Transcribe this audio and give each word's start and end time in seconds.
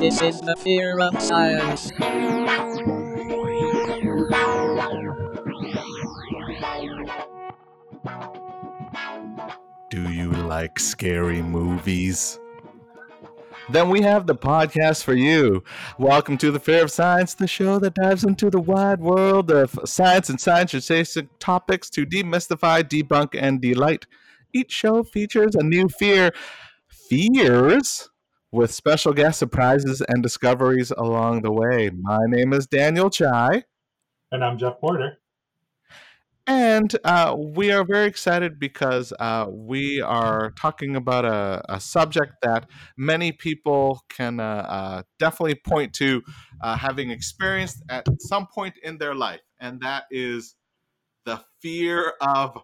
This 0.00 0.20
is 0.20 0.40
the 0.40 0.56
fear 0.58 0.98
of 0.98 1.22
science. 1.22 1.92
Do 9.90 10.12
you 10.12 10.32
like 10.32 10.80
scary 10.80 11.40
movies? 11.40 12.40
Then 13.70 13.90
we 13.90 14.00
have 14.00 14.26
the 14.26 14.34
podcast 14.34 15.04
for 15.04 15.14
you. 15.14 15.62
Welcome 15.98 16.38
to 16.38 16.50
the 16.50 16.58
Fear 16.58 16.82
of 16.82 16.90
Science, 16.90 17.34
the 17.34 17.46
show 17.46 17.78
that 17.78 17.94
dives 17.94 18.24
into 18.24 18.50
the 18.50 18.60
wide 18.60 19.00
world 19.00 19.52
of 19.52 19.78
science 19.84 20.28
and 20.28 20.40
science 20.40 20.74
adjacent 20.74 21.38
topics 21.38 21.88
to 21.90 22.04
demystify, 22.04 22.82
debunk, 22.82 23.40
and 23.40 23.60
delight. 23.60 24.06
Each 24.52 24.72
show 24.72 25.02
features 25.02 25.54
a 25.54 25.62
new 25.62 25.88
fear, 25.88 26.32
fears, 27.12 28.08
with 28.52 28.72
special 28.72 29.12
guest 29.12 29.38
surprises 29.38 30.02
and 30.08 30.22
discoveries 30.22 30.90
along 30.92 31.42
the 31.42 31.52
way. 31.52 31.90
My 31.90 32.20
name 32.26 32.54
is 32.54 32.66
Daniel 32.66 33.10
Chai. 33.10 33.64
And 34.30 34.42
I'm 34.42 34.56
Jeff 34.56 34.80
Porter. 34.80 35.18
And 36.46 36.94
uh, 37.04 37.36
we 37.38 37.70
are 37.70 37.84
very 37.84 38.06
excited 38.06 38.58
because 38.58 39.12
uh, 39.20 39.46
we 39.50 40.00
are 40.00 40.52
talking 40.52 40.96
about 40.96 41.24
a, 41.26 41.62
a, 41.68 41.78
subject 41.78 42.32
that 42.42 42.68
many 42.96 43.30
people 43.30 44.00
can 44.08 44.40
uh, 44.40 44.66
uh 44.68 45.02
definitely 45.20 45.54
point 45.54 45.92
to 45.94 46.22
uh, 46.62 46.76
having 46.76 47.10
experienced 47.10 47.82
at 47.90 48.08
some 48.18 48.48
point 48.52 48.74
in 48.82 48.98
their 48.98 49.14
life, 49.14 49.40
and 49.60 49.80
that 49.82 50.04
is 50.10 50.56
the 51.26 51.40
fear 51.60 52.14
of 52.20 52.58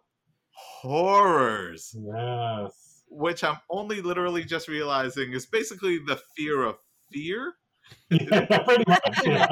horrors. 0.51 1.95
Yes. 1.97 2.88
Which 3.11 3.43
I'm 3.45 3.59
only 3.71 4.01
literally 4.01 4.45
just 4.45 4.69
realizing 4.69 5.33
is 5.33 5.47
basically 5.47 5.99
the 5.99 6.21
fear 6.37 6.65
of 6.65 6.77
fear. 7.13 7.55
Yeah, 8.11 8.59
pretty 8.65 8.85
much. 8.87 9.19
Yeah. 9.25 9.49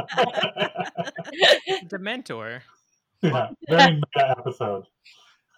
Dementor. 1.87 2.61
Yeah, 3.23 3.49
very 3.69 3.95
meta 3.95 4.35
episode. 4.39 4.85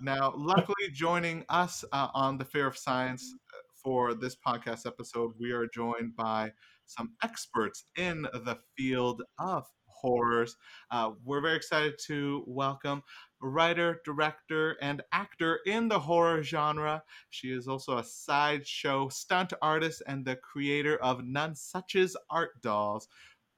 Now, 0.00 0.32
luckily, 0.36 0.90
joining 0.92 1.44
us 1.48 1.84
uh, 1.92 2.08
on 2.14 2.38
the 2.38 2.44
Fear 2.44 2.68
of 2.68 2.78
Science 2.78 3.34
uh, 3.52 3.56
for 3.82 4.14
this 4.14 4.36
podcast 4.36 4.86
episode, 4.86 5.32
we 5.40 5.50
are 5.50 5.66
joined 5.74 6.14
by 6.14 6.52
some 6.86 7.14
experts 7.24 7.84
in 7.96 8.22
the 8.22 8.58
field 8.76 9.22
of 9.40 9.64
horrors. 9.86 10.56
Uh, 10.90 11.10
we're 11.24 11.40
very 11.40 11.56
excited 11.56 11.94
to 12.06 12.44
welcome 12.46 13.02
writer, 13.40 14.00
director, 14.04 14.76
and 14.80 15.02
actor 15.12 15.60
in 15.66 15.88
the 15.88 15.98
horror 15.98 16.42
genre. 16.42 17.02
She 17.30 17.48
is 17.52 17.68
also 17.68 17.98
a 17.98 18.04
sideshow 18.04 19.08
stunt 19.08 19.52
artist 19.62 20.02
and 20.06 20.24
the 20.24 20.36
creator 20.36 20.96
of 20.96 21.20
Nonesuch's 21.20 22.16
art 22.30 22.60
dolls. 22.62 23.08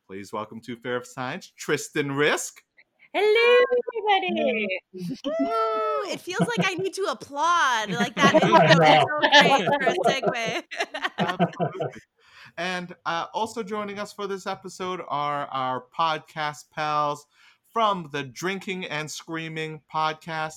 Please 0.06 0.32
welcome 0.32 0.60
to 0.62 0.76
Fear 0.76 0.96
of 0.96 1.06
Science, 1.06 1.52
Tristan 1.56 2.12
Risk. 2.12 2.62
Hello, 3.12 3.64
everybody. 4.12 4.68
it 6.12 6.20
feels 6.20 6.40
like 6.40 6.64
I 6.64 6.74
need 6.74 6.94
to 6.94 7.02
applaud. 7.10 7.90
Like 7.90 8.14
that 8.14 8.34
is 8.36 8.42
so 8.42 8.58
great 8.76 9.64
for 9.66 9.80
a 9.82 9.94
segue. 11.26 11.90
and 12.56 12.94
uh, 13.06 13.26
also 13.34 13.62
joining 13.64 13.98
us 13.98 14.12
for 14.12 14.28
this 14.28 14.46
episode 14.46 15.00
are 15.08 15.46
our 15.46 15.84
podcast 15.96 16.70
pals 16.72 17.26
from 17.72 18.08
the 18.12 18.24
Drinking 18.24 18.86
and 18.86 19.10
Screaming 19.10 19.80
podcast, 19.92 20.56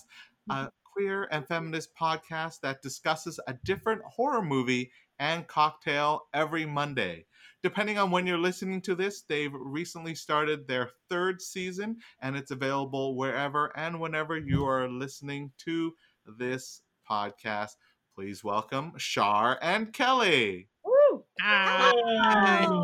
a 0.49 0.53
mm-hmm. 0.53 0.65
queer 0.83 1.27
and 1.31 1.47
feminist 1.47 1.95
podcast 1.95 2.61
that 2.61 2.81
discusses 2.81 3.39
a 3.47 3.53
different 3.63 4.01
horror 4.03 4.41
movie 4.41 4.91
and 5.19 5.47
cocktail 5.47 6.23
every 6.33 6.65
Monday. 6.65 7.25
Depending 7.61 7.97
on 7.97 8.11
when 8.11 8.27
you're 8.27 8.37
listening 8.37 8.81
to 8.81 8.95
this, 8.95 9.21
they've 9.21 9.53
recently 9.53 10.15
started 10.15 10.67
their 10.67 10.89
third 11.09 11.41
season 11.41 11.97
and 12.21 12.35
it's 12.35 12.51
available 12.51 13.15
wherever 13.15 13.71
and 13.77 13.99
whenever 14.01 14.37
you 14.37 14.65
are 14.65 14.89
listening 14.89 15.51
to 15.59 15.93
this 16.37 16.81
podcast. 17.09 17.71
Please 18.15 18.43
welcome 18.43 18.93
Char 18.97 19.57
and 19.61 19.93
Kelly. 19.93 20.67
Woo! 20.83 21.23
Hi. 21.39 22.81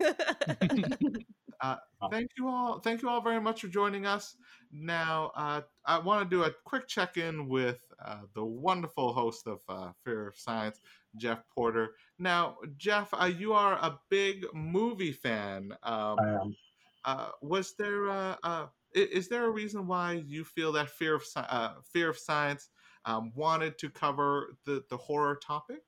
uh, 1.62 1.76
thank 2.10 2.30
you 2.36 2.48
all. 2.48 2.80
Thank 2.80 3.02
you 3.02 3.08
all 3.08 3.20
very 3.20 3.40
much 3.40 3.60
for 3.60 3.68
joining 3.68 4.04
us. 4.04 4.36
Now, 4.72 5.30
uh, 5.36 5.62
I 5.84 5.98
want 5.98 6.28
to 6.28 6.36
do 6.36 6.44
a 6.44 6.50
quick 6.64 6.88
check-in 6.88 7.48
with 7.48 7.80
uh, 8.04 8.22
the 8.34 8.44
wonderful 8.44 9.12
host 9.12 9.46
of 9.46 9.60
uh, 9.68 9.92
Fear 10.04 10.28
of 10.28 10.36
Science, 10.36 10.80
Jeff 11.16 11.42
Porter. 11.54 11.94
Now, 12.18 12.56
Jeff, 12.76 13.14
uh, 13.14 13.26
you 13.26 13.52
are 13.52 13.74
a 13.74 13.98
big 14.10 14.46
movie 14.52 15.12
fan. 15.12 15.72
Um, 15.82 16.18
I 16.18 16.40
am. 16.40 16.56
Uh, 17.04 17.28
was 17.40 17.74
there 17.78 18.08
uh, 18.08 18.36
uh, 18.44 18.66
is 18.94 19.28
there 19.28 19.44
a 19.46 19.50
reason 19.50 19.86
why 19.86 20.22
you 20.26 20.44
feel 20.44 20.72
that 20.72 20.90
fear 20.90 21.16
of 21.16 21.24
uh, 21.36 21.74
fear 21.92 22.10
of 22.10 22.18
science 22.18 22.68
um, 23.04 23.32
wanted 23.34 23.78
to 23.78 23.90
cover 23.90 24.56
the 24.64 24.84
the 24.88 24.96
horror 24.96 25.36
topic? 25.36 25.82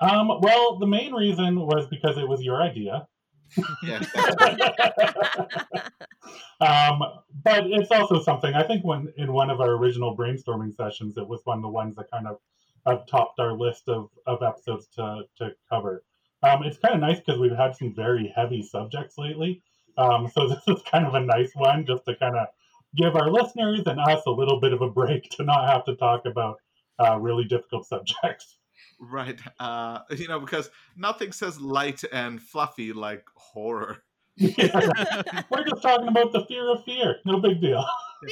Um, 0.00 0.28
well, 0.40 0.78
the 0.78 0.86
main 0.86 1.12
reason 1.12 1.60
was 1.60 1.86
because 1.90 2.16
it 2.18 2.28
was 2.28 2.42
your 2.42 2.62
idea. 2.62 3.06
um, 6.60 7.00
but 7.44 7.66
it's 7.66 7.90
also 7.90 8.22
something 8.22 8.54
I 8.54 8.66
think 8.66 8.84
when 8.84 9.12
in 9.16 9.32
one 9.32 9.50
of 9.50 9.60
our 9.60 9.70
original 9.70 10.16
brainstorming 10.16 10.74
sessions, 10.74 11.16
it 11.16 11.26
was 11.26 11.40
one 11.44 11.58
of 11.58 11.62
the 11.62 11.68
ones 11.68 11.96
that 11.96 12.10
kind 12.10 12.26
of 12.26 12.38
have 12.86 13.06
topped 13.06 13.38
our 13.38 13.52
list 13.52 13.88
of, 13.88 14.10
of 14.26 14.42
episodes 14.42 14.88
to, 14.96 15.22
to 15.38 15.50
cover. 15.70 16.02
Um, 16.42 16.62
it's 16.62 16.78
kind 16.78 16.94
of 16.94 17.00
nice 17.00 17.18
because 17.18 17.40
we've 17.40 17.56
had 17.56 17.76
some 17.76 17.94
very 17.94 18.32
heavy 18.34 18.62
subjects 18.62 19.18
lately. 19.18 19.62
Um, 19.96 20.30
so 20.32 20.48
this 20.48 20.62
is 20.68 20.82
kind 20.90 21.06
of 21.06 21.14
a 21.14 21.20
nice 21.20 21.50
one 21.54 21.86
just 21.86 22.04
to 22.06 22.16
kind 22.16 22.36
of 22.36 22.48
give 22.96 23.16
our 23.16 23.30
listeners 23.30 23.82
and 23.86 24.00
us 24.00 24.22
a 24.26 24.30
little 24.30 24.60
bit 24.60 24.72
of 24.72 24.82
a 24.82 24.90
break 24.90 25.28
to 25.32 25.44
not 25.44 25.68
have 25.68 25.84
to 25.86 25.96
talk 25.96 26.26
about 26.26 26.58
uh, 26.98 27.18
really 27.18 27.44
difficult 27.44 27.86
subjects. 27.86 28.57
Right. 29.00 29.40
Uh, 29.58 30.00
you 30.10 30.28
know, 30.28 30.40
because 30.40 30.70
nothing 30.96 31.32
says 31.32 31.60
light 31.60 32.02
and 32.12 32.40
fluffy 32.40 32.92
like 32.92 33.24
horror. 33.34 33.98
Yeah. 34.36 34.90
We're 35.50 35.64
just 35.64 35.82
talking 35.82 36.08
about 36.08 36.32
the 36.32 36.44
fear 36.46 36.70
of 36.70 36.84
fear. 36.84 37.16
No 37.24 37.40
big 37.40 37.60
deal. 37.60 37.84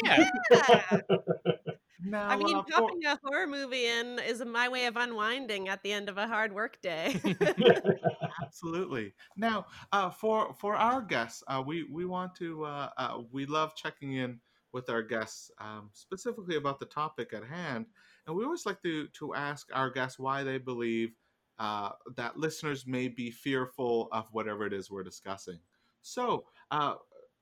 Yeah. 0.04 0.30
yeah. 0.50 0.98
No, 2.04 2.18
I 2.18 2.36
mean, 2.36 2.56
uh, 2.56 2.62
popping 2.62 3.02
for... 3.02 3.08
a 3.08 3.18
horror 3.24 3.46
movie 3.46 3.86
in 3.86 4.20
is 4.20 4.44
my 4.44 4.68
way 4.68 4.86
of 4.86 4.96
unwinding 4.96 5.68
at 5.68 5.82
the 5.82 5.92
end 5.92 6.08
of 6.08 6.18
a 6.18 6.28
hard 6.28 6.52
work 6.52 6.80
day. 6.80 7.20
Absolutely. 8.42 9.14
Now, 9.36 9.66
uh, 9.92 10.10
for 10.10 10.54
for 10.54 10.76
our 10.76 11.00
guests, 11.00 11.42
uh, 11.48 11.62
we 11.66 11.84
we 11.90 12.04
want 12.04 12.34
to 12.36 12.64
uh, 12.64 12.90
uh, 12.96 13.18
we 13.32 13.46
love 13.46 13.74
checking 13.74 14.12
in 14.12 14.38
with 14.72 14.90
our 14.90 15.02
guests 15.02 15.50
um, 15.58 15.88
specifically 15.94 16.56
about 16.56 16.78
the 16.78 16.86
topic 16.86 17.32
at 17.32 17.42
hand, 17.42 17.86
and 18.26 18.36
we 18.36 18.44
always 18.44 18.66
like 18.66 18.82
to 18.82 19.08
to 19.08 19.34
ask 19.34 19.68
our 19.72 19.90
guests 19.90 20.18
why 20.18 20.42
they 20.44 20.58
believe 20.58 21.14
uh, 21.58 21.90
that 22.16 22.36
listeners 22.38 22.86
may 22.86 23.08
be 23.08 23.30
fearful 23.30 24.08
of 24.12 24.26
whatever 24.32 24.66
it 24.66 24.72
is 24.72 24.90
we're 24.90 25.02
discussing. 25.02 25.58
So, 26.02 26.46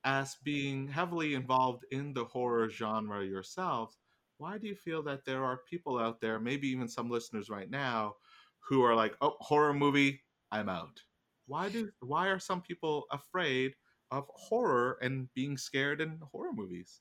as 0.04 0.36
being 0.42 0.88
heavily 0.88 1.34
involved 1.34 1.84
in 1.90 2.12
the 2.12 2.24
horror 2.24 2.68
genre 2.68 3.24
yourselves 3.24 3.98
why 4.38 4.58
do 4.58 4.66
you 4.66 4.74
feel 4.74 5.02
that 5.04 5.24
there 5.24 5.44
are 5.44 5.58
people 5.70 5.96
out 5.96 6.20
there, 6.20 6.40
maybe 6.40 6.66
even 6.68 6.88
some 6.88 7.08
listeners 7.08 7.48
right 7.48 7.70
now, 7.70 8.16
who 8.58 8.82
are 8.82 8.96
like, 8.96 9.16
"Oh, 9.20 9.36
horror 9.38 9.72
movie, 9.72 10.24
I'm 10.50 10.68
out." 10.68 11.00
Why 11.46 11.68
do 11.68 11.92
why 12.00 12.26
are 12.28 12.40
some 12.40 12.60
people 12.60 13.04
afraid 13.12 13.76
of 14.10 14.26
horror 14.34 14.98
and 15.00 15.32
being 15.34 15.56
scared 15.56 16.00
in 16.00 16.18
horror 16.32 16.52
movies? 16.52 17.00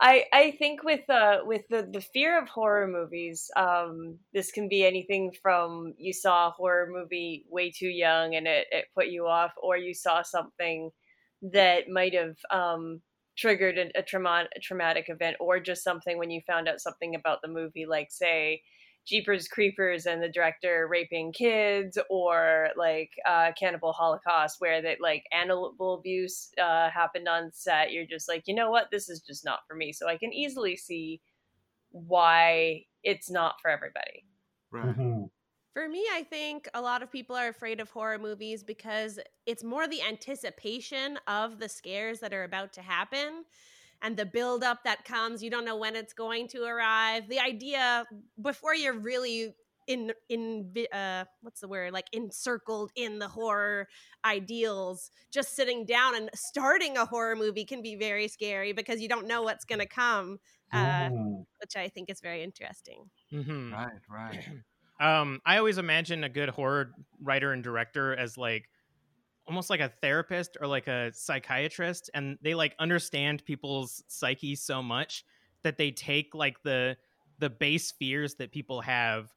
I 0.00 0.26
I 0.32 0.50
think 0.58 0.82
with 0.84 1.08
uh 1.08 1.38
with 1.44 1.62
the 1.70 1.88
the 1.90 2.00
fear 2.02 2.38
of 2.40 2.48
horror 2.48 2.86
movies, 2.86 3.50
um, 3.56 4.18
this 4.34 4.50
can 4.52 4.68
be 4.68 4.84
anything 4.84 5.32
from 5.42 5.94
you 5.98 6.12
saw 6.12 6.48
a 6.48 6.50
horror 6.50 6.88
movie 6.90 7.46
way 7.48 7.70
too 7.70 7.88
young 7.88 8.34
and 8.34 8.46
it, 8.46 8.66
it 8.70 8.86
put 8.94 9.06
you 9.08 9.26
off, 9.26 9.52
or 9.62 9.76
you 9.78 9.94
saw 9.94 10.22
something 10.22 10.90
that 11.42 11.88
might 11.88 12.14
have 12.14 12.36
um, 12.50 13.00
triggered 13.38 13.78
a, 13.78 13.90
a, 13.98 14.02
trauma, 14.02 14.46
a 14.56 14.60
traumatic 14.60 15.06
event 15.08 15.36
or 15.40 15.60
just 15.60 15.84
something 15.84 16.18
when 16.18 16.30
you 16.30 16.40
found 16.46 16.68
out 16.68 16.80
something 16.80 17.14
about 17.14 17.40
the 17.42 17.48
movie 17.48 17.86
like 17.86 18.08
say 18.10 18.60
jeepers 19.06 19.46
creepers 19.46 20.06
and 20.06 20.22
the 20.22 20.28
director 20.28 20.88
raping 20.90 21.32
kids 21.32 21.96
or 22.10 22.70
like 22.76 23.10
uh, 23.26 23.52
cannibal 23.58 23.92
holocaust 23.92 24.56
where 24.58 24.82
that 24.82 25.00
like 25.00 25.24
animal 25.32 25.94
abuse 25.98 26.50
uh, 26.60 26.90
happened 26.90 27.28
on 27.28 27.50
set. 27.52 27.92
You're 27.92 28.06
just 28.06 28.28
like 28.28 28.44
you 28.46 28.54
know 28.54 28.70
what? 28.70 28.88
This 28.90 29.08
is 29.08 29.20
just 29.20 29.44
not 29.44 29.60
for 29.68 29.76
me. 29.76 29.92
So 29.92 30.08
i 30.08 30.16
can 30.16 30.32
easily 30.32 30.76
see 30.76 31.20
why 31.90 32.82
it's 33.02 33.30
not 33.30 33.54
for 33.62 33.70
everybody. 33.70 34.24
Right. 34.70 34.86
Mm-hmm. 34.86 35.24
For 35.72 35.88
me, 35.88 36.06
I 36.10 36.22
think 36.22 36.68
a 36.72 36.80
lot 36.80 37.02
of 37.02 37.12
people 37.12 37.36
are 37.36 37.48
afraid 37.48 37.80
of 37.80 37.90
horror 37.90 38.18
movies 38.18 38.62
because 38.62 39.18
it's 39.44 39.62
more 39.62 39.86
the 39.86 40.00
anticipation 40.02 41.18
of 41.28 41.58
the 41.58 41.68
scares 41.68 42.18
that 42.20 42.32
are 42.32 42.44
about 42.44 42.72
to 42.74 42.82
happen 42.82 43.44
and 44.02 44.16
the 44.16 44.26
build 44.26 44.62
up 44.62 44.84
that 44.84 45.04
comes. 45.04 45.42
You 45.42 45.50
don't 45.50 45.64
know 45.64 45.76
when 45.76 45.96
it's 45.96 46.12
going 46.12 46.48
to 46.48 46.64
arrive. 46.64 47.28
The 47.28 47.40
idea 47.40 48.06
before 48.40 48.74
you're 48.74 48.98
really 48.98 49.54
in 49.86 50.12
in 50.28 50.74
uh 50.92 51.24
what's 51.42 51.60
the 51.60 51.68
word 51.68 51.92
like 51.92 52.06
encircled 52.12 52.90
in 52.96 53.20
the 53.20 53.28
horror 53.28 53.86
ideals 54.24 55.12
just 55.32 55.54
sitting 55.54 55.84
down 55.84 56.16
and 56.16 56.28
starting 56.34 56.96
a 56.96 57.04
horror 57.06 57.36
movie 57.36 57.64
can 57.64 57.82
be 57.82 57.94
very 57.94 58.26
scary 58.26 58.72
because 58.72 59.00
you 59.00 59.08
don't 59.08 59.28
know 59.28 59.42
what's 59.42 59.64
going 59.64 59.78
to 59.78 59.86
come 59.86 60.38
uh 60.72 61.08
Mm. 61.08 61.46
which 61.60 61.76
i 61.76 61.88
think 61.88 62.10
is 62.10 62.20
very 62.20 62.42
interesting 62.42 63.10
hmm 63.30 63.72
Right, 63.72 64.00
right. 64.08 64.44
Um, 64.98 65.42
I 65.44 65.58
always 65.58 65.76
imagine 65.76 66.24
a 66.24 66.28
good 66.30 66.48
horror 66.48 66.94
writer 67.20 67.52
and 67.52 67.62
director 67.62 68.16
as 68.16 68.38
like 68.38 68.70
almost 69.46 69.70
like 69.70 69.80
a 69.80 69.88
therapist 70.00 70.56
or 70.60 70.66
like 70.66 70.86
a 70.88 71.12
psychiatrist, 71.12 72.10
and 72.14 72.38
they 72.42 72.54
like 72.54 72.74
understand 72.78 73.44
people's 73.44 74.02
psyche 74.08 74.54
so 74.54 74.82
much 74.82 75.24
that 75.62 75.78
they 75.78 75.90
take 75.90 76.34
like 76.34 76.62
the 76.62 76.96
the 77.38 77.50
base 77.50 77.92
fears 77.92 78.34
that 78.36 78.52
people 78.52 78.80
have 78.80 79.32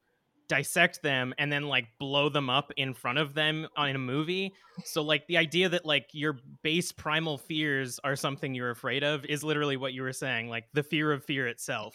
dissect 0.48 1.00
them 1.04 1.32
and 1.38 1.52
then 1.52 1.68
like 1.68 1.86
blow 2.00 2.28
them 2.28 2.50
up 2.50 2.72
in 2.76 2.92
front 2.92 3.18
of 3.18 3.34
them 3.34 3.68
in 3.78 3.94
a 3.94 3.98
movie 3.98 4.52
so 4.84 5.00
like 5.00 5.24
the 5.28 5.36
idea 5.36 5.68
that 5.68 5.86
like 5.86 6.08
your 6.12 6.38
base 6.64 6.90
primal 6.90 7.38
fears 7.38 8.00
are 8.02 8.16
something 8.16 8.52
you're 8.52 8.70
afraid 8.70 9.04
of 9.04 9.24
is 9.26 9.44
literally 9.44 9.76
what 9.76 9.92
you 9.92 10.02
were 10.02 10.12
saying 10.12 10.48
like 10.48 10.64
the 10.72 10.82
fear 10.82 11.12
of 11.12 11.24
fear 11.24 11.46
itself 11.46 11.94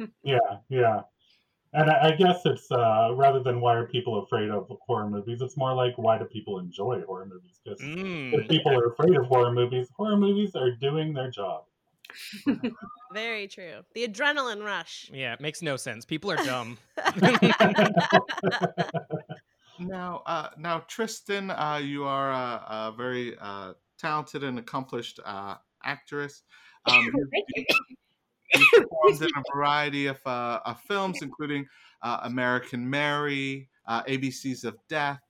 Yeah, 0.22 0.38
yeah. 0.68 1.00
And 1.74 1.90
I, 1.90 2.08
I 2.08 2.16
guess 2.16 2.42
it's 2.44 2.70
uh, 2.70 3.12
rather 3.14 3.42
than 3.42 3.60
why 3.60 3.74
are 3.76 3.86
people 3.86 4.22
afraid 4.22 4.50
of 4.50 4.70
horror 4.86 5.08
movies, 5.08 5.40
it's 5.40 5.56
more 5.56 5.74
like 5.74 5.96
why 5.96 6.18
do 6.18 6.24
people 6.26 6.58
enjoy 6.58 7.00
horror 7.06 7.26
movies? 7.26 7.60
Because 7.64 7.80
if 7.80 8.46
Mm. 8.46 8.48
people 8.48 8.78
are 8.78 8.92
afraid 8.92 9.16
of 9.16 9.26
horror 9.26 9.52
movies, 9.52 9.88
horror 9.96 10.16
movies 10.16 10.54
are 10.54 10.70
doing 10.70 11.14
their 11.14 11.30
job. 11.30 11.64
very 13.12 13.46
true 13.46 13.80
the 13.94 14.06
adrenaline 14.06 14.64
rush 14.64 15.10
yeah 15.12 15.34
it 15.34 15.40
makes 15.40 15.62
no 15.62 15.76
sense 15.76 16.04
people 16.04 16.30
are 16.30 16.38
dumb 16.38 16.78
Now, 19.78 20.22
uh, 20.26 20.50
now, 20.58 20.80
Tristan, 20.80 21.50
uh, 21.50 21.80
you 21.82 22.04
are 22.04 22.30
a, 22.30 22.64
a 22.68 22.94
very 22.96 23.36
uh, 23.38 23.74
talented 23.98 24.44
and 24.44 24.58
accomplished 24.58 25.18
uh, 25.24 25.56
actress. 25.84 26.42
Um, 26.86 27.10
you, 28.54 28.60
Thank 28.60 28.72
you. 28.72 28.80
you 28.80 28.88
performed 28.88 29.22
in 29.22 29.28
a 29.36 29.42
variety 29.54 30.06
of, 30.06 30.18
uh, 30.26 30.60
of 30.64 30.80
films, 30.82 31.22
including 31.22 31.66
uh, 32.02 32.20
American 32.24 32.88
Mary, 32.88 33.68
uh, 33.86 34.02
ABCs 34.04 34.64
of 34.64 34.76
Death, 34.88 35.20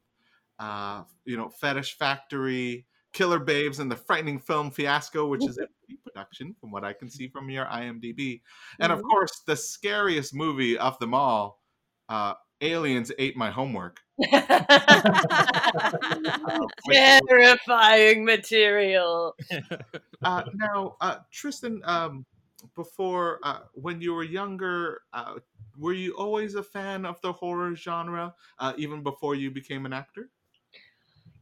uh, 0.58 1.02
you 1.24 1.36
know, 1.36 1.48
Fetish 1.48 1.96
Factory, 1.98 2.86
Killer 3.12 3.38
Babes, 3.38 3.78
and 3.78 3.90
the 3.90 3.96
Frightening 3.96 4.38
Film 4.38 4.70
Fiasco, 4.70 5.26
which 5.26 5.46
is 5.46 5.58
a 5.58 5.66
production, 6.04 6.54
from 6.60 6.70
what 6.70 6.84
I 6.84 6.92
can 6.92 7.10
see 7.10 7.28
from 7.28 7.50
your 7.50 7.66
IMDb, 7.66 8.40
and 8.80 8.92
of 8.92 9.00
Mhm. 9.00 9.02
course, 9.02 9.42
the 9.46 9.56
scariest 9.56 10.34
movie 10.34 10.78
of 10.78 10.98
them 10.98 11.14
all, 11.14 11.62
uh, 12.08 12.34
Aliens 12.60 13.10
Ate 13.18 13.36
My 13.36 13.50
Homework. 13.50 14.00
uh, 14.32 14.98
Terrifying 17.28 18.24
material. 18.24 19.34
uh, 20.24 20.42
now, 20.54 20.96
uh, 21.00 21.16
Tristan, 21.32 21.80
um, 21.84 22.24
before 22.74 23.40
uh, 23.42 23.60
when 23.74 24.00
you 24.00 24.14
were 24.14 24.24
younger, 24.24 25.02
uh, 25.12 25.40
were 25.76 25.92
you 25.92 26.12
always 26.16 26.54
a 26.54 26.62
fan 26.62 27.04
of 27.06 27.20
the 27.22 27.32
horror 27.32 27.74
genre, 27.74 28.34
uh, 28.58 28.72
even 28.76 29.02
before 29.02 29.34
you 29.34 29.50
became 29.50 29.86
an 29.86 29.92
actor? 29.92 30.30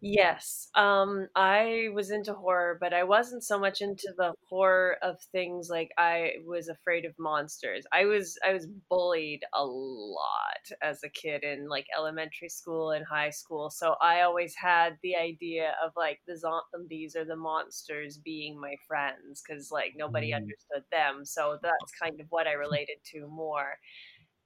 Yes. 0.02 0.70
Um 0.74 1.28
I 1.36 1.88
was 1.92 2.10
into 2.10 2.32
horror, 2.32 2.78
but 2.80 2.94
I 2.94 3.04
wasn't 3.04 3.44
so 3.44 3.58
much 3.58 3.82
into 3.82 4.14
the 4.16 4.32
horror 4.48 4.96
of 5.02 5.20
things 5.30 5.68
like 5.68 5.90
I 5.98 6.36
was 6.46 6.68
afraid 6.68 7.04
of 7.04 7.14
monsters. 7.18 7.84
I 7.92 8.06
was 8.06 8.38
I 8.42 8.54
was 8.54 8.66
bullied 8.88 9.44
a 9.52 9.62
lot 9.66 10.64
as 10.80 11.02
a 11.04 11.10
kid 11.10 11.42
in 11.44 11.68
like 11.68 11.86
elementary 11.94 12.48
school 12.48 12.92
and 12.92 13.04
high 13.06 13.28
school. 13.28 13.68
So 13.68 13.96
I 14.00 14.22
always 14.22 14.54
had 14.56 14.96
the 15.02 15.16
idea 15.16 15.76
of 15.84 15.92
like 15.96 16.20
the 16.26 16.38
zombies 16.38 17.14
or 17.14 17.26
the 17.26 17.36
monsters 17.36 18.16
being 18.16 18.58
my 18.58 18.76
friends 18.88 19.42
cuz 19.42 19.70
like 19.70 19.92
nobody 19.96 20.32
Mm. 20.32 20.32
understood 20.32 20.84
them. 20.90 21.26
So 21.26 21.58
that's 21.62 21.92
kind 22.02 22.18
of 22.22 22.26
what 22.30 22.46
I 22.46 22.52
related 22.52 22.98
to 23.12 23.26
more. 23.28 23.76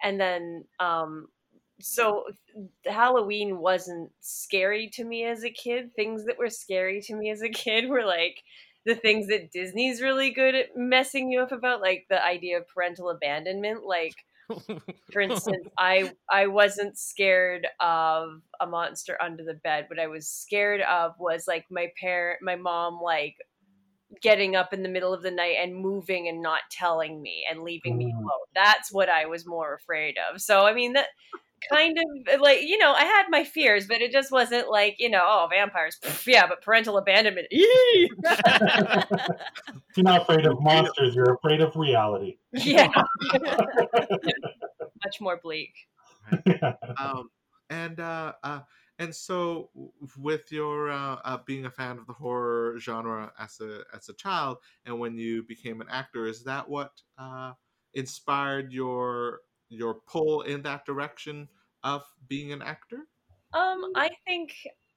And 0.03 0.21
then 0.21 0.65
um 0.81 1.29
so 1.81 2.25
Halloween 2.87 3.59
wasn't 3.59 4.13
scary 4.21 4.89
to 4.95 5.05
me 5.05 5.25
as 5.25 5.45
a 5.45 5.51
kid. 5.51 5.95
Things 5.95 6.25
that 6.27 6.39
were 6.39 6.51
scary 6.51 7.01
to 7.03 7.15
me 7.15 7.31
as 7.31 7.43
a 7.43 7.49
kid 7.51 7.89
were 7.89 8.05
like 8.05 8.43
the 8.85 8.95
things 8.95 9.29
that 9.29 9.51
Disney's 9.51 10.03
really 10.03 10.31
good 10.31 10.55
at 10.55 10.77
messing 10.77 11.31
you 11.31 11.41
up 11.41 11.53
about, 11.53 11.81
like 11.81 12.07
the 12.09 12.25
idea 12.25 12.59
of 12.59 12.69
parental 12.69 13.11
abandonment. 13.11 13.85
Like, 13.85 14.17
for 15.13 15.21
instance, 15.23 15.69
I 15.79 16.13
I 16.31 16.49
wasn't 16.49 16.99
scared 16.99 17.67
of 17.81 18.43
a 18.61 18.67
monster 18.67 19.21
under 19.23 19.45
the 19.45 19.55
bed. 19.55 19.87
What 19.89 20.01
I 20.01 20.09
was 20.09 20.29
scared 20.31 20.83
of 20.83 21.15
was 21.19 21.47
like 21.49 21.67
my 21.71 21.91
parent, 22.01 22.41
my 22.43 22.57
mom, 22.57 23.01
like 23.03 23.37
getting 24.23 24.55
up 24.57 24.73
in 24.73 24.83
the 24.83 24.89
middle 24.89 25.13
of 25.13 25.23
the 25.23 25.31
night 25.31 25.57
and 25.61 25.75
moving 25.77 26.29
and 26.29 26.43
not 26.43 26.63
telling 26.71 27.21
me 27.21 27.45
and 27.51 27.63
leaving 27.63 27.97
me 27.99 28.07
Mm. 28.07 28.19
alone. 28.19 28.47
That's 28.55 28.93
what 28.93 29.09
I 29.09 29.27
was 29.27 29.47
more 29.47 29.75
afraid 29.75 30.17
of. 30.31 30.41
So 30.41 30.67
I 30.67 30.75
mean 30.75 30.93
that 30.95 31.09
kind 31.71 31.99
of 31.99 32.41
like 32.41 32.63
you 32.63 32.79
know 32.79 32.93
I 32.93 33.05
had 33.05 33.25
my 33.31 33.45
fears, 33.45 33.87
but 33.87 34.01
it 34.01 34.13
just 34.13 34.31
wasn't 34.31 34.71
like 34.71 34.97
you 34.99 35.11
know 35.11 35.23
oh 35.23 35.49
vampires, 35.51 35.99
pff, 36.03 36.27
yeah, 36.27 36.47
but 36.47 36.63
parental 36.63 36.99
abandonment. 36.99 37.49
You're 37.51 38.09
not 39.99 40.23
afraid 40.23 40.47
of 40.47 40.61
monsters, 40.61 41.15
you're 41.15 41.35
afraid 41.35 41.61
of 41.61 41.75
reality. 41.77 42.39
yeah, 42.53 42.89
much 45.05 45.21
more 45.21 45.39
bleak. 45.43 45.75
um, 46.99 47.31
and 47.71 48.01
uh, 48.01 48.33
uh, 48.43 48.61
and 48.99 49.15
so 49.15 49.71
with 50.19 50.51
your 50.51 50.91
uh, 50.91 51.17
uh, 51.25 51.39
being 51.47 51.67
a 51.67 51.71
fan 51.71 51.99
of 51.99 52.07
the 52.07 52.13
horror 52.13 52.79
genre 52.79 53.33
as 53.39 53.61
a 53.61 53.83
as 53.95 54.09
a 54.09 54.15
child, 54.15 54.59
and 54.87 54.99
when 54.99 55.19
you 55.19 55.43
became 55.43 55.81
an 55.81 55.89
actor, 55.91 56.27
is 56.27 56.45
that 56.45 56.69
what 56.69 56.93
uh, 57.19 57.53
inspired 57.95 58.73
your 58.73 59.41
your 59.75 59.95
pull 59.95 60.43
in 60.43 60.63
that 60.63 60.85
direction 60.87 61.49
of 61.83 62.03
being 62.29 62.53
an 62.53 62.63
actor? 62.63 63.07
Um, 63.53 63.93
I 63.95 64.11
think 64.27 64.55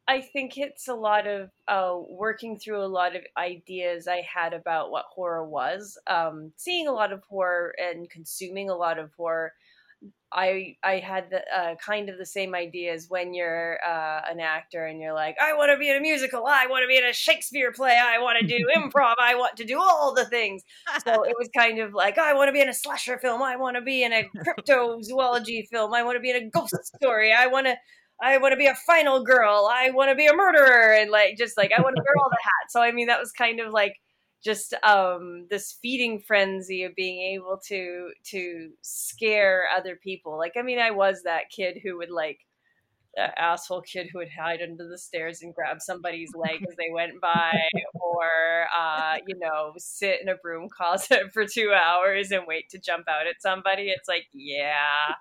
I 0.08 0.22
think 0.22 0.58
it's 0.58 0.88
a 0.88 0.94
lot 0.94 1.28
of 1.28 1.50
uh, 1.68 1.98
working 2.10 2.58
through 2.58 2.82
a 2.82 2.88
lot 2.88 3.16
of 3.16 3.24
ideas 3.38 4.08
I 4.08 4.22
had 4.22 4.54
about 4.54 4.90
what 4.90 5.06
horror 5.14 5.46
was. 5.46 5.98
Um, 6.08 6.54
seeing 6.56 6.88
a 6.88 6.94
lot 6.94 7.12
of 7.12 7.24
horror 7.30 7.76
and 7.78 8.10
consuming 8.10 8.70
a 8.70 8.76
lot 8.76 9.00
of 9.00 9.12
horror. 9.18 9.52
I 10.32 10.76
I 10.84 11.00
had 11.00 11.30
the, 11.30 11.42
uh, 11.56 11.76
kind 11.76 12.10
of 12.10 12.18
the 12.18 12.26
same 12.26 12.54
ideas 12.54 13.08
when 13.10 13.34
you're 13.34 13.80
uh, 13.86 14.22
an 14.30 14.40
actor 14.40 14.86
and 14.86 15.00
you're 15.00 15.14
like, 15.14 15.38
I 15.42 15.54
want 15.54 15.72
to 15.72 15.78
be 15.78 15.90
in 15.90 15.96
a 15.96 16.02
musical, 16.02 16.46
I 16.46 16.68
want 16.68 16.84
to 16.84 16.88
be 16.88 16.98
in 16.98 17.06
a 17.06 17.14
Shakespeare 17.14 17.72
play, 17.72 17.98
I 17.98 18.20
want 18.20 18.38
to 18.40 18.46
do 18.46 18.66
improv, 18.76 19.16
I 19.20 19.36
want 19.36 19.56
to 19.58 19.64
do 19.64 19.80
all 19.80 20.14
the 20.14 20.26
things. 20.26 20.64
So 21.06 21.24
it 21.24 21.34
was 21.40 21.50
kind 21.56 21.80
of 21.80 21.94
like, 21.94 22.18
I 22.18 22.34
want 22.34 22.50
to 22.50 22.52
be 22.52 22.62
in 22.62 22.70
a 22.70 22.74
slasher 22.74 23.18
film, 23.20 23.42
I 23.42 23.56
want 23.56 23.78
to 23.78 23.82
be 23.82 24.04
in 24.04 24.12
a 24.12 24.30
cryptozoology 24.46 25.68
film, 25.72 25.94
I 25.94 26.04
want 26.04 26.18
to 26.18 26.22
be 26.22 26.32
in 26.32 26.36
a 26.36 26.50
ghost 26.50 26.76
story, 26.96 27.32
I 27.34 27.48
want 27.48 27.68
to 27.68 27.76
I 28.20 28.40
want 28.40 28.52
to 28.54 28.58
be 28.58 28.66
a 28.66 28.74
final 28.74 29.24
girl. 29.24 29.70
I 29.72 29.92
want 29.92 30.10
to 30.10 30.16
be 30.16 30.26
a 30.26 30.34
murderer, 30.34 30.94
and 30.94 31.12
like 31.12 31.38
just 31.38 31.56
like 31.56 31.72
I 31.72 31.82
want 31.82 31.96
to 31.96 32.02
wear 32.02 32.16
all 32.18 32.30
the 32.32 32.38
hats. 32.42 32.74
So 32.74 32.82
I 32.82 32.92
mean, 32.92 33.08
that 33.08 33.20
was 33.20 33.32
kind 33.32 33.60
of 33.60 33.72
like 33.72 33.94
just 34.44 34.74
um, 34.84 35.48
this 35.50 35.78
feeding 35.82 36.20
frenzy 36.20 36.84
of 36.84 36.96
being 36.96 37.36
able 37.36 37.60
to 37.68 38.12
to 38.32 38.70
scare 38.82 39.66
other 39.76 39.98
people. 40.02 40.38
Like 40.38 40.54
I 40.58 40.62
mean, 40.62 40.80
I 40.80 40.92
was 40.92 41.24
that 41.24 41.50
kid 41.56 41.80
who 41.84 41.98
would 41.98 42.12
like 42.12 42.40
the 43.18 43.42
asshole 43.42 43.82
kid 43.82 44.08
who 44.12 44.20
would 44.20 44.30
hide 44.30 44.62
under 44.62 44.88
the 44.88 44.98
stairs 44.98 45.42
and 45.42 45.54
grab 45.54 45.82
somebody's 45.82 46.30
leg 46.36 46.64
as 46.68 46.76
they 46.78 46.92
went 46.92 47.20
by, 47.20 47.52
or 47.96 48.68
uh, 48.78 49.16
you 49.28 49.36
know, 49.40 49.74
sit 49.78 50.22
in 50.22 50.30
a 50.30 50.36
broom 50.36 50.70
closet 50.70 51.24
for 51.34 51.46
two 51.46 51.74
hours 51.74 52.32
and 52.32 52.44
wait 52.48 52.70
to 52.70 52.80
jump 52.80 53.08
out 53.10 53.26
at 53.28 53.42
somebody. 53.42 53.90
It's 53.90 54.08
like, 54.08 54.28
yeah. 54.34 55.16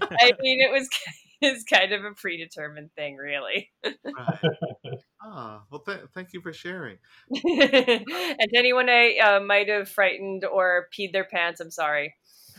I 0.00 0.32
mean, 0.40 0.60
it 0.60 0.70
was 0.70 0.88
it's 1.40 1.64
kind 1.64 1.92
of 1.92 2.04
a 2.04 2.14
predetermined 2.14 2.92
thing, 2.94 3.16
really. 3.16 3.70
Ah, 5.22 5.64
well, 5.70 5.80
th- 5.80 6.06
thank 6.14 6.32
you 6.32 6.40
for 6.40 6.52
sharing. 6.52 6.98
and 7.30 7.42
to 7.44 8.56
anyone 8.56 8.88
I 8.88 9.16
uh, 9.18 9.40
might 9.40 9.68
have 9.68 9.88
frightened 9.88 10.44
or 10.44 10.88
peed 10.96 11.12
their 11.12 11.24
pants, 11.24 11.60
I'm 11.60 11.70
sorry. 11.70 12.14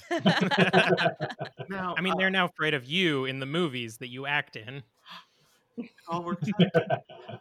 Now, 1.70 1.98
I 1.98 2.02
mean, 2.02 2.14
uh, 2.14 2.16
they're 2.18 2.30
now 2.30 2.46
afraid 2.46 2.74
of 2.74 2.86
you 2.86 3.26
in 3.26 3.40
the 3.40 3.46
movies 3.46 3.98
that 3.98 4.10
you 4.10 4.26
act 4.26 4.56
in. 4.56 4.84
all 6.08 6.24
works 6.24 6.48
out. 6.60 6.68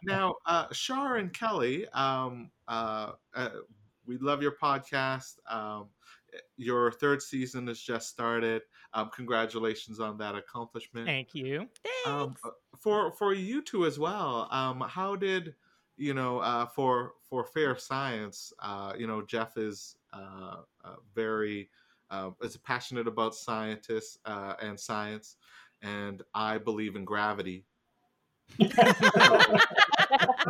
now, 0.03 0.35
uh, 0.45 0.67
Char 0.73 1.17
and 1.17 1.33
Kelly, 1.33 1.87
um, 1.89 2.51
uh, 2.67 3.11
uh, 3.35 3.49
we 4.05 4.17
love 4.17 4.41
your 4.41 4.55
podcast. 4.61 5.35
Um, 5.49 5.87
your 6.57 6.91
third 6.91 7.21
season 7.21 7.67
has 7.67 7.79
just 7.79 8.09
started. 8.09 8.61
Um, 8.93 9.09
congratulations 9.13 9.99
on 9.99 10.17
that 10.17 10.35
accomplishment. 10.35 11.05
Thank 11.05 11.33
you. 11.33 11.67
Um, 12.05 12.29
Thanks. 12.29 12.41
uh, 12.45 12.49
for 12.79 13.11
for 13.13 13.33
you 13.33 13.61
two 13.61 13.85
as 13.85 13.99
well. 13.99 14.47
Um, 14.51 14.83
how 14.87 15.15
did 15.15 15.55
you 15.97 16.13
know 16.13 16.39
uh, 16.39 16.65
for 16.65 17.13
for 17.29 17.43
fear 17.43 17.77
science? 17.77 18.53
Uh, 18.59 18.93
you 18.97 19.07
know, 19.07 19.21
Jeff 19.21 19.57
is 19.57 19.95
uh, 20.13 20.57
uh, 20.83 20.95
very 21.15 21.69
uh, 22.09 22.31
is 22.41 22.57
passionate 22.57 23.07
about 23.07 23.35
scientists 23.35 24.17
uh, 24.25 24.53
and 24.61 24.79
science, 24.79 25.37
and 25.81 26.21
I 26.33 26.57
believe 26.57 26.95
in 26.95 27.05
gravity. 27.05 27.65
that 28.59 29.67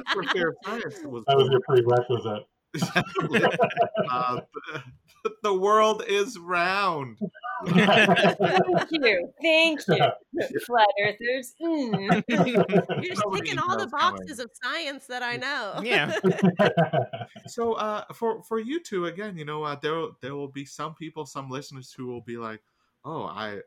For 0.14 0.24
Fear 0.24 0.56
Science 0.66 1.00
was 1.04 1.24
that 1.28 1.38
was 1.38 1.50
your 1.50 1.62
prerequisite. 1.62 2.48
uh, 4.10 4.42
the, 5.24 5.32
the 5.44 5.54
world 5.54 6.04
is 6.08 6.38
round. 6.40 7.20
Thank 7.66 8.88
you. 8.92 9.30
Thank 9.42 9.82
you. 9.88 10.10
Flat 10.66 10.88
earthers. 11.04 11.54
Mm. 11.62 12.24
You're 12.28 13.01
just 13.04 13.22
Nobody 13.24 13.42
ticking 13.44 13.60
all 13.60 13.78
the 13.78 13.86
knows 13.86 13.92
how 13.92 14.08
I- 14.08 14.12
boxes 14.12 14.40
of 14.40 14.50
science 14.63 15.06
that 15.08 15.22
I 15.24 15.38
know. 15.38 15.82
Yeah. 15.84 16.18
So 17.48 17.74
uh, 17.74 18.06
for 18.13 18.44
for 18.44 18.60
you 18.60 18.80
two 18.82 19.06
again, 19.08 19.36
you 19.38 19.46
know, 19.46 19.63
uh, 19.63 19.75
there 19.82 20.01
there 20.22 20.36
will 20.36 20.48
be 20.48 20.66
some 20.66 20.96
people, 20.96 21.25
some 21.25 21.50
listeners 21.50 21.92
who 21.96 22.08
will 22.08 22.22
be 22.22 22.38
like, 22.38 22.62
"Oh, 23.04 23.24
I 23.24 23.60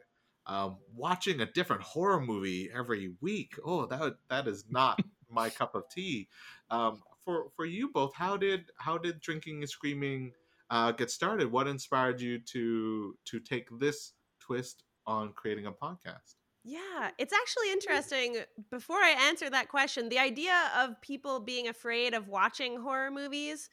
um, 0.47 0.77
watching 0.95 1.41
a 1.41 1.47
different 1.47 1.83
horror 1.83 2.21
movie 2.21 2.71
every 2.73 3.15
week. 3.21 3.55
Oh, 3.65 3.87
that 3.87 4.17
that 4.29 4.47
is 4.49 4.65
not 4.71 5.01
my 5.31 5.51
cup 5.51 5.75
of 5.75 5.89
tea." 5.91 6.29
Um, 6.71 7.03
for 7.25 7.47
for 7.57 7.65
you 7.67 7.89
both, 7.91 8.15
how 8.15 8.37
did 8.37 8.67
how 8.79 8.97
did 8.97 9.21
drinking 9.21 9.59
and 9.61 9.69
screaming 9.69 10.33
uh, 10.75 10.91
get 10.91 11.09
started? 11.09 11.51
What 11.53 11.69
inspired 11.69 12.21
you 12.21 12.41
to 12.53 13.17
to 13.27 13.41
take 13.41 13.69
this 13.79 14.13
twist 14.41 14.83
on 15.07 15.33
creating 15.33 15.67
a 15.67 15.73
podcast? 15.73 16.35
Yeah, 16.65 17.11
it's 17.17 17.33
actually 17.33 17.71
interesting. 17.71 18.39
Before 18.71 18.97
I 18.97 19.15
answer 19.29 19.49
that 19.51 19.69
question, 19.69 20.09
the 20.09 20.19
idea 20.19 20.55
of 20.77 21.01
people 21.01 21.39
being 21.39 21.69
afraid 21.69 22.13
of 22.13 22.27
watching 22.27 22.81
horror 22.81 23.11
movies 23.13 23.71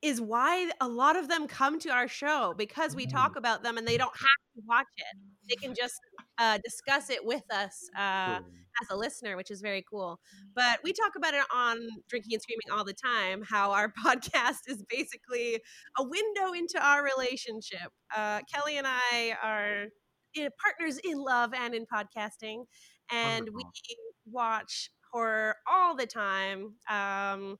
is 0.00 0.20
why 0.20 0.70
a 0.80 0.88
lot 0.88 1.16
of 1.16 1.28
them 1.28 1.46
come 1.46 1.78
to 1.80 1.90
our 1.90 2.08
show 2.08 2.54
because 2.56 2.96
we 2.96 3.06
talk 3.06 3.36
about 3.36 3.62
them 3.62 3.76
and 3.76 3.86
they 3.86 3.98
don't 3.98 4.16
have 4.16 4.40
to 4.56 4.62
watch 4.66 4.86
it. 4.96 5.16
They 5.48 5.56
can 5.56 5.74
just 5.74 5.94
uh, 6.38 6.58
discuss 6.64 7.10
it 7.10 7.24
with 7.24 7.42
us 7.52 7.88
uh, 7.96 8.40
as 8.80 8.90
a 8.90 8.96
listener, 8.96 9.36
which 9.36 9.50
is 9.50 9.60
very 9.60 9.84
cool. 9.90 10.18
But 10.54 10.80
we 10.84 10.92
talk 10.92 11.12
about 11.16 11.34
it 11.34 11.44
on 11.54 11.78
Drinking 12.08 12.34
and 12.34 12.42
Screaming 12.42 12.76
all 12.76 12.84
the 12.84 12.94
time 12.94 13.42
how 13.42 13.72
our 13.72 13.92
podcast 14.04 14.68
is 14.68 14.82
basically 14.88 15.60
a 15.98 16.02
window 16.04 16.52
into 16.52 16.84
our 16.84 17.02
relationship. 17.02 17.90
Uh, 18.16 18.40
Kelly 18.52 18.78
and 18.78 18.86
I 18.86 19.36
are 19.42 19.86
eh, 20.36 20.48
partners 20.62 20.98
in 21.04 21.18
love 21.18 21.52
and 21.54 21.74
in 21.74 21.86
podcasting, 21.86 22.64
and 23.10 23.48
we 23.52 23.64
watch 24.26 24.90
horror 25.12 25.56
all 25.70 25.96
the 25.96 26.06
time. 26.06 26.74
Um, 26.90 27.56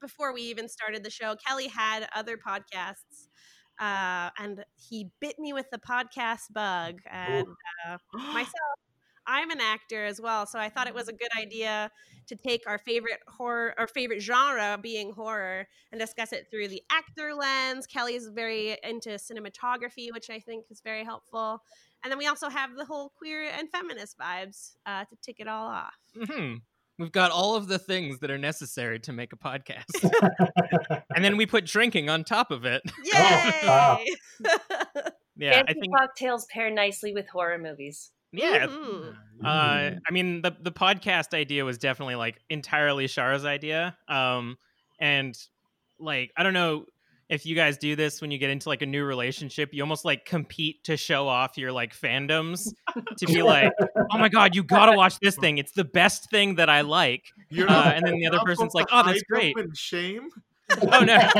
before 0.00 0.32
we 0.32 0.42
even 0.42 0.68
started 0.68 1.02
the 1.04 1.10
show, 1.10 1.34
Kelly 1.46 1.68
had 1.68 2.08
other 2.14 2.36
podcasts. 2.36 3.27
Uh, 3.80 4.30
and 4.38 4.64
he 4.76 5.10
bit 5.20 5.38
me 5.38 5.52
with 5.52 5.70
the 5.70 5.78
podcast 5.78 6.52
bug. 6.52 7.00
And 7.10 7.46
uh, 7.88 7.98
myself, 8.32 8.78
I'm 9.26 9.50
an 9.50 9.60
actor 9.60 10.04
as 10.06 10.20
well, 10.20 10.46
so 10.46 10.58
I 10.58 10.70
thought 10.70 10.86
it 10.86 10.94
was 10.94 11.08
a 11.08 11.12
good 11.12 11.28
idea 11.38 11.90
to 12.28 12.34
take 12.36 12.62
our 12.66 12.78
favorite 12.78 13.20
horror, 13.28 13.74
our 13.78 13.86
favorite 13.86 14.20
genre 14.22 14.78
being 14.80 15.12
horror, 15.12 15.66
and 15.92 16.00
discuss 16.00 16.32
it 16.32 16.48
through 16.50 16.68
the 16.68 16.82
actor 16.90 17.34
lens. 17.34 17.86
Kelly 17.86 18.14
is 18.14 18.28
very 18.28 18.78
into 18.82 19.10
cinematography, 19.10 20.12
which 20.12 20.30
I 20.30 20.40
think 20.40 20.66
is 20.70 20.80
very 20.80 21.04
helpful. 21.04 21.62
And 22.02 22.10
then 22.10 22.18
we 22.18 22.26
also 22.26 22.48
have 22.48 22.74
the 22.76 22.84
whole 22.86 23.10
queer 23.18 23.44
and 23.50 23.68
feminist 23.70 24.16
vibes 24.18 24.76
uh, 24.86 25.04
to 25.04 25.16
tick 25.20 25.36
it 25.40 25.48
all 25.48 25.66
off. 25.66 25.94
hmm 26.16 26.54
We've 26.98 27.12
got 27.12 27.30
all 27.30 27.54
of 27.54 27.68
the 27.68 27.78
things 27.78 28.18
that 28.20 28.30
are 28.30 28.38
necessary 28.38 28.98
to 29.00 29.12
make 29.12 29.32
a 29.32 29.36
podcast. 29.36 29.84
and 31.14 31.24
then 31.24 31.36
we 31.36 31.46
put 31.46 31.64
drinking 31.64 32.10
on 32.10 32.24
top 32.24 32.50
of 32.50 32.64
it. 32.64 32.82
Yay! 33.04 34.04
Yeah, 35.40 35.62
I 35.68 35.72
think 35.72 35.96
cocktails 35.96 36.46
pair 36.46 36.68
nicely 36.68 37.12
with 37.14 37.28
horror 37.28 37.58
movies. 37.58 38.10
yeah. 38.32 38.66
Mhm. 38.66 39.14
Uh, 39.44 39.46
I 40.04 40.10
mean, 40.10 40.42
the 40.42 40.50
the 40.60 40.72
podcast 40.72 41.32
idea 41.32 41.64
was 41.64 41.78
definitely 41.78 42.16
like 42.16 42.40
entirely 42.50 43.06
Shara's 43.06 43.44
idea. 43.44 43.96
Um, 44.08 44.58
and 44.98 45.38
like 46.00 46.32
I 46.36 46.42
don't 46.42 46.54
know 46.54 46.86
if 47.28 47.44
you 47.44 47.54
guys 47.54 47.76
do 47.76 47.94
this 47.94 48.20
when 48.20 48.30
you 48.30 48.38
get 48.38 48.50
into 48.50 48.68
like 48.68 48.82
a 48.82 48.86
new 48.86 49.04
relationship, 49.04 49.70
you 49.72 49.82
almost 49.82 50.04
like 50.04 50.24
compete 50.24 50.82
to 50.84 50.96
show 50.96 51.28
off 51.28 51.58
your 51.58 51.72
like 51.72 51.94
fandoms 51.94 52.72
to 53.18 53.26
be 53.26 53.42
like, 53.42 53.72
oh 54.10 54.18
my 54.18 54.28
god, 54.28 54.54
you 54.54 54.62
gotta 54.62 54.96
watch 54.96 55.18
this 55.20 55.36
thing. 55.36 55.58
It's 55.58 55.72
the 55.72 55.84
best 55.84 56.30
thing 56.30 56.54
that 56.56 56.70
I 56.70 56.80
like. 56.80 57.24
You're 57.50 57.70
Uh, 57.70 57.90
and 57.90 58.06
then 58.06 58.18
the 58.18 58.26
other 58.26 58.40
person's 58.44 58.74
like, 58.74 58.86
"Oh, 58.90 59.02
that's 59.04 59.22
great." 59.22 59.56
in 59.58 59.72
shame. 59.74 60.30
Oh 60.92 61.00
no. 61.00 61.18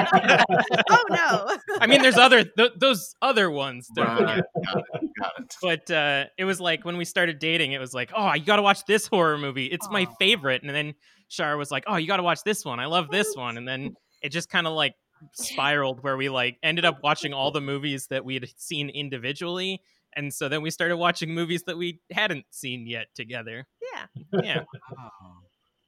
oh 0.91 1.05
no! 1.11 1.59
I 1.83 1.87
mean, 1.87 2.01
there's 2.01 2.17
other 2.17 2.45
th- 2.45 2.73
those 2.77 3.15
other 3.21 3.51
ones. 3.51 3.87
don't. 3.95 4.07
Right. 4.07 4.43
Got 4.65 4.85
it. 5.03 5.11
Got 5.21 5.33
it. 5.39 5.57
but 5.61 5.91
uh, 5.91 6.25
it 6.39 6.47
was 6.47 6.61
like 6.63 6.87
when 6.87 6.97
we 6.97 7.05
started 7.05 7.39
dating, 7.39 7.73
it 7.73 7.79
was 7.79 7.93
like, 7.93 8.11
oh, 8.17 8.33
you 8.33 8.43
got 8.43 8.57
to 8.57 8.63
watch 8.63 8.87
this 8.87 9.07
horror 9.07 9.37
movie. 9.37 9.67
It's 9.67 9.87
my 9.91 10.07
favorite. 10.19 10.63
And 10.63 10.71
then 10.75 10.95
Char 11.29 11.59
was 11.59 11.71
like, 11.71 11.85
oh, 11.87 11.97
you 11.97 12.07
got 12.07 12.17
to 12.17 12.23
watch 12.23 12.43
this 12.43 12.65
one. 12.65 12.81
I 12.81 12.87
love 12.87 13.11
this 13.11 13.37
one. 13.37 13.59
And 13.59 13.69
then 13.69 13.97
it 14.23 14.31
just 14.31 14.49
kind 14.49 14.67
of 14.67 14.73
like 14.73 14.95
spiraled 15.33 16.03
where 16.03 16.17
we 16.17 16.29
like 16.29 16.59
ended 16.63 16.85
up 16.85 17.03
watching 17.03 17.33
all 17.33 17.51
the 17.51 17.61
movies 17.61 18.07
that 18.09 18.25
we 18.25 18.35
had 18.35 18.49
seen 18.57 18.89
individually. 18.91 19.83
And 20.17 20.33
so 20.33 20.49
then 20.49 20.63
we 20.63 20.71
started 20.71 20.97
watching 20.97 21.35
movies 21.35 21.65
that 21.65 21.77
we 21.77 22.01
hadn't 22.11 22.47
seen 22.51 22.87
yet 22.87 23.07
together. 23.15 23.67
Yeah. 23.93 24.41
Yeah. 24.43 24.65
Oh, 24.99 25.11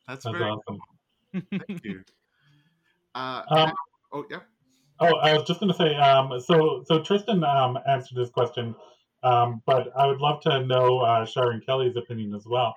that's, 0.07 0.25
That's 0.25 0.37
very 0.39 0.51
awesome. 0.51 0.79
Thank 1.33 1.85
you. 1.85 2.03
Uh, 3.13 3.43
Um, 3.51 3.73
oh 4.13 4.25
yeah. 4.31 4.39
Oh, 5.01 5.17
I 5.17 5.33
was 5.35 5.43
just 5.45 5.59
going 5.59 5.73
to 5.73 5.77
say. 5.77 5.97
Um, 5.97 6.39
so, 6.41 6.85
so 6.87 7.03
Tristan 7.03 7.43
um, 7.43 7.77
answered 7.89 8.17
this 8.17 8.31
question, 8.31 8.75
um, 9.25 9.63
but 9.67 9.89
I 9.97 10.07
would 10.07 10.21
love 10.21 10.41
to 10.43 10.65
know 10.65 11.01
uh, 11.01 11.27
Char 11.27 11.51
and 11.51 11.65
Kelly's 11.67 11.97
opinion 11.97 12.35
as 12.35 12.47
well. 12.47 12.73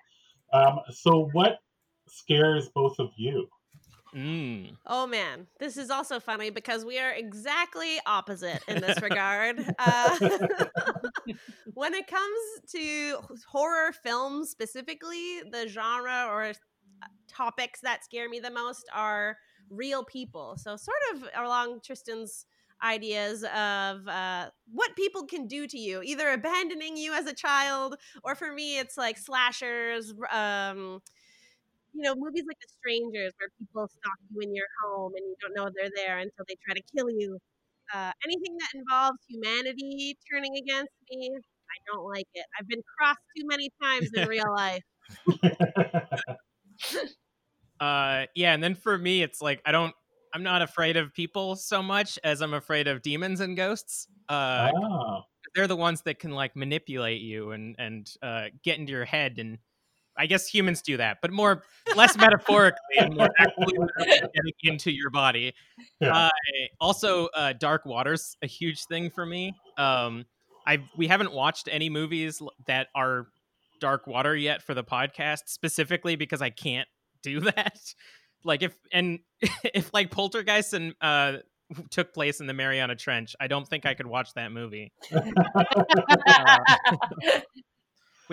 Um, 0.51 0.79
so, 0.89 1.29
what 1.33 1.59
scares 2.07 2.69
both 2.73 2.95
of 2.97 3.09
you? 3.15 3.47
Mm. 4.15 4.77
Oh 4.85 5.07
man, 5.07 5.47
this 5.59 5.77
is 5.77 5.89
also 5.89 6.19
funny 6.19 6.49
because 6.49 6.85
we 6.85 6.99
are 6.99 7.11
exactly 7.11 7.97
opposite 8.05 8.61
in 8.67 8.79
this 8.79 9.01
regard. 9.01 9.63
Uh, 9.79 10.17
when 11.73 11.93
it 11.93 12.07
comes 12.07 12.39
to 12.71 13.17
horror 13.47 13.91
films 13.91 14.49
specifically, 14.49 15.41
the 15.51 15.67
genre 15.67 16.27
or 16.29 16.53
topics 17.27 17.81
that 17.81 18.03
scare 18.03 18.29
me 18.29 18.39
the 18.39 18.51
most 18.51 18.85
are 18.93 19.37
real 19.69 20.03
people. 20.03 20.55
So, 20.57 20.75
sort 20.75 20.97
of 21.13 21.23
along 21.35 21.79
Tristan's 21.83 22.45
ideas 22.83 23.43
of 23.43 24.07
uh, 24.07 24.49
what 24.71 24.95
people 24.95 25.25
can 25.25 25.47
do 25.47 25.65
to 25.67 25.77
you, 25.77 26.01
either 26.03 26.29
abandoning 26.29 26.97
you 26.97 27.13
as 27.13 27.25
a 27.25 27.33
child, 27.33 27.95
or 28.23 28.35
for 28.35 28.51
me, 28.51 28.77
it's 28.77 28.97
like 28.97 29.17
slashers. 29.17 30.13
Um, 30.31 31.01
you 31.93 32.01
know, 32.01 32.15
movies 32.15 32.43
like 32.47 32.59
The 32.59 32.67
Strangers, 32.79 33.33
where 33.39 33.49
people 33.59 33.87
stalk 33.87 34.17
you 34.31 34.41
in 34.41 34.53
your 34.55 34.67
home 34.83 35.13
and 35.15 35.25
you 35.25 35.35
don't 35.41 35.55
know 35.55 35.69
they're 35.75 35.91
there 35.95 36.17
until 36.19 36.45
they 36.47 36.55
try 36.65 36.73
to 36.73 36.81
kill 36.95 37.09
you. 37.09 37.37
Uh, 37.93 38.11
anything 38.25 38.57
that 38.57 38.69
involves 38.79 39.19
humanity 39.27 40.17
turning 40.31 40.55
against 40.57 40.91
me, 41.09 41.29
I 41.29 41.77
don't 41.91 42.05
like 42.05 42.27
it. 42.33 42.45
I've 42.59 42.67
been 42.67 42.81
crossed 42.97 43.19
too 43.37 43.45
many 43.45 43.69
times 43.81 44.09
in 44.15 44.27
real 44.27 44.51
life. 44.55 44.83
Uh, 47.79 48.27
yeah. 48.33 48.53
And 48.53 48.63
then 48.63 48.75
for 48.75 48.97
me, 48.97 49.23
it's 49.23 49.41
like, 49.41 49.61
I 49.65 49.73
don't, 49.73 49.93
I'm 50.33 50.43
not 50.43 50.61
afraid 50.61 50.95
of 50.95 51.13
people 51.13 51.57
so 51.57 51.83
much 51.83 52.17
as 52.23 52.41
I'm 52.41 52.53
afraid 52.53 52.87
of 52.87 53.01
demons 53.01 53.41
and 53.41 53.57
ghosts. 53.57 54.07
Uh, 54.29 54.71
ah, 54.73 55.23
they're 55.53 55.67
the 55.67 55.75
ones 55.75 56.01
that 56.03 56.17
can 56.17 56.31
like 56.31 56.55
manipulate 56.55 57.21
you 57.21 57.51
and 57.51 57.75
and 57.77 58.09
uh, 58.21 58.45
get 58.63 58.79
into 58.79 58.91
your 58.91 59.05
head 59.05 59.37
and 59.37 59.57
I 60.17 60.27
guess 60.27 60.47
humans 60.47 60.81
do 60.81 60.97
that, 60.97 61.17
but 61.21 61.31
more 61.31 61.63
less 61.95 62.17
metaphorically 62.17 62.79
and 62.99 63.15
more 63.15 63.29
actually 63.37 63.73
getting 64.03 64.53
into 64.63 64.91
your 64.91 65.09
body. 65.09 65.53
Yeah. 65.99 66.15
Uh, 66.15 66.29
also, 66.79 67.27
uh, 67.27 67.53
Dark 67.53 67.85
Water's 67.85 68.37
a 68.41 68.47
huge 68.47 68.85
thing 68.85 69.09
for 69.09 69.25
me. 69.25 69.53
Um, 69.77 70.25
I 70.65 70.83
we 70.97 71.07
haven't 71.07 71.33
watched 71.33 71.67
any 71.71 71.89
movies 71.89 72.41
that 72.67 72.87
are 72.95 73.27
Dark 73.79 74.07
Water 74.07 74.35
yet 74.35 74.61
for 74.61 74.73
the 74.73 74.83
podcast, 74.83 75.43
specifically 75.47 76.15
because 76.15 76.41
I 76.41 76.49
can't 76.49 76.87
do 77.21 77.39
that. 77.41 77.79
Like 78.43 78.61
if 78.61 78.75
and 78.91 79.19
if 79.73 79.93
like 79.93 80.11
Poltergeist 80.11 80.73
and 80.73 80.93
uh 81.01 81.37
took 81.89 82.13
place 82.13 82.39
in 82.39 82.47
the 82.47 82.53
Mariana 82.53 82.95
Trench, 82.95 83.35
I 83.39 83.47
don't 83.47 83.67
think 83.67 83.85
I 83.85 83.93
could 83.93 84.05
watch 84.05 84.33
that 84.35 84.51
movie. 84.51 84.91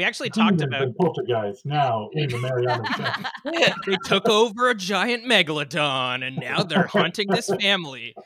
We 0.00 0.04
actually 0.04 0.30
talked 0.30 0.62
about 0.62 0.96
poltergeist 0.96 1.66
now 1.66 2.08
in 2.14 2.30
the 2.30 2.38
Mariana 2.38 3.30
they 3.86 3.98
took 4.06 4.30
over 4.30 4.70
a 4.70 4.74
giant 4.74 5.26
megalodon 5.26 6.26
and 6.26 6.38
now 6.38 6.62
they're 6.62 6.86
hunting 6.86 7.28
this 7.28 7.50
family. 7.60 8.14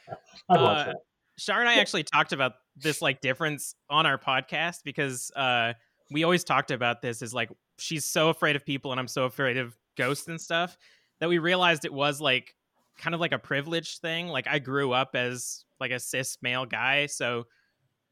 Uh. 0.49 0.93
Char 1.39 1.59
and 1.61 1.69
I 1.69 1.81
actually 1.81 2.05
talked 2.05 2.33
about 2.33 2.53
this 2.77 3.03
like 3.03 3.21
difference 3.23 3.75
on 3.91 4.07
our 4.07 4.19
podcast 4.19 4.85
because 4.85 5.33
uh 5.35 5.73
we 6.13 6.23
always 6.23 6.45
talked 6.45 6.71
about 6.71 7.03
this 7.03 7.23
as 7.23 7.35
like 7.35 7.51
she's 7.79 8.05
so 8.05 8.29
afraid 8.29 8.55
of 8.55 8.65
people 8.65 8.93
and 8.93 9.01
I'm 9.01 9.09
so 9.09 9.25
afraid 9.25 9.57
of 9.57 9.75
ghosts 9.97 10.29
and 10.29 10.41
stuff 10.41 10.77
that 11.19 11.29
we 11.29 11.39
realized 11.39 11.85
it 11.85 11.93
was 11.93 12.21
like 12.21 12.55
kind 12.99 13.15
of 13.15 13.21
like 13.21 13.33
a 13.33 13.39
privileged 13.39 14.01
thing. 14.01 14.29
Like 14.29 14.47
I 14.47 14.61
grew 14.61 14.93
up 14.93 15.17
as 15.17 15.65
like 15.81 15.91
a 15.91 15.99
cis 15.99 16.39
male 16.41 16.67
guy, 16.67 17.07
so 17.07 17.47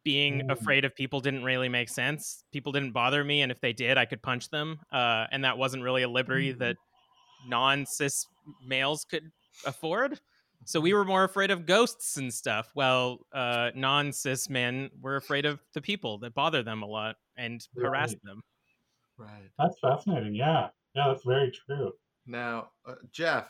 being 0.04 0.40
Mm. 0.42 0.52
afraid 0.52 0.84
of 0.84 0.94
people 0.94 1.20
didn't 1.20 1.44
really 1.44 1.68
make 1.68 1.88
sense. 1.88 2.44
People 2.52 2.72
didn't 2.72 2.92
bother 2.92 3.22
me, 3.24 3.42
and 3.42 3.52
if 3.52 3.60
they 3.60 3.72
did, 3.72 3.96
I 3.98 4.04
could 4.04 4.22
punch 4.22 4.48
them. 4.50 4.80
Uh, 4.90 5.26
and 5.30 5.44
that 5.44 5.56
wasn't 5.58 5.82
really 5.82 6.02
a 6.02 6.08
liberty 6.08 6.52
Mm. 6.54 6.58
that 6.58 6.76
non 7.46 7.86
cis 7.86 8.26
males 8.64 9.04
could 9.04 9.30
afford. 9.66 10.20
So 10.64 10.80
we 10.80 10.92
were 10.94 11.04
more 11.04 11.24
afraid 11.24 11.50
of 11.50 11.66
ghosts 11.66 12.16
and 12.16 12.32
stuff. 12.32 12.70
Well, 12.74 13.26
uh, 13.32 13.70
non 13.74 14.12
cis 14.12 14.48
men 14.48 14.90
were 15.00 15.16
afraid 15.16 15.44
of 15.44 15.60
the 15.74 15.82
people 15.82 16.18
that 16.18 16.34
bother 16.34 16.62
them 16.62 16.82
a 16.82 16.86
lot 16.86 17.16
and 17.36 17.66
harassed 17.76 18.14
Right. 18.14 18.22
them. 18.24 18.42
Right. 19.16 19.50
That's 19.58 19.78
fascinating. 19.80 20.34
Yeah, 20.34 20.70
yeah, 20.94 21.08
that's 21.08 21.24
very 21.24 21.50
true. 21.50 21.92
Now, 22.26 22.70
uh, 22.86 22.94
Jeff. 23.10 23.48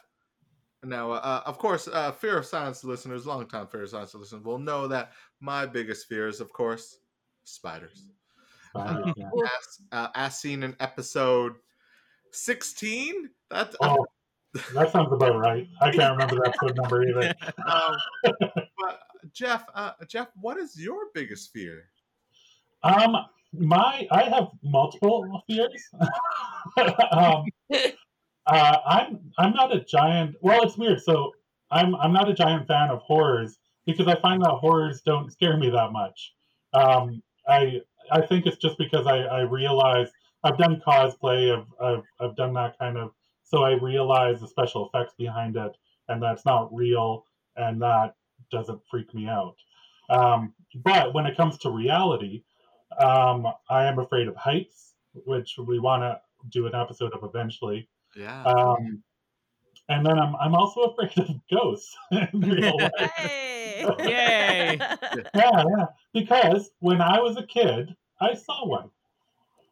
Now, 0.84 1.12
uh, 1.12 1.42
of 1.46 1.58
course, 1.58 1.88
uh, 1.88 2.10
Fear 2.12 2.38
of 2.38 2.46
Science 2.46 2.82
listeners, 2.82 3.26
longtime 3.26 3.68
Fear 3.68 3.84
of 3.84 3.90
Science 3.90 4.14
listeners, 4.14 4.42
will 4.42 4.58
know 4.58 4.88
that 4.88 5.12
my 5.40 5.64
biggest 5.64 6.08
fear 6.08 6.26
is, 6.26 6.40
of 6.40 6.52
course, 6.52 6.98
spiders. 7.44 8.08
Spiders, 8.70 9.12
yeah. 9.16 9.28
As, 9.44 9.78
uh, 9.92 10.08
as 10.14 10.38
seen 10.38 10.62
in 10.64 10.74
episode 10.80 11.54
sixteen. 12.32 13.30
That 13.50 13.74
Oh, 13.80 14.04
that 14.74 14.90
sounds 14.90 15.12
about 15.12 15.38
right. 15.38 15.68
I 15.80 15.90
can't 15.90 16.12
remember 16.12 16.36
that 16.36 16.48
episode 16.48 16.76
number 16.76 17.08
either. 17.08 17.34
um, 17.66 17.96
but 18.24 19.00
Jeff, 19.32 19.64
uh, 19.74 19.92
Jeff, 20.08 20.28
what 20.40 20.58
is 20.58 20.78
your 20.78 21.06
biggest 21.14 21.52
fear? 21.52 21.84
Um, 22.82 23.16
my 23.52 24.06
I 24.10 24.22
have 24.24 24.48
multiple 24.62 25.42
fears. 25.46 25.90
um, 27.12 27.44
uh, 28.46 28.76
I'm 28.86 29.32
I'm 29.38 29.52
not 29.52 29.74
a 29.74 29.80
giant. 29.80 30.36
Well, 30.40 30.62
it's 30.62 30.76
weird. 30.76 31.00
So 31.02 31.32
I'm 31.70 31.94
I'm 31.96 32.12
not 32.12 32.28
a 32.28 32.34
giant 32.34 32.66
fan 32.66 32.90
of 32.90 33.00
horrors 33.00 33.58
because 33.86 34.08
I 34.08 34.20
find 34.20 34.42
that 34.42 34.50
horrors 34.50 35.02
don't 35.02 35.30
scare 35.32 35.56
me 35.56 35.70
that 35.70 35.92
much. 35.92 36.34
Um, 36.74 37.22
I 37.48 37.80
I 38.10 38.26
think 38.26 38.46
it's 38.46 38.58
just 38.58 38.78
because 38.78 39.06
I 39.06 39.18
I 39.18 39.40
realize 39.40 40.08
I've 40.44 40.58
done 40.58 40.82
cosplay. 40.86 41.56
I've 41.56 41.66
I've 41.80 42.04
I've 42.20 42.36
done 42.36 42.54
that 42.54 42.78
kind 42.78 42.96
of. 42.96 43.12
So 43.44 43.64
I 43.64 43.72
realize 43.72 44.40
the 44.40 44.48
special 44.48 44.88
effects 44.88 45.14
behind 45.18 45.56
it, 45.56 45.76
and 46.08 46.22
that's 46.22 46.44
not 46.44 46.74
real, 46.74 47.26
and 47.56 47.80
that 47.82 48.14
doesn't 48.50 48.80
freak 48.90 49.12
me 49.14 49.28
out. 49.28 49.56
Um, 50.08 50.54
but 50.74 51.14
when 51.14 51.26
it 51.26 51.36
comes 51.36 51.58
to 51.58 51.70
reality, 51.70 52.44
um, 52.98 53.46
I 53.68 53.84
am 53.84 53.98
afraid 53.98 54.28
of 54.28 54.36
heights, 54.36 54.94
which 55.26 55.56
we 55.58 55.78
want 55.78 56.02
to 56.02 56.20
do 56.50 56.66
an 56.66 56.74
episode 56.74 57.12
of 57.12 57.24
eventually. 57.24 57.88
Yeah. 58.14 58.42
Um, 58.44 59.02
and 59.88 60.06
then 60.06 60.18
I'm 60.18 60.36
I'm 60.36 60.54
also 60.54 60.82
afraid 60.82 61.18
of 61.18 61.40
ghosts 61.50 61.96
in 62.10 62.40
real 62.40 62.78
life. 62.78 63.10
Hey. 63.16 63.84
Yay. 63.98 64.78
Yeah, 64.78 65.24
yeah. 65.34 65.86
Because 66.14 66.70
when 66.80 67.00
I 67.00 67.20
was 67.20 67.36
a 67.36 67.46
kid, 67.46 67.94
I 68.20 68.34
saw 68.34 68.66
one, 68.66 68.90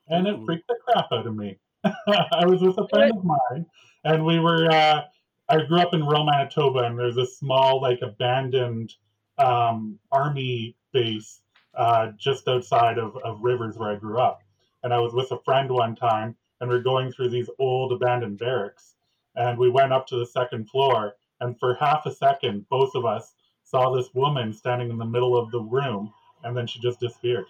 and 0.08 0.26
it 0.26 0.34
Ooh. 0.34 0.44
freaked 0.44 0.66
the 0.68 0.76
crap 0.84 1.06
out 1.12 1.26
of 1.26 1.36
me. 1.36 1.58
I 1.84 2.44
was 2.46 2.60
with 2.62 2.78
a 2.78 2.88
friend 2.88 3.12
of 3.16 3.24
mine, 3.24 3.66
and 4.04 4.24
we 4.24 4.38
were. 4.38 4.70
Uh, 4.70 5.02
I 5.50 5.64
grew 5.64 5.80
up 5.80 5.94
in 5.94 6.04
rural 6.04 6.24
Manitoba, 6.24 6.80
and 6.80 6.96
there's 6.96 7.16
a 7.16 7.26
small, 7.26 7.82
like, 7.82 8.02
abandoned 8.02 8.94
um, 9.38 9.98
army 10.12 10.76
base 10.92 11.40
uh, 11.74 12.12
just 12.16 12.46
outside 12.46 12.98
of, 12.98 13.16
of 13.24 13.42
Rivers, 13.42 13.76
where 13.76 13.90
I 13.90 13.96
grew 13.96 14.20
up. 14.20 14.42
And 14.84 14.94
I 14.94 15.00
was 15.00 15.12
with 15.12 15.32
a 15.32 15.40
friend 15.44 15.68
one 15.68 15.96
time, 15.96 16.36
and 16.60 16.68
we 16.70 16.76
are 16.76 16.82
going 16.82 17.10
through 17.12 17.30
these 17.30 17.50
old 17.58 17.92
abandoned 17.92 18.38
barracks, 18.38 18.94
and 19.36 19.58
we 19.58 19.70
went 19.70 19.92
up 19.92 20.06
to 20.08 20.18
the 20.18 20.26
second 20.26 20.68
floor, 20.68 21.14
and 21.40 21.58
for 21.58 21.74
half 21.74 22.06
a 22.06 22.14
second, 22.14 22.68
both 22.68 22.94
of 22.94 23.04
us 23.04 23.34
saw 23.64 23.94
this 23.94 24.12
woman 24.14 24.52
standing 24.52 24.90
in 24.90 24.98
the 24.98 25.04
middle 25.04 25.36
of 25.36 25.50
the 25.50 25.60
room, 25.60 26.12
and 26.44 26.56
then 26.56 26.66
she 26.66 26.80
just 26.80 27.00
disappeared. 27.00 27.46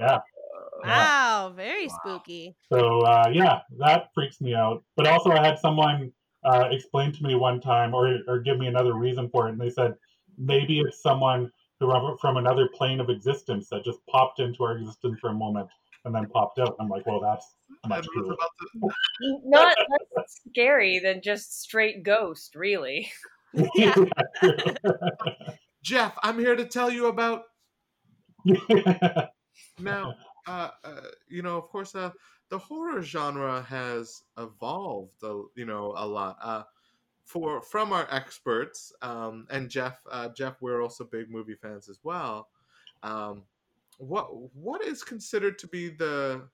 Yeah. 0.00 0.20
Wow, 0.84 1.52
very 1.54 1.88
Wow. 1.88 2.00
spooky. 2.02 2.54
So 2.72 3.00
uh, 3.02 3.30
yeah, 3.32 3.60
that 3.78 4.12
freaks 4.14 4.40
me 4.40 4.54
out. 4.54 4.84
But 4.96 5.06
also, 5.06 5.30
I 5.30 5.44
had 5.44 5.58
someone 5.58 6.12
uh, 6.44 6.68
explain 6.70 7.12
to 7.12 7.22
me 7.22 7.34
one 7.34 7.60
time, 7.60 7.94
or 7.94 8.18
or 8.26 8.40
give 8.40 8.58
me 8.58 8.66
another 8.66 8.94
reason 8.94 9.28
for 9.30 9.48
it, 9.48 9.52
and 9.52 9.60
they 9.60 9.70
said 9.70 9.94
maybe 10.38 10.80
it's 10.80 11.02
someone 11.02 11.50
who 11.78 12.16
from 12.20 12.36
another 12.36 12.68
plane 12.68 13.00
of 13.00 13.10
existence 13.10 13.68
that 13.68 13.84
just 13.84 13.98
popped 14.06 14.40
into 14.40 14.64
our 14.64 14.78
existence 14.78 15.18
for 15.20 15.28
a 15.30 15.34
moment 15.34 15.68
and 16.06 16.14
then 16.14 16.26
popped 16.28 16.58
out. 16.58 16.76
I'm 16.80 16.88
like, 16.88 17.04
well, 17.06 17.20
that's 17.20 17.56
much 17.86 18.06
cooler. 18.14 18.32
about 18.32 18.50
to- 18.60 18.90
Not 19.44 19.76
less 20.16 20.40
scary 20.48 20.98
than 21.00 21.20
just 21.20 21.60
straight 21.60 22.02
ghost, 22.04 22.54
really. 22.54 23.10
Yeah. 23.74 23.94
Jeff, 25.82 26.16
I'm 26.22 26.38
here 26.38 26.56
to 26.56 26.64
tell 26.64 26.90
you 26.90 27.06
about 27.06 27.42
now. 29.78 30.14
Uh, 30.46 30.70
uh, 30.84 31.00
you 31.28 31.42
know, 31.42 31.56
of 31.58 31.68
course, 31.68 31.94
uh, 31.96 32.10
the 32.50 32.58
horror 32.58 33.02
genre 33.02 33.62
has 33.62 34.22
evolved. 34.38 35.14
A, 35.24 35.42
you 35.56 35.64
know, 35.66 35.92
a 35.96 36.06
lot. 36.06 36.36
Uh, 36.40 36.62
for 37.24 37.60
from 37.60 37.92
our 37.92 38.06
experts, 38.12 38.92
um, 39.02 39.46
and 39.50 39.68
Jeff, 39.68 40.00
uh, 40.12 40.28
Jeff, 40.36 40.54
we're 40.60 40.82
also 40.82 41.02
big 41.04 41.28
movie 41.28 41.56
fans 41.60 41.88
as 41.88 41.98
well. 42.04 42.48
Um, 43.02 43.42
what 43.98 44.28
what 44.54 44.84
is 44.84 45.02
considered 45.02 45.58
to 45.60 45.66
be 45.66 45.88
the 45.88 46.48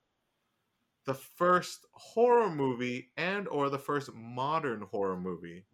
the 1.06 1.14
first 1.14 1.86
horror 1.92 2.50
movie 2.50 3.10
and 3.16 3.48
or 3.48 3.68
the 3.68 3.78
first 3.78 4.12
modern 4.14 4.82
horror 4.82 5.18
movie? 5.18 5.64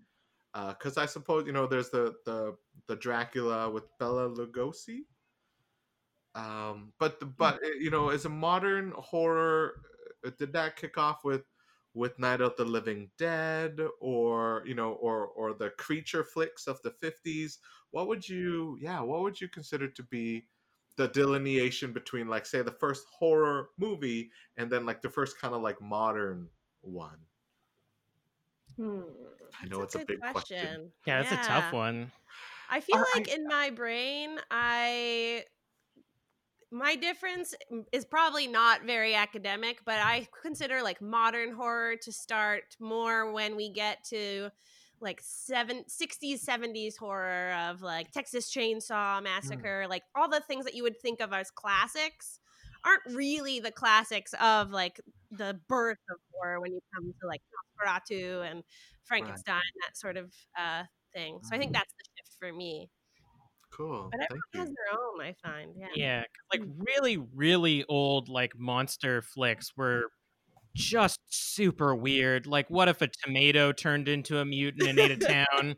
Because 0.55 0.97
I 0.97 1.07
suppose 1.07 1.47
you 1.47 1.53
know 1.53 1.67
there's 1.67 1.91
the 1.91 2.15
the 2.25 2.57
the 2.87 2.97
Dracula 2.97 3.71
with 3.71 3.85
Bela 3.99 4.29
Lugosi. 4.29 5.01
Um, 6.35 6.93
but 6.99 7.21
the, 7.21 7.27
but 7.27 7.57
uh, 7.57 7.69
you 7.79 7.91
know, 7.91 8.11
as 8.11 8.25
a 8.25 8.29
modern 8.31 8.93
horror, 8.97 9.83
uh, 10.27 10.31
did 10.39 10.53
that 10.53 10.77
kick 10.77 10.97
off 10.97 11.25
with 11.25 11.43
with 11.95 12.19
Night 12.19 12.41
of 12.41 12.55
the 12.57 12.65
Living 12.65 13.11
Dead, 13.19 13.79
or 14.01 14.63
you 14.67 14.75
know, 14.75 14.93
or 14.93 15.27
or 15.27 15.53
the 15.55 15.71
creature 15.71 16.25
flicks 16.25 16.67
of 16.67 16.81
the 16.83 16.91
fifties? 16.91 17.59
What 17.91 18.09
would 18.09 18.29
you, 18.29 18.79
yeah, 18.81 19.01
what 19.01 19.23
would 19.23 19.41
you 19.41 19.49
consider 19.49 19.89
to 19.89 20.03
be 20.05 20.47
the 20.99 21.09
delineation 21.09 21.95
between, 21.95 22.29
like, 22.29 22.47
say, 22.47 22.63
the 22.63 22.73
first 22.73 23.09
horror 23.09 23.71
movie 23.79 24.33
and 24.59 24.71
then 24.71 24.85
like 24.87 25.03
the 25.03 25.11
first 25.11 25.39
kind 25.41 25.55
of 25.55 25.63
like 25.63 25.81
modern 25.81 26.51
one? 26.83 27.27
Hmm. 28.77 29.03
I 29.61 29.67
know 29.67 29.81
That's 29.81 29.83
it's 29.83 29.95
a 29.95 29.99
good 29.99 30.07
big 30.07 30.21
question. 30.21 30.93
Yeah, 31.07 31.23
that's 31.23 31.33
a 31.33 31.49
tough 31.49 31.73
one. 31.73 32.13
I 32.69 32.81
feel 32.81 32.97
Are- 32.99 33.07
like 33.15 33.29
in 33.29 33.47
my 33.47 33.71
brain, 33.71 34.41
I 34.51 35.47
my 36.71 36.97
difference 36.97 37.55
is 37.93 38.05
probably 38.05 38.47
not 38.47 38.85
very 38.85 39.15
academic, 39.15 39.85
but 39.87 40.01
I 40.01 40.29
consider 40.43 40.83
like 40.83 41.01
modern 41.01 41.53
horror 41.53 41.97
to 41.97 42.13
start 42.13 42.77
more 42.79 43.33
when 43.33 43.57
we 43.57 43.71
get 43.73 44.05
to 44.05 44.51
like 45.01 45.21
seven, 45.23 45.85
60s, 45.89 46.43
70s 46.43 46.97
horror 46.97 47.53
of 47.53 47.83
like 47.83 48.11
Texas 48.13 48.51
Chainsaw 48.53 49.23
Massacre, 49.23 49.87
like 49.89 50.05
all 50.15 50.29
the 50.29 50.41
things 50.41 50.65
that 50.65 50.75
you 50.75 50.83
would 50.83 51.01
think 51.01 51.21
of 51.21 51.33
as 51.33 51.51
classics 51.51 52.41
aren't 52.85 53.03
really 53.17 53.61
the 53.61 53.73
classics 53.73 54.35
of 54.41 54.71
like 54.71 55.01
the 55.31 55.61
birth 55.69 55.99
of 56.11 56.17
horror 56.33 56.61
when 56.61 56.73
you 56.73 56.81
come 56.95 57.13
to 57.21 57.27
like 57.27 57.43
Nosferatu 57.87 58.49
and 58.51 58.65
Frankenstein, 59.05 59.61
that 59.87 59.97
sort 59.97 60.17
of 60.17 60.35
uh, 60.59 60.85
thing. 61.15 61.41
So 61.43 61.55
I 61.57 61.59
think 61.59 61.73
Mhm. 61.73 61.75
that's 61.75 61.93
the 61.99 62.05
shift 62.17 62.37
for 62.39 62.53
me. 62.53 62.91
Cool. 63.71 64.13
But 64.13 64.21
everyone 64.21 64.67
has 64.67 64.75
their 64.75 64.99
own, 65.01 65.21
I 65.21 65.35
find. 65.35 65.75
Yeah. 65.79 65.89
Yeah, 65.95 66.23
'cause, 66.23 66.59
like 66.61 66.63
really, 66.67 67.17
really 67.17 67.85
old 67.89 68.29
like 68.29 68.57
monster 68.59 69.23
flicks 69.23 69.77
were 69.77 70.11
just 70.75 71.21
super 71.29 71.95
weird. 71.95 72.47
Like, 72.47 72.69
what 72.71 72.89
if 72.89 73.03
a 73.03 73.09
tomato 73.09 73.73
turned 73.73 74.09
into 74.09 74.39
a 74.39 74.45
mutant 74.45 74.89
and 74.89 74.99
ate 74.99 75.11
a 75.11 75.17
town? 75.57 75.77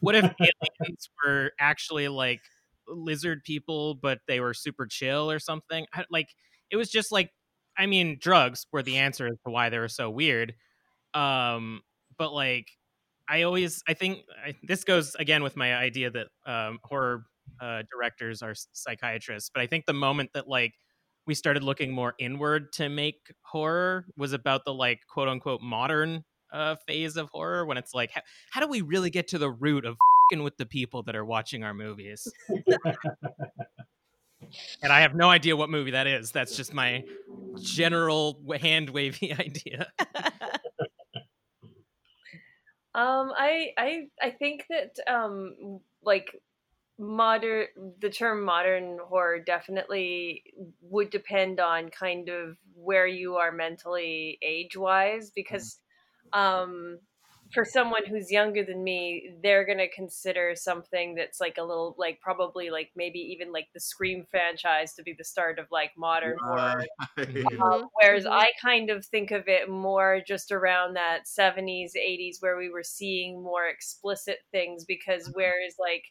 What 0.00 0.14
if 0.14 0.24
aliens 0.24 1.10
were 1.24 1.52
actually 1.60 2.08
like 2.08 2.40
lizard 2.88 3.44
people, 3.44 3.94
but 3.94 4.18
they 4.26 4.40
were 4.40 4.54
super 4.54 4.86
chill 4.86 5.30
or 5.30 5.38
something? 5.38 5.86
I, 5.92 6.04
like, 6.10 6.28
it 6.70 6.76
was 6.76 6.90
just 6.90 7.12
like, 7.12 7.30
I 7.76 7.86
mean, 7.86 8.18
drugs 8.20 8.66
were 8.72 8.82
the 8.82 8.98
answer 8.98 9.26
as 9.26 9.38
to 9.44 9.50
why 9.50 9.68
they 9.68 9.78
were 9.78 9.88
so 9.88 10.10
weird. 10.10 10.54
Um, 11.14 11.82
but 12.18 12.32
like, 12.32 12.68
I 13.28 13.42
always, 13.42 13.82
I 13.86 13.94
think 13.94 14.20
I, 14.44 14.54
this 14.62 14.84
goes 14.84 15.14
again 15.14 15.42
with 15.42 15.56
my 15.56 15.74
idea 15.74 16.10
that 16.10 16.26
um, 16.46 16.78
horror 16.82 17.24
uh, 17.60 17.82
directors 17.92 18.42
are 18.42 18.54
psychiatrists, 18.72 19.50
but 19.52 19.62
I 19.62 19.66
think 19.66 19.86
the 19.86 19.92
moment 19.92 20.30
that 20.34 20.48
like 20.48 20.74
we 21.30 21.34
started 21.36 21.62
looking 21.62 21.92
more 21.92 22.14
inward 22.18 22.72
to 22.72 22.88
make 22.88 23.32
horror 23.42 24.04
was 24.16 24.32
about 24.32 24.64
the 24.64 24.74
like 24.74 24.98
quote 25.08 25.28
unquote 25.28 25.62
modern 25.62 26.24
uh, 26.52 26.74
phase 26.88 27.16
of 27.16 27.28
horror 27.30 27.64
when 27.64 27.76
it's 27.76 27.94
like, 27.94 28.10
how, 28.10 28.20
how 28.50 28.60
do 28.60 28.66
we 28.66 28.80
really 28.80 29.10
get 29.10 29.28
to 29.28 29.38
the 29.38 29.48
root 29.48 29.84
of 29.84 29.96
fing 30.28 30.42
with 30.42 30.56
the 30.56 30.66
people 30.66 31.04
that 31.04 31.14
are 31.14 31.24
watching 31.24 31.62
our 31.62 31.72
movies? 31.72 32.26
and 34.82 34.92
I 34.92 35.02
have 35.02 35.14
no 35.14 35.30
idea 35.30 35.54
what 35.54 35.70
movie 35.70 35.92
that 35.92 36.08
is. 36.08 36.32
That's 36.32 36.56
just 36.56 36.74
my 36.74 37.04
general 37.60 38.42
hand 38.60 38.90
wavy 38.90 39.32
idea. 39.38 39.86
Um, 42.92 43.32
I 43.36 43.68
I 43.78 44.08
I 44.20 44.30
think 44.30 44.64
that 44.68 44.96
um 45.06 45.78
like 46.02 46.34
modern 47.00 47.66
the 48.00 48.10
term 48.10 48.44
modern 48.44 48.98
horror 49.02 49.40
definitely 49.40 50.42
would 50.90 51.10
depend 51.10 51.60
on 51.60 51.88
kind 51.90 52.28
of 52.28 52.58
where 52.74 53.06
you 53.06 53.36
are 53.36 53.52
mentally 53.52 54.38
age 54.42 54.76
wise 54.76 55.30
because 55.30 55.80
um 56.32 57.00
for 57.52 57.64
someone 57.64 58.06
who's 58.06 58.30
younger 58.30 58.64
than 58.64 58.84
me, 58.84 59.36
they're 59.42 59.66
gonna 59.66 59.88
consider 59.88 60.54
something 60.54 61.16
that's 61.16 61.40
like 61.40 61.58
a 61.58 61.64
little 61.64 61.96
like 61.98 62.20
probably 62.20 62.70
like 62.70 62.92
maybe 62.94 63.18
even 63.18 63.52
like 63.52 63.68
the 63.74 63.80
Scream 63.80 64.24
franchise 64.30 64.94
to 64.94 65.02
be 65.02 65.12
the 65.14 65.24
start 65.24 65.58
of 65.58 65.66
like 65.72 65.92
modern 65.96 66.38
horror. 66.46 66.86
Um, 67.62 67.88
whereas 67.94 68.26
Mhm. 68.26 68.30
I 68.30 68.52
kind 68.60 68.90
of 68.90 69.04
think 69.06 69.30
of 69.30 69.48
it 69.48 69.68
more 69.68 70.20
just 70.26 70.52
around 70.52 70.94
that 70.94 71.26
70s, 71.28 71.96
80s, 71.96 72.38
where 72.40 72.56
we 72.56 72.68
were 72.70 72.82
seeing 72.82 73.42
more 73.42 73.66
explicit 73.68 74.40
things. 74.52 74.84
Because 74.84 75.30
whereas, 75.34 75.76
like, 75.78 76.04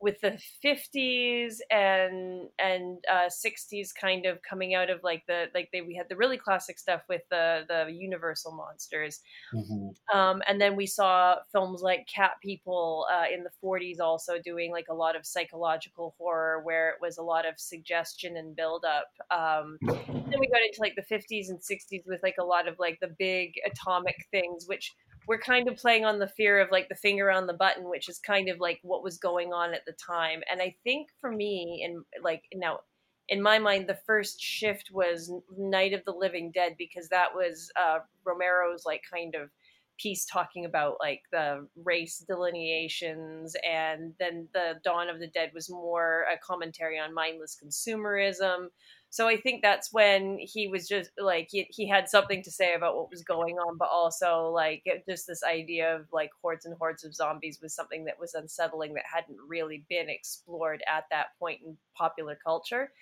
with 0.00 0.20
the 0.20 0.38
50s 0.62 1.62
and 1.70 2.48
and 2.58 2.98
uh, 3.10 3.28
60s 3.28 3.92
kind 3.92 4.26
of 4.26 4.42
coming 4.42 4.74
out 4.74 4.90
of 4.90 5.02
like 5.02 5.24
the 5.26 5.46
like 5.54 5.70
they 5.72 5.80
we 5.82 5.94
had 5.94 6.08
the 6.08 6.16
really 6.16 6.38
classic 6.38 6.78
stuff 6.78 7.02
with 7.08 7.22
the 7.30 7.64
the 7.68 7.90
universal 7.92 8.52
monsters 8.52 9.20
Mhm. 9.52 9.96
um, 10.14 10.40
and 10.46 10.60
then 10.60 10.76
we 10.76 10.86
saw 10.86 11.36
films 11.50 11.82
like 11.82 12.06
Cat 12.06 12.32
People 12.40 13.06
uh, 13.12 13.24
in 13.32 13.42
the 13.42 13.50
40s 13.60 13.98
also 13.98 14.38
doing 14.40 14.70
like 14.70 14.86
a 14.88 14.94
lot 14.94 15.16
of 15.16 15.26
psychological 15.26 16.14
horror 16.16 16.62
where 16.62 16.90
it 16.90 16.96
was 17.00 17.18
a 17.18 17.22
lot 17.22 17.44
of 17.44 17.58
suggestion 17.58 18.36
and 18.36 18.54
buildup. 18.54 19.08
Um, 19.32 19.80
then 20.30 20.40
we 20.40 20.48
got 20.48 20.62
into 20.62 20.80
like 20.80 20.94
the 20.96 21.02
50s 21.02 21.48
and 21.50 21.62
60s 21.62 22.04
with 22.06 22.22
like 22.22 22.36
a 22.40 22.44
lot 22.44 22.68
of 22.68 22.78
like 22.78 22.98
the 23.00 23.08
big 23.18 23.54
atomic 23.66 24.16
things, 24.30 24.66
which 24.68 24.94
we're 25.26 25.38
kind 25.38 25.68
of 25.68 25.76
playing 25.76 26.04
on 26.04 26.18
the 26.18 26.28
fear 26.28 26.60
of 26.60 26.70
like 26.70 26.88
the 26.88 26.94
finger 26.94 27.30
on 27.30 27.46
the 27.46 27.52
button, 27.52 27.88
which 27.88 28.08
is 28.08 28.18
kind 28.18 28.48
of 28.48 28.60
like 28.60 28.78
what 28.82 29.02
was 29.02 29.18
going 29.18 29.52
on 29.52 29.74
at 29.74 29.84
the 29.84 29.92
time. 29.92 30.42
And 30.50 30.62
I 30.62 30.74
think 30.84 31.08
for 31.20 31.30
me, 31.30 31.82
and 31.84 32.04
like 32.22 32.44
now, 32.54 32.80
in 33.28 33.42
my 33.42 33.58
mind, 33.58 33.88
the 33.88 33.98
first 34.06 34.40
shift 34.40 34.90
was 34.92 35.32
Night 35.58 35.92
of 35.92 36.04
the 36.04 36.12
Living 36.12 36.52
Dead 36.52 36.76
because 36.78 37.08
that 37.08 37.34
was 37.34 37.70
uh, 37.76 37.98
Romero's 38.24 38.84
like 38.86 39.02
kind 39.12 39.34
of 39.34 39.50
piece 39.98 40.26
talking 40.26 40.64
about 40.64 40.96
like 41.00 41.22
the 41.32 41.66
race 41.84 42.24
delineations 42.26 43.56
and 43.68 44.12
then 44.20 44.46
the 44.52 44.74
dawn 44.84 45.08
of 45.08 45.18
the 45.18 45.26
dead 45.28 45.50
was 45.54 45.70
more 45.70 46.26
a 46.32 46.38
commentary 46.38 46.98
on 46.98 47.14
mindless 47.14 47.56
consumerism 47.62 48.66
so 49.10 49.28
i 49.28 49.36
think 49.36 49.62
that's 49.62 49.92
when 49.92 50.38
he 50.38 50.68
was 50.68 50.86
just 50.88 51.10
like 51.18 51.48
he, 51.50 51.66
he 51.70 51.88
had 51.88 52.08
something 52.08 52.42
to 52.42 52.50
say 52.50 52.74
about 52.74 52.96
what 52.96 53.10
was 53.10 53.22
going 53.22 53.56
on 53.56 53.76
but 53.78 53.88
also 53.90 54.50
like 54.50 54.84
just 55.08 55.26
this 55.26 55.42
idea 55.42 55.94
of 55.96 56.06
like 56.12 56.30
hordes 56.42 56.66
and 56.66 56.76
hordes 56.78 57.04
of 57.04 57.14
zombies 57.14 57.58
was 57.62 57.74
something 57.74 58.04
that 58.04 58.18
was 58.18 58.34
unsettling 58.34 58.94
that 58.94 59.04
hadn't 59.12 59.38
really 59.46 59.84
been 59.88 60.08
explored 60.08 60.82
at 60.88 61.04
that 61.10 61.28
point 61.38 61.60
in 61.64 61.76
popular 61.96 62.38
culture. 62.44 62.92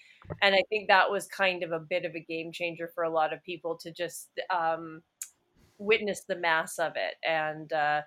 And 0.42 0.54
i 0.54 0.62
think 0.68 0.88
that 0.88 1.10
was 1.10 1.26
kind 1.26 1.62
of 1.62 1.72
a 1.72 1.80
bit 1.80 2.04
of 2.04 2.14
a 2.14 2.20
game 2.20 2.52
changer 2.52 2.90
for 2.94 3.04
a 3.04 3.10
lot 3.10 3.32
of 3.32 3.42
people 3.42 3.76
to 3.78 3.90
just 3.90 4.28
um 4.50 5.02
witness 5.78 6.22
the 6.24 6.36
mass 6.36 6.78
of 6.78 6.92
it. 6.96 7.14
And 7.26 7.72
uh 7.72 8.02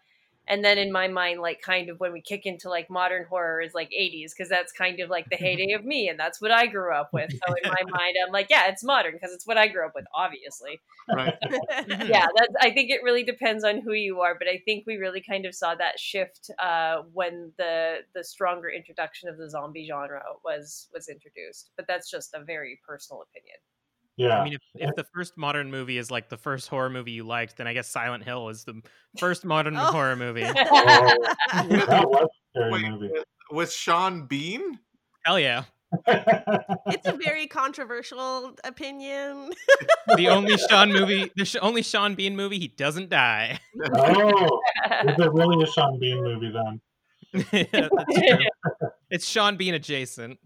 and 0.48 0.64
then 0.64 0.78
in 0.78 0.92
my 0.92 1.08
mind 1.08 1.42
like 1.42 1.62
kind 1.62 1.90
of 1.90 2.00
when 2.00 2.14
we 2.14 2.22
kick 2.22 2.46
into 2.46 2.70
like 2.70 2.90
modern 2.90 3.26
horror 3.26 3.62
is 3.62 3.74
like 3.74 3.90
80s 3.90 4.32
because 4.32 4.50
that's 4.50 4.72
kind 4.72 5.00
of 5.00 5.10
like 5.10 5.30
the 5.30 5.36
heyday 5.36 5.74
of 5.74 5.86
me 5.86 6.10
and 6.10 6.20
that's 6.20 6.42
what 6.42 6.52
i 6.52 6.66
grew 6.68 6.94
up 6.94 7.10
with. 7.14 7.32
So 7.32 7.54
in 7.64 7.70
my 7.70 7.82
mind 7.90 8.16
i'm 8.26 8.32
like 8.32 8.48
yeah 8.50 8.68
it's 8.68 8.84
modern 8.84 9.14
because 9.14 9.34
it's 9.34 9.46
what 9.46 9.58
i 9.58 9.68
grew 9.68 9.86
up 9.86 9.94
with 9.96 10.06
obviously. 10.16 10.80
Right. 11.14 11.36
yeah 11.88 12.28
that's 12.36 12.54
i 12.62 12.72
think 12.72 12.90
it 12.92 13.04
really 13.04 13.24
depends 13.24 13.64
on 13.64 13.82
who 13.82 13.94
you 13.94 14.22
are 14.22 14.36
but 14.38 14.48
i 14.48 14.62
think 14.66 14.86
we 14.86 14.98
really 14.98 15.22
kind 15.22 15.46
of 15.46 15.56
saw 15.56 15.76
that 15.76 16.00
shift 16.00 16.52
uh 16.60 17.04
when 17.14 17.52
the 17.58 18.00
the 18.14 18.24
stronger 18.24 18.70
introduction 18.70 19.30
of 19.30 19.38
the 19.38 19.50
zombie 19.50 19.88
genre 19.88 20.24
was 20.44 20.88
was 20.94 21.08
introduced 21.08 21.72
but 21.78 21.86
that's 21.88 22.10
just 22.10 22.34
a 22.34 22.44
very 22.44 22.80
personal 22.86 23.22
opinion 23.22 23.58
Yeah. 24.18 24.40
I 24.40 24.44
mean, 24.46 24.54
if, 24.54 24.62
if 24.76 24.96
the 24.96 25.06
first 25.14 25.38
modern 25.38 25.70
movie 25.70 25.98
is 26.00 26.10
like 26.10 26.28
the 26.30 26.38
first 26.38 26.68
horror 26.70 26.90
movie 26.90 27.12
you 27.12 27.24
liked, 27.24 27.58
then 27.58 27.68
I 27.68 27.74
guess 27.74 27.88
Silent 27.88 28.24
Hill 28.24 28.50
is 28.50 28.64
the 28.64 28.82
first 29.20 29.46
modern 29.46 29.78
Oh. 29.78 29.92
horror 29.92 30.16
movie. 30.16 30.44
Oh, 30.44 30.54
that 31.54 32.06
was 32.08 32.24
a 32.24 32.60
scary 32.60 32.72
Wait, 32.72 32.90
movie. 32.90 33.10
with, 33.14 33.24
with 33.52 33.72
Sean 33.72 34.26
Bean? 34.26 34.80
Hell 35.24 35.40
yeah. 35.40 35.64
it's 36.08 37.08
a 37.08 37.14
very 37.14 37.48
controversial 37.48 38.54
opinion. 38.66 39.52
The 40.18 40.28
only 40.30 40.58
Sean 40.58 40.92
movie, 40.92 41.32
the 41.38 41.46
sh- 41.46 41.56
only 41.62 41.82
Sean 41.82 42.16
Bean 42.16 42.36
movie, 42.36 42.60
he 42.60 42.68
doesn't 42.68 43.10
die. 43.10 43.60
oh, 43.96 44.60
is 45.08 45.16
it 45.18 45.32
really 45.34 45.64
a 45.64 45.68
Sean 45.68 45.98
Bean 46.00 46.24
movie 46.24 46.52
then? 46.52 46.82
That's 47.72 48.14
true. 48.14 48.48
It's 49.10 49.28
Sean 49.30 49.56
Bean 49.58 49.76
adjacent. 49.76 50.40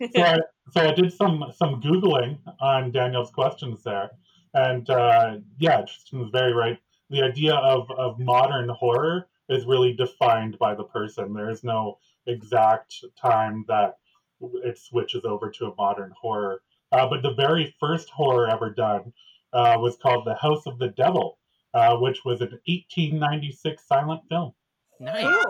So 0.00 0.22
I, 0.22 0.38
so 0.72 0.80
I 0.80 0.94
did 0.94 1.12
some 1.12 1.44
some 1.56 1.80
googling 1.80 2.38
on 2.60 2.92
Daniel's 2.92 3.30
questions 3.30 3.82
there, 3.84 4.10
and 4.54 4.88
uh, 4.90 5.36
yeah, 5.58 5.82
Tristan 5.82 6.20
was 6.20 6.30
very 6.30 6.52
right. 6.52 6.78
The 7.10 7.22
idea 7.22 7.54
of 7.54 7.90
of 7.90 8.18
modern 8.18 8.68
horror 8.68 9.28
is 9.48 9.64
really 9.66 9.94
defined 9.94 10.58
by 10.58 10.74
the 10.74 10.84
person. 10.84 11.34
There 11.34 11.50
is 11.50 11.64
no 11.64 11.98
exact 12.26 12.94
time 13.20 13.64
that 13.68 13.96
it 14.40 14.78
switches 14.78 15.24
over 15.24 15.50
to 15.50 15.66
a 15.66 15.74
modern 15.76 16.12
horror. 16.20 16.62
Uh, 16.92 17.08
but 17.08 17.22
the 17.22 17.34
very 17.34 17.74
first 17.78 18.08
horror 18.10 18.48
ever 18.48 18.70
done 18.70 19.12
uh, 19.52 19.76
was 19.78 19.96
called 19.96 20.24
The 20.24 20.34
House 20.34 20.66
of 20.66 20.78
the 20.78 20.88
Devil, 20.88 21.38
uh, 21.74 21.96
which 21.96 22.24
was 22.24 22.40
an 22.40 22.58
1896 22.66 23.86
silent 23.86 24.22
film. 24.28 24.52
Nice. 24.98 25.44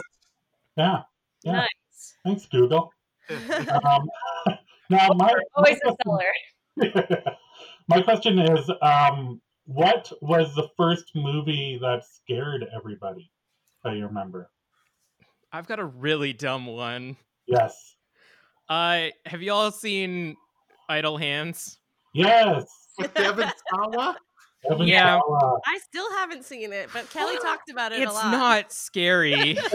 Yeah, 0.77 1.03
Yeah. 1.45 1.53
nice 1.53 2.17
thanks 2.25 2.47
Google. 2.47 2.93
Um, 3.31 4.09
now 4.91 5.09
my, 5.09 5.15
my 5.15 5.35
always 5.55 5.79
a 5.87 5.95
question- 5.95 5.97
seller 6.05 7.35
My 7.89 8.01
question 8.03 8.39
is, 8.39 8.71
um, 8.83 9.41
what 9.67 10.13
was 10.23 10.55
the 10.55 10.69
first 10.77 11.11
movie 11.17 11.79
that 11.83 12.05
scared 12.05 12.65
everybody 12.75 13.31
that 13.83 13.97
you 13.97 14.07
remember? 14.07 14.49
I've 15.53 15.67
got 15.67 15.81
a 15.81 15.85
really 15.85 16.33
dumb 16.33 16.67
one. 16.67 17.17
Yes. 17.47 17.97
Uh, 18.69 19.09
have 19.27 19.43
y'all 19.43 19.73
seen 19.73 20.37
Idle 20.89 21.17
Hands? 21.17 21.79
Yes. 22.15 22.65
With 22.99 23.13
Devon 23.15 23.51
Sawa? 23.71 24.17
Evan 24.71 24.87
Yeah. 24.87 25.19
Sawa. 25.19 25.59
I 25.67 25.79
still 25.79 26.11
haven't 26.13 26.45
seen 26.45 26.73
it, 26.73 26.91
but 26.93 27.11
Kelly 27.11 27.37
talked 27.43 27.71
about 27.71 27.91
it 27.93 28.01
It's 28.03 28.11
a 28.13 28.15
lot. 28.15 28.31
not 28.31 28.73
scary. 28.73 29.59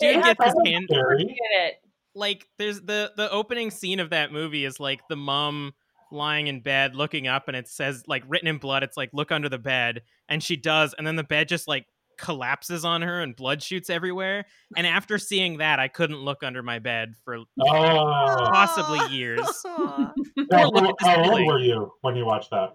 It 0.00 0.14
Dude 0.14 0.14
has 0.16 0.24
gets 0.24 0.44
his 0.46 0.54
That's 0.54 0.68
hand 0.70 0.86
scary. 0.90 1.36
It 1.52 1.74
like 2.18 2.46
there's 2.58 2.80
the 2.82 3.12
the 3.16 3.30
opening 3.30 3.70
scene 3.70 4.00
of 4.00 4.10
that 4.10 4.32
movie 4.32 4.64
is 4.64 4.78
like 4.80 5.00
the 5.08 5.16
mom 5.16 5.72
lying 6.10 6.46
in 6.46 6.60
bed 6.60 6.94
looking 6.94 7.26
up 7.28 7.48
and 7.48 7.56
it 7.56 7.68
says 7.68 8.02
like 8.06 8.22
written 8.26 8.48
in 8.48 8.58
blood 8.58 8.82
it's 8.82 8.96
like 8.96 9.10
look 9.12 9.30
under 9.30 9.48
the 9.48 9.58
bed 9.58 10.02
and 10.28 10.42
she 10.42 10.56
does 10.56 10.94
and 10.96 11.06
then 11.06 11.16
the 11.16 11.22
bed 11.24 11.46
just 11.48 11.68
like 11.68 11.86
collapses 12.16 12.84
on 12.84 13.02
her 13.02 13.20
and 13.20 13.36
blood 13.36 13.62
shoots 13.62 13.88
everywhere 13.90 14.44
and 14.76 14.86
after 14.86 15.18
seeing 15.18 15.58
that 15.58 15.78
i 15.78 15.86
couldn't 15.86 16.16
look 16.18 16.42
under 16.42 16.62
my 16.62 16.78
bed 16.78 17.12
for 17.24 17.36
Oh. 17.60 18.48
possibly 18.52 19.00
years. 19.14 19.40
Aw. 19.66 20.12
How, 20.52 20.70
look 20.70 20.84
at 20.84 20.94
this 20.98 21.08
how 21.08 21.16
old 21.18 21.26
ceiling. 21.26 21.46
were 21.46 21.58
you 21.60 21.92
when 22.00 22.16
you 22.16 22.24
watched 22.24 22.50
that? 22.50 22.70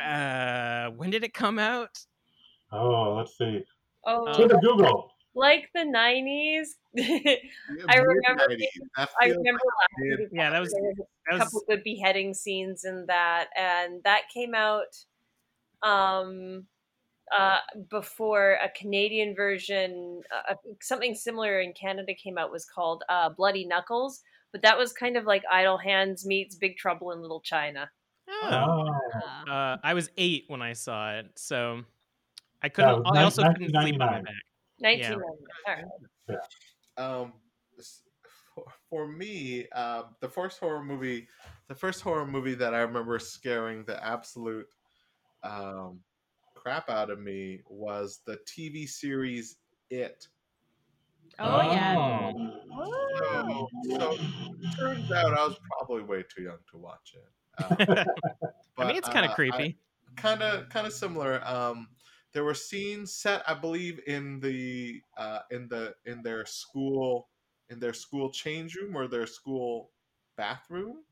uh 0.00 0.90
when 0.96 1.10
did 1.10 1.24
it 1.24 1.34
come 1.34 1.58
out 1.58 1.90
Oh, 2.72 3.14
let's 3.16 3.36
see. 3.38 3.62
oh 4.06 4.26
Uh, 4.26 4.34
Twitter 4.36 4.56
Google. 4.62 5.10
Like 5.34 5.68
the 5.74 5.80
90s 5.80 6.68
I 7.88 7.96
remember 7.96 8.46
mid-nineties. 8.48 8.68
That 8.96 9.08
I 9.20 9.26
remember 9.26 9.60
like 9.80 10.18
laughing 10.18 10.28
Yeah, 10.32 10.50
that 10.50 10.60
was- 10.60 10.72
there 10.72 10.82
was 10.82 10.96
that 10.96 11.06
a 11.30 11.34
was 11.34 11.42
couple 11.44 11.62
good 11.68 11.82
beheading 11.84 12.34
scenes 12.34 12.84
in 12.84 13.06
that 13.06 13.48
and 13.56 14.02
that 14.04 14.22
came 14.32 14.54
out 14.54 14.96
um 15.82 16.64
uh 17.36 17.58
before 17.90 18.58
a 18.62 18.68
canadian 18.78 19.34
version 19.34 20.20
uh, 20.50 20.54
something 20.80 21.14
similar 21.14 21.60
in 21.60 21.72
canada 21.72 22.12
came 22.14 22.36
out 22.38 22.50
was 22.52 22.64
called 22.66 23.02
uh 23.08 23.28
bloody 23.30 23.64
knuckles 23.66 24.20
but 24.52 24.60
that 24.62 24.76
was 24.78 24.92
kind 24.92 25.16
of 25.16 25.24
like 25.24 25.42
idle 25.50 25.78
hands 25.78 26.26
meets 26.26 26.54
big 26.54 26.76
trouble 26.76 27.12
in 27.12 27.20
little 27.22 27.40
china 27.40 27.90
oh. 28.28 28.86
Oh. 29.46 29.50
uh 29.50 29.76
i 29.82 29.94
was 29.94 30.10
eight 30.18 30.44
when 30.48 30.60
i 30.62 30.74
saw 30.74 31.12
it 31.14 31.26
so 31.36 31.82
i 32.62 32.68
couldn't 32.68 33.02
was 33.02 33.12
i 33.16 33.22
also 33.24 33.42
couldn't 33.42 33.70
sleep 33.70 33.94
on 33.94 33.98
my 33.98 34.20
back 34.20 34.34
1990 34.84 35.22
all 35.66 36.34
right 36.34 36.38
um 36.96 37.32
for, 38.54 38.64
for 38.88 39.08
me 39.08 39.66
uh, 39.74 40.02
the 40.20 40.28
first 40.28 40.60
horror 40.60 40.84
movie 40.84 41.26
the 41.68 41.74
first 41.74 42.02
horror 42.02 42.26
movie 42.26 42.54
that 42.54 42.74
i 42.74 42.78
remember 42.78 43.18
scaring 43.18 43.84
the 43.84 44.04
absolute 44.04 44.66
um, 45.42 46.00
crap 46.54 46.88
out 46.88 47.10
of 47.10 47.20
me 47.20 47.60
was 47.68 48.20
the 48.26 48.38
tv 48.48 48.88
series 48.88 49.56
it. 49.90 50.26
Oh, 51.38 51.60
yeah. 51.62 52.32
so, 53.18 53.68
so 53.96 54.16
turns 54.78 55.10
out 55.10 55.34
i 55.34 55.46
was 55.46 55.58
probably 55.70 56.02
way 56.02 56.22
too 56.34 56.42
young 56.44 56.58
to 56.70 56.78
watch 56.78 57.14
it. 57.14 58.08
Uh, 58.76 58.82
i 58.82 58.88
mean 58.88 58.96
it's 58.96 59.08
kind 59.08 59.24
of 59.24 59.30
uh, 59.30 59.34
creepy. 59.36 59.78
kind 60.16 60.42
of 60.42 60.68
kind 60.68 60.88
of 60.88 60.92
similar. 60.92 61.40
Um 61.46 61.86
there 62.34 62.44
were 62.44 62.54
scenes 62.54 63.14
set 63.14 63.48
i 63.48 63.54
believe 63.54 64.00
in 64.06 64.40
the 64.40 65.02
uh 65.16 65.42
in 65.50 65.68
the 65.68 65.96
in 66.06 66.22
their 66.22 66.46
school 66.46 67.30
in 67.70 67.80
their 67.80 67.94
school 67.94 68.30
change 68.30 68.76
room 68.76 68.96
or 68.96 69.08
their 69.08 69.26
school 69.26 69.92
bathroom, 70.36 71.04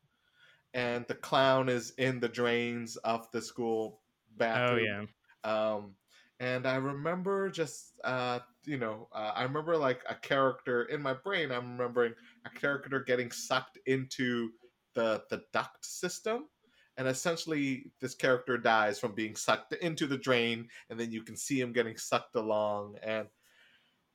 and 0.73 1.05
the 1.07 1.15
clown 1.15 1.69
is 1.69 1.91
in 1.91 2.19
the 2.19 2.29
drains 2.29 2.97
of 2.97 3.29
the 3.31 3.41
school 3.41 4.03
bathroom. 4.37 4.65
Oh 4.65 4.77
yeah. 4.77 5.05
Um, 5.43 5.97
and 6.39 6.67
I 6.67 6.75
remember 6.75 7.49
just, 7.49 7.99
uh, 8.03 8.39
you 8.65 8.77
know, 8.77 9.09
uh, 9.13 9.33
I 9.35 9.43
remember 9.43 9.77
like 9.77 10.03
a 10.09 10.15
character 10.15 10.83
in 10.85 11.01
my 11.01 11.13
brain. 11.13 11.51
I'm 11.51 11.77
remembering 11.77 12.15
a 12.45 12.49
character 12.49 13.01
getting 13.01 13.31
sucked 13.31 13.77
into 13.85 14.53
the 14.93 15.25
the 15.29 15.45
duct 15.53 15.85
system, 15.85 16.49
and 16.97 17.07
essentially 17.07 17.91
this 17.99 18.15
character 18.15 18.57
dies 18.57 18.99
from 18.99 19.13
being 19.13 19.35
sucked 19.35 19.73
into 19.73 20.07
the 20.07 20.17
drain, 20.17 20.67
and 20.89 20.99
then 20.99 21.11
you 21.11 21.23
can 21.23 21.35
see 21.35 21.59
him 21.59 21.73
getting 21.73 21.97
sucked 21.97 22.35
along. 22.35 22.97
And 23.03 23.27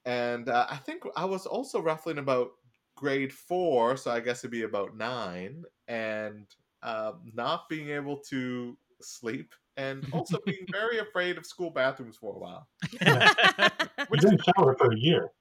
and 0.05 0.49
uh, 0.49 0.67
I 0.71 0.77
think 0.77 1.03
I 1.17 1.25
was 1.25 1.47
also 1.47 1.81
ruffling 1.81 2.19
about 2.19 2.51
grade 2.97 3.33
four, 3.33 3.97
so 3.97 4.11
I 4.11 4.21
guess 4.21 4.41
it'd 4.41 4.51
be 4.51 4.63
about 4.63 4.97
nine, 4.97 5.65
and 5.87 6.47
um, 6.83 7.21
not 7.35 7.69
being 7.69 7.91
able 7.91 8.19
to 8.31 8.77
sleep 9.01 9.55
and 9.77 10.07
also 10.13 10.39
being 10.47 10.67
very 10.71 10.99
afraid 10.99 11.39
of 11.39 11.47
school 11.47 11.71
bathrooms 11.71 12.17
for 12.17 12.35
a 12.35 12.39
while. 12.39 12.69
We 14.11 14.19
didn't 14.19 14.41
shower 14.43 14.75
for 14.79 14.93
a 14.93 14.97
year. 14.97 15.33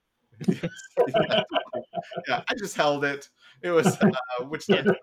Yes, 0.45 0.59
yeah. 1.07 1.43
yeah, 2.27 2.41
I 2.49 2.55
just 2.57 2.75
held 2.75 3.05
it. 3.05 3.29
It 3.61 3.69
was 3.69 3.87
uh, 3.87 4.09
which 4.49 4.65
does 4.67 4.83
things. 4.83 4.97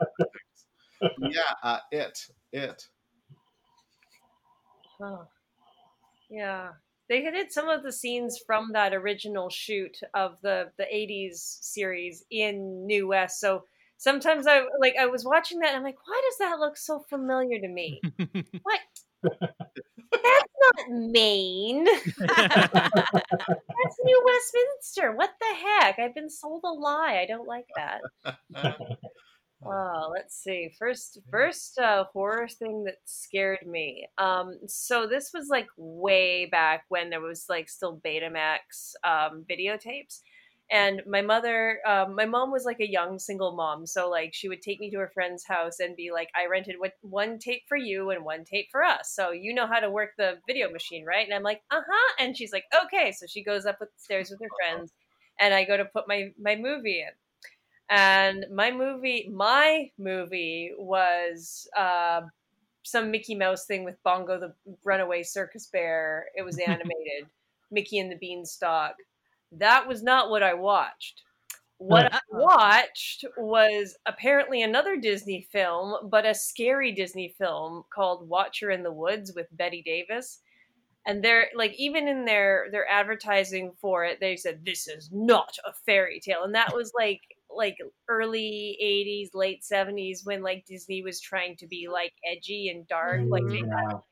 Yeah, 1.19 1.53
uh, 1.63 1.79
it 1.91 2.19
it. 2.53 2.89
Huh. 5.01 5.25
Yeah. 6.31 6.71
They 7.09 7.21
did 7.21 7.53
some 7.53 7.69
of 7.69 7.83
the 7.83 7.93
scenes 7.93 8.41
from 8.47 8.73
that 8.73 8.95
original 8.95 9.51
shoot 9.51 9.99
of 10.15 10.37
the 10.43 10.71
the 10.79 10.85
80s 10.85 11.59
series 11.61 12.25
in 12.31 12.87
New 12.87 13.09
West. 13.09 13.41
So 13.41 13.65
sometimes 13.99 14.47
I 14.47 14.63
like 14.81 14.95
I 14.99 15.07
was 15.07 15.25
watching 15.25 15.59
that 15.61 15.69
and 15.69 15.79
I'm 15.79 15.83
like, 15.83 15.99
why 16.07 16.23
does 16.29 16.39
that 16.39 16.59
look 16.59 16.77
so 16.77 17.01
familiar 17.11 17.61
to 17.61 17.69
me? 17.69 18.01
what? 18.63 18.81
That's 20.13 20.53
not 20.61 20.91
Maine. 20.91 21.85
That's 22.19 23.99
New 24.05 24.23
Westminster. 24.25 25.13
What 25.15 25.31
the 25.41 25.57
heck? 25.57 25.99
I've 25.99 26.15
been 26.15 26.31
sold 26.31 26.63
a 26.65 26.73
lie. 26.73 27.19
I 27.23 27.27
don't 27.27 27.47
like 27.47 27.67
that. 27.77 28.01
Oh, 29.67 30.11
let's 30.15 30.37
see. 30.37 30.69
First, 30.79 31.19
first 31.31 31.79
uh, 31.79 32.05
horror 32.13 32.49
thing 32.49 32.85
that 32.85 32.99
scared 33.05 33.67
me. 33.67 34.07
Um, 34.19 34.59
so 34.67 35.07
this 35.07 35.33
was 35.33 35.49
like 35.49 35.69
way 35.79 36.45
back 36.47 36.85
when 36.89 37.09
there 37.09 37.21
was 37.23 37.47
like 37.49 37.71
still 37.71 37.99
Betamax 38.05 38.95
um, 39.05 39.45
videotapes, 39.49 40.21
and 40.71 41.03
my 41.07 41.23
mother, 41.23 41.81
um, 41.87 42.15
my 42.15 42.25
mom 42.27 42.51
was 42.51 42.65
like 42.65 42.81
a 42.81 42.91
young 42.91 43.19
single 43.19 43.55
mom, 43.55 43.87
so 43.87 44.09
like 44.11 44.35
she 44.35 44.49
would 44.49 44.61
take 44.63 44.81
me 44.81 44.91
to 44.91 44.99
her 44.99 45.11
friend's 45.15 45.47
house 45.47 45.79
and 45.81 45.97
be 45.97 46.11
like, 46.13 46.29
"I 46.35 46.47
rented 46.47 46.79
one- 46.79 46.91
one 47.03 47.39
tape 47.39 47.63
for 47.69 47.77
you 47.77 48.11
and 48.11 48.25
one 48.25 48.45
tape 48.45 48.69
for 48.71 48.83
us, 48.83 49.11
so 49.15 49.31
you 49.31 49.55
know 49.55 49.67
how 49.67 49.81
to 49.81 49.91
work 49.91 50.13
the 50.19 50.41
video 50.47 50.71
machine, 50.71 51.05
right?" 51.07 51.25
And 51.27 51.35
I'm 51.35 51.43
like, 51.43 51.63
"Uh 51.71 51.83
huh," 51.87 52.15
and 52.19 52.37
she's 52.37 52.53
like, 52.53 52.65
"Okay," 52.85 53.13
so 53.13 53.27
she 53.27 53.43
goes 53.45 53.65
up 53.67 53.79
the 53.79 53.89
stairs 53.97 54.31
with 54.31 54.41
her 54.43 54.51
friends, 54.63 54.93
and 55.39 55.55
I 55.55 55.65
go 55.65 55.77
to 55.77 55.85
put 55.87 56.07
my 56.09 56.33
my 56.39 56.57
movie 56.57 57.01
in 57.01 57.11
and 57.91 58.47
my 58.53 58.71
movie 58.71 59.31
my 59.33 59.91
movie 59.99 60.73
was 60.79 61.69
uh, 61.77 62.23
some 62.83 63.11
mickey 63.11 63.35
mouse 63.35 63.67
thing 63.67 63.85
with 63.85 64.03
bongo 64.03 64.39
the 64.39 64.55
runaway 64.85 65.23
circus 65.23 65.67
bear. 65.67 66.27
It 66.35 66.43
was 66.43 66.59
animated. 66.67 67.29
Mickey 67.71 67.99
and 67.99 68.11
the 68.11 68.17
beanstalk. 68.17 68.95
That 69.53 69.87
was 69.87 70.03
not 70.03 70.31
what 70.31 70.43
i 70.43 70.55
watched. 70.55 71.23
What 71.79 72.13
i 72.15 72.21
watched 72.31 73.25
was 73.37 73.97
apparently 74.07 74.63
another 74.63 74.97
disney 74.97 75.47
film 75.53 76.09
but 76.09 76.25
a 76.25 76.35
scary 76.35 76.93
disney 76.93 77.35
film 77.37 77.85
called 77.93 78.29
watcher 78.29 78.71
in 78.71 78.83
the 78.83 78.93
woods 78.93 79.33
with 79.35 79.47
bette 79.53 79.83
davis. 79.83 80.41
And 81.07 81.23
they're 81.23 81.49
like 81.55 81.75
even 81.75 82.09
in 82.09 82.25
their 82.25 82.69
their 82.73 82.89
advertising 82.89 83.73
for 83.79 84.07
it 84.07 84.21
they 84.21 84.37
said 84.37 84.65
this 84.65 84.89
is 84.89 85.11
not 85.13 85.55
a 85.67 85.73
fairy 85.85 86.19
tale. 86.21 86.45
And 86.45 86.55
that 86.55 86.75
was 86.75 86.93
like 86.99 87.21
like 87.57 87.77
early 88.09 88.79
80s 88.83 89.35
late 89.35 89.63
70s 89.63 90.25
when 90.25 90.43
like 90.43 90.65
disney 90.67 91.03
was 91.03 91.21
trying 91.21 91.57
to 91.57 91.67
be 91.67 91.89
like 91.93 92.13
edgy 92.31 92.69
and 92.69 92.87
dark 92.87 93.21
like 93.29 93.43
mm, 93.43 93.51
they 93.51 93.59
had 93.59 93.93
like, 93.93 94.03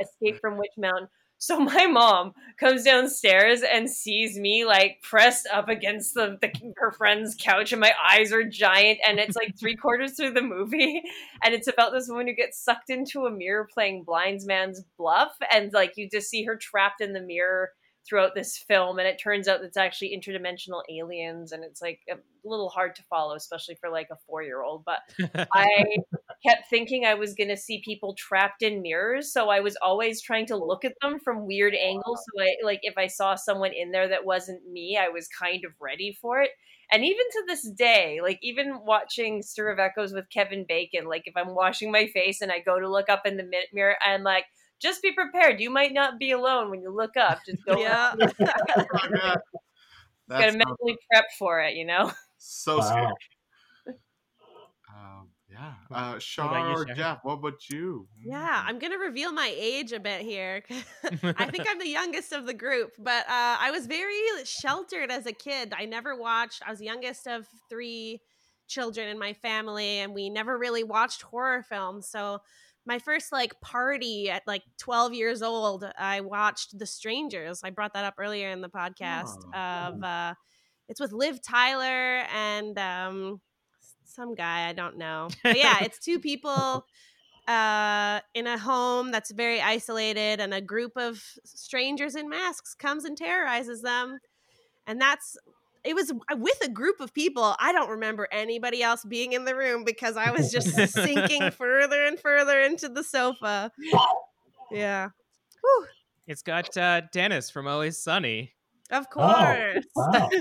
escape 0.00 0.40
from 0.40 0.58
witch 0.58 0.72
mountain. 0.76 1.08
So 1.38 1.60
my 1.60 1.86
mom 1.86 2.32
comes 2.58 2.84
downstairs 2.84 3.62
and 3.62 3.90
sees 3.90 4.38
me 4.38 4.64
like 4.64 5.02
pressed 5.02 5.46
up 5.52 5.68
against 5.68 6.14
the, 6.14 6.38
the 6.40 6.50
her 6.76 6.92
friend's 6.92 7.36
couch 7.38 7.72
and 7.72 7.80
my 7.80 7.92
eyes 8.10 8.32
are 8.32 8.44
giant 8.44 9.00
and 9.06 9.18
it's 9.18 9.36
like 9.36 9.58
three 9.58 9.76
quarters 9.76 10.14
through 10.14 10.32
the 10.32 10.42
movie 10.42 11.02
and 11.44 11.54
it's 11.54 11.68
about 11.68 11.92
this 11.92 12.08
woman 12.08 12.28
who 12.28 12.34
gets 12.34 12.62
sucked 12.62 12.90
into 12.90 13.26
a 13.26 13.30
mirror 13.30 13.68
playing 13.72 14.04
blindsman's 14.04 14.82
bluff 14.96 15.32
and 15.52 15.72
like 15.72 15.92
you 15.96 16.08
just 16.10 16.30
see 16.30 16.44
her 16.44 16.56
trapped 16.56 17.00
in 17.00 17.12
the 17.12 17.20
mirror 17.20 17.70
throughout 18.08 18.34
this 18.34 18.56
film 18.56 18.98
and 18.98 19.08
it 19.08 19.20
turns 19.22 19.48
out 19.48 19.62
it's 19.62 19.76
actually 19.76 20.16
interdimensional 20.16 20.82
aliens 20.90 21.52
and 21.52 21.64
it's 21.64 21.82
like 21.82 22.00
a 22.10 22.16
little 22.44 22.68
hard 22.68 22.94
to 22.94 23.02
follow 23.04 23.34
especially 23.34 23.76
for 23.80 23.90
like 23.90 24.08
a 24.10 24.16
four 24.26 24.42
year 24.42 24.62
old 24.62 24.84
but 24.84 25.00
i 25.52 25.84
kept 26.46 26.68
thinking 26.70 27.04
i 27.04 27.14
was 27.14 27.34
going 27.34 27.48
to 27.48 27.56
see 27.56 27.82
people 27.84 28.14
trapped 28.14 28.62
in 28.62 28.82
mirrors 28.82 29.32
so 29.32 29.48
i 29.48 29.60
was 29.60 29.76
always 29.82 30.22
trying 30.22 30.46
to 30.46 30.56
look 30.56 30.84
at 30.84 30.94
them 31.02 31.18
from 31.18 31.46
weird 31.46 31.74
angles 31.74 32.22
so 32.24 32.42
i 32.42 32.54
like 32.64 32.80
if 32.82 32.96
i 32.96 33.06
saw 33.06 33.34
someone 33.34 33.72
in 33.72 33.90
there 33.90 34.08
that 34.08 34.24
wasn't 34.24 34.64
me 34.70 34.98
i 35.00 35.08
was 35.08 35.28
kind 35.28 35.64
of 35.64 35.72
ready 35.80 36.16
for 36.20 36.40
it. 36.40 36.50
And 36.92 37.04
even 37.04 37.26
to 37.32 37.44
this 37.48 37.68
day 37.70 38.20
like 38.22 38.38
even 38.42 38.78
watching 38.84 39.42
stir 39.42 39.72
of 39.72 39.80
echoes 39.80 40.12
with 40.12 40.30
kevin 40.30 40.64
bacon 40.68 41.06
like 41.06 41.22
if 41.24 41.36
i'm 41.36 41.54
washing 41.54 41.90
my 41.90 42.06
face 42.06 42.40
and 42.40 42.52
i 42.52 42.60
go 42.60 42.78
to 42.78 42.88
look 42.88 43.08
up 43.08 43.26
in 43.26 43.36
the 43.36 43.50
mirror 43.72 43.96
i'm 44.06 44.22
like 44.22 44.44
just 44.80 45.02
be 45.02 45.12
prepared 45.12 45.60
you 45.60 45.70
might 45.70 45.92
not 45.92 46.18
be 46.18 46.32
alone 46.32 46.70
when 46.70 46.82
you 46.82 46.90
look 46.90 47.16
up 47.16 47.38
just 47.46 47.64
go 47.66 47.78
yeah. 47.80 48.14
Yeah. 49.10 49.34
gotta 50.38 50.52
That's 50.52 50.56
mentally 50.56 50.98
prep 51.10 51.24
for 51.38 51.60
it 51.60 51.74
you 51.74 51.84
know 51.84 52.12
so 52.38 52.78
Wow. 52.78 52.86
scary. 52.86 53.06
Um, 54.94 55.28
yeah. 55.50 55.74
Uh, 55.90 55.94
about 55.94 56.20
Char 56.20 56.68
you, 56.70 56.76
or 56.76 56.84
Jeff, 56.84 57.18
what 57.22 57.34
about 57.34 57.68
you? 57.68 58.08
Yeah, 58.24 58.64
I'm 58.66 58.78
gonna 58.78 58.98
reveal 58.98 59.32
my 59.32 59.52
age 59.56 59.92
a 59.92 60.00
bit 60.00 60.22
here. 60.22 60.62
I 61.38 61.46
think 61.46 61.66
I'm 61.68 61.78
the 61.78 61.88
youngest 61.88 62.32
of 62.32 62.46
the 62.46 62.54
group, 62.54 62.92
but 62.98 63.24
uh, 63.26 63.56
I 63.60 63.70
was 63.70 63.86
very 63.86 64.14
sheltered 64.44 65.10
as 65.10 65.26
a 65.26 65.32
kid. 65.32 65.72
I 65.76 65.84
never 65.84 66.16
watched. 66.16 66.62
I 66.66 66.70
was 66.70 66.80
the 66.80 66.86
youngest 66.86 67.26
of 67.26 67.46
three 67.68 68.20
children 68.66 69.08
in 69.08 69.18
my 69.18 69.32
family, 69.32 69.98
and 70.00 70.12
we 70.12 70.28
never 70.28 70.58
really 70.58 70.82
watched 70.82 71.22
horror 71.22 71.62
films. 71.62 72.08
So 72.08 72.40
my 72.86 72.98
first 73.00 73.32
like 73.32 73.60
party 73.60 74.30
at 74.30 74.42
like 74.46 74.62
12 74.78 75.12
years 75.12 75.42
old, 75.42 75.84
I 75.98 76.20
watched 76.20 76.78
The 76.78 76.86
Strangers. 76.86 77.60
I 77.64 77.70
brought 77.70 77.94
that 77.94 78.04
up 78.04 78.14
earlier 78.18 78.50
in 78.50 78.60
the 78.60 78.68
podcast. 78.68 79.36
Oh, 79.54 79.58
of 79.58 80.02
uh, 80.02 80.34
it's 80.88 81.00
with 81.00 81.12
Liv 81.12 81.42
Tyler 81.42 82.24
and 82.32 82.78
um, 82.78 83.40
some 84.04 84.34
guy 84.34 84.68
I 84.68 84.72
don't 84.72 84.98
know. 84.98 85.28
But 85.42 85.58
yeah, 85.58 85.82
it's 85.82 85.98
two 85.98 86.20
people 86.20 86.86
uh, 87.48 88.20
in 88.34 88.46
a 88.46 88.56
home 88.58 89.10
that's 89.10 89.32
very 89.32 89.60
isolated, 89.60 90.40
and 90.40 90.54
a 90.54 90.60
group 90.60 90.92
of 90.96 91.22
strangers 91.44 92.14
in 92.14 92.28
masks 92.28 92.74
comes 92.74 93.04
and 93.04 93.16
terrorizes 93.16 93.82
them. 93.82 94.18
And 94.86 95.00
that's 95.00 95.36
it 95.86 95.94
was 95.94 96.12
with 96.32 96.58
a 96.62 96.68
group 96.68 97.00
of 97.00 97.14
people. 97.14 97.54
I 97.58 97.72
don't 97.72 97.90
remember 97.90 98.28
anybody 98.32 98.82
else 98.82 99.04
being 99.04 99.32
in 99.32 99.44
the 99.44 99.54
room 99.54 99.84
because 99.84 100.16
I 100.16 100.30
was 100.30 100.50
just 100.50 100.74
sinking 100.92 101.50
further 101.56 102.04
and 102.04 102.18
further 102.18 102.60
into 102.60 102.88
the 102.88 103.04
sofa. 103.04 103.70
Yeah. 104.70 105.10
Whew. 105.62 105.86
it's 106.26 106.42
got 106.42 106.76
uh, 106.76 107.02
Dennis 107.12 107.50
from 107.50 107.66
Always 107.66 107.98
Sunny. 107.98 108.52
Of 108.90 109.10
course. 109.10 109.84
Wow. 109.94 110.30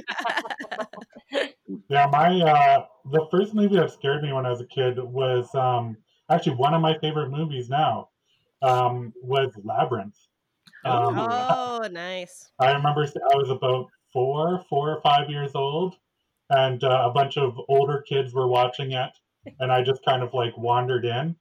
Yeah, 1.89 2.07
my 2.11 2.39
uh 2.41 2.85
the 3.11 3.27
first 3.29 3.53
movie 3.53 3.75
that 3.75 3.91
scared 3.91 4.23
me 4.23 4.31
when 4.31 4.45
I 4.45 4.51
was 4.51 4.61
a 4.61 4.65
kid 4.65 4.97
was 4.99 5.53
um 5.55 5.97
actually 6.29 6.55
one 6.55 6.73
of 6.73 6.81
my 6.81 6.97
favorite 6.99 7.31
movies 7.31 7.69
now. 7.69 8.09
Um 8.61 9.13
was 9.21 9.51
Labyrinth. 9.63 10.15
Um, 10.85 11.17
oh, 11.17 11.87
nice. 11.91 12.51
I 12.59 12.71
remember 12.71 13.01
I 13.01 13.35
was 13.35 13.49
about 13.49 13.87
four, 14.15 14.63
four 14.69 14.89
or 14.91 15.01
five 15.01 15.29
years 15.29 15.51
old, 15.53 15.95
and 16.49 16.83
uh, 16.83 17.03
a 17.05 17.11
bunch 17.11 17.37
of 17.37 17.59
older 17.67 18.01
kids 18.07 18.33
were 18.33 18.47
watching 18.47 18.93
it, 18.93 19.11
and 19.59 19.71
I 19.71 19.83
just 19.83 20.05
kind 20.05 20.23
of 20.23 20.33
like 20.33 20.57
wandered 20.57 21.05
in. 21.05 21.35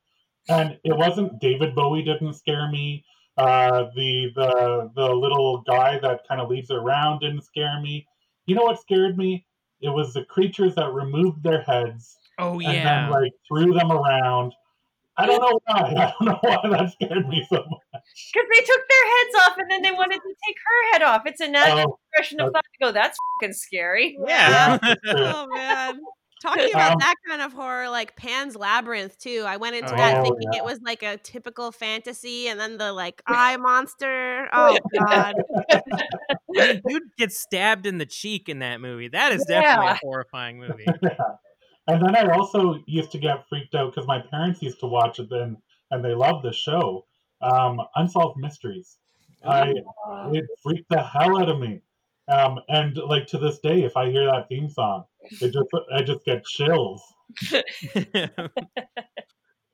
And 0.48 0.78
it 0.84 0.96
wasn't 0.96 1.40
David 1.40 1.74
Bowie 1.74 2.02
didn't 2.02 2.34
scare 2.34 2.68
me. 2.68 3.04
Uh, 3.38 3.84
the 3.94 4.30
the 4.34 4.90
the 4.96 5.08
little 5.14 5.62
guy 5.62 6.00
that 6.00 6.26
kind 6.28 6.40
of 6.40 6.50
leads 6.50 6.70
around 6.72 7.20
didn't 7.20 7.44
scare 7.44 7.80
me. 7.80 8.06
You 8.46 8.56
know 8.56 8.64
what 8.64 8.80
scared 8.80 9.16
me? 9.16 9.46
It 9.80 9.90
was 9.90 10.12
the 10.12 10.24
creatures 10.24 10.74
that 10.74 10.92
removed 10.92 11.44
their 11.44 11.62
heads 11.62 12.18
Oh 12.38 12.60
yeah, 12.60 12.70
and 12.70 12.86
then 12.86 13.10
like 13.10 13.32
threw 13.46 13.72
them 13.72 13.92
around. 13.92 14.52
I 15.16 15.26
don't 15.26 15.40
know 15.40 15.60
why. 15.64 15.76
I 15.80 16.12
don't 16.18 16.26
know 16.26 16.38
why 16.40 16.68
that 16.70 16.92
scared 16.92 17.28
me 17.28 17.46
so 17.48 17.56
much. 17.56 18.02
Because 18.32 18.48
they 18.52 18.60
took 18.60 18.80
their 18.88 19.06
heads 19.16 19.34
off 19.46 19.58
and 19.58 19.70
then 19.70 19.82
they 19.82 19.92
wanted 19.92 20.16
to 20.16 20.34
take 20.46 20.56
her 20.56 20.92
head 20.92 21.02
off. 21.02 21.22
It's 21.26 21.40
a 21.40 21.48
natural 21.48 21.92
Oh, 21.92 21.98
expression 22.12 22.40
of 22.40 22.46
okay. 22.48 22.52
thought 22.54 22.64
to 22.64 22.84
go, 22.86 22.92
that's 22.92 23.16
fucking 23.40 23.54
scary. 23.54 24.18
Yeah. 24.26 24.78
Yeah. 24.82 24.94
Oh 25.06 25.46
man. 25.54 26.00
Talking 26.42 26.72
about 26.74 26.92
Um, 26.92 26.98
that 27.00 27.14
kind 27.26 27.40
of 27.40 27.54
horror, 27.54 27.88
like 27.88 28.16
Pan's 28.16 28.54
Labyrinth 28.54 29.18
too. 29.18 29.44
I 29.46 29.56
went 29.56 29.76
into 29.76 29.94
Oh, 29.94 29.96
that 29.96 30.22
thinking 30.22 30.48
Oh, 30.52 30.56
it 30.58 30.64
was 30.64 30.78
like 30.84 31.02
a 31.02 31.16
typical 31.16 31.72
fantasy, 31.72 32.48
and 32.48 32.60
then 32.60 32.76
the 32.76 32.92
like 32.92 33.22
eye 33.26 33.56
monster. 33.56 34.48
Oh 34.52 34.76
god. 35.06 35.36
I 35.70 35.80
mean, 36.50 36.82
dude 36.86 37.02
gets 37.16 37.40
stabbed 37.40 37.86
in 37.86 37.96
the 37.96 38.04
cheek 38.04 38.48
in 38.50 38.58
that 38.58 38.80
movie. 38.82 39.08
That 39.08 39.32
is 39.32 39.44
definitely 39.48 39.86
Yeah. 39.86 39.92
a 39.92 39.98
horrifying 40.02 40.58
movie. 40.58 40.86
Yeah. 41.88 41.94
And 41.94 42.02
then 42.04 42.16
I 42.16 42.32
also 42.34 42.82
used 42.86 43.12
to 43.12 43.18
get 43.18 43.48
freaked 43.48 43.74
out 43.74 43.94
because 43.94 44.06
my 44.06 44.20
parents 44.30 44.62
used 44.62 44.80
to 44.80 44.86
watch 44.86 45.18
it 45.18 45.28
then, 45.30 45.56
and 45.90 46.04
they 46.04 46.14
loved 46.14 46.44
the 46.44 46.52
show. 46.52 47.06
Um, 47.42 47.80
Unsolved 47.96 48.38
Mysteries. 48.38 48.98
I 49.44 49.74
Uh, 50.08 50.30
it 50.32 50.44
freaked 50.62 50.88
the 50.88 51.02
hell 51.02 51.38
out 51.40 51.48
of 51.48 51.58
me. 51.60 51.82
Um, 52.28 52.58
and 52.68 52.96
like 52.96 53.26
to 53.28 53.38
this 53.38 53.58
day, 53.58 53.82
if 53.82 53.96
I 53.96 54.10
hear 54.10 54.24
that 54.26 54.48
theme 54.48 54.68
song, 54.70 55.04
it 55.42 55.52
just 55.52 55.68
I 55.92 56.02
just 56.02 56.24
get 56.24 56.44
chills. 56.44 57.02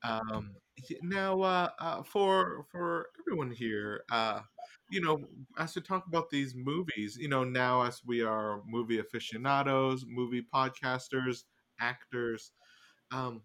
Um, 0.03 0.55
now, 1.03 1.41
uh, 1.41 1.69
uh, 1.79 2.03
for 2.03 2.65
for 2.71 3.07
everyone 3.19 3.51
here, 3.51 4.03
uh, 4.11 4.41
you 4.89 5.01
know, 5.01 5.19
as 5.57 5.75
we 5.75 5.81
talk 5.81 6.07
about 6.07 6.29
these 6.29 6.53
movies, 6.55 7.17
you 7.19 7.29
know, 7.29 7.43
now 7.43 7.83
as 7.83 8.01
we 8.05 8.23
are 8.23 8.61
movie 8.65 8.99
aficionados, 8.99 10.05
movie 10.07 10.43
podcasters, 10.53 11.43
actors, 11.81 12.53
um, 13.11 13.43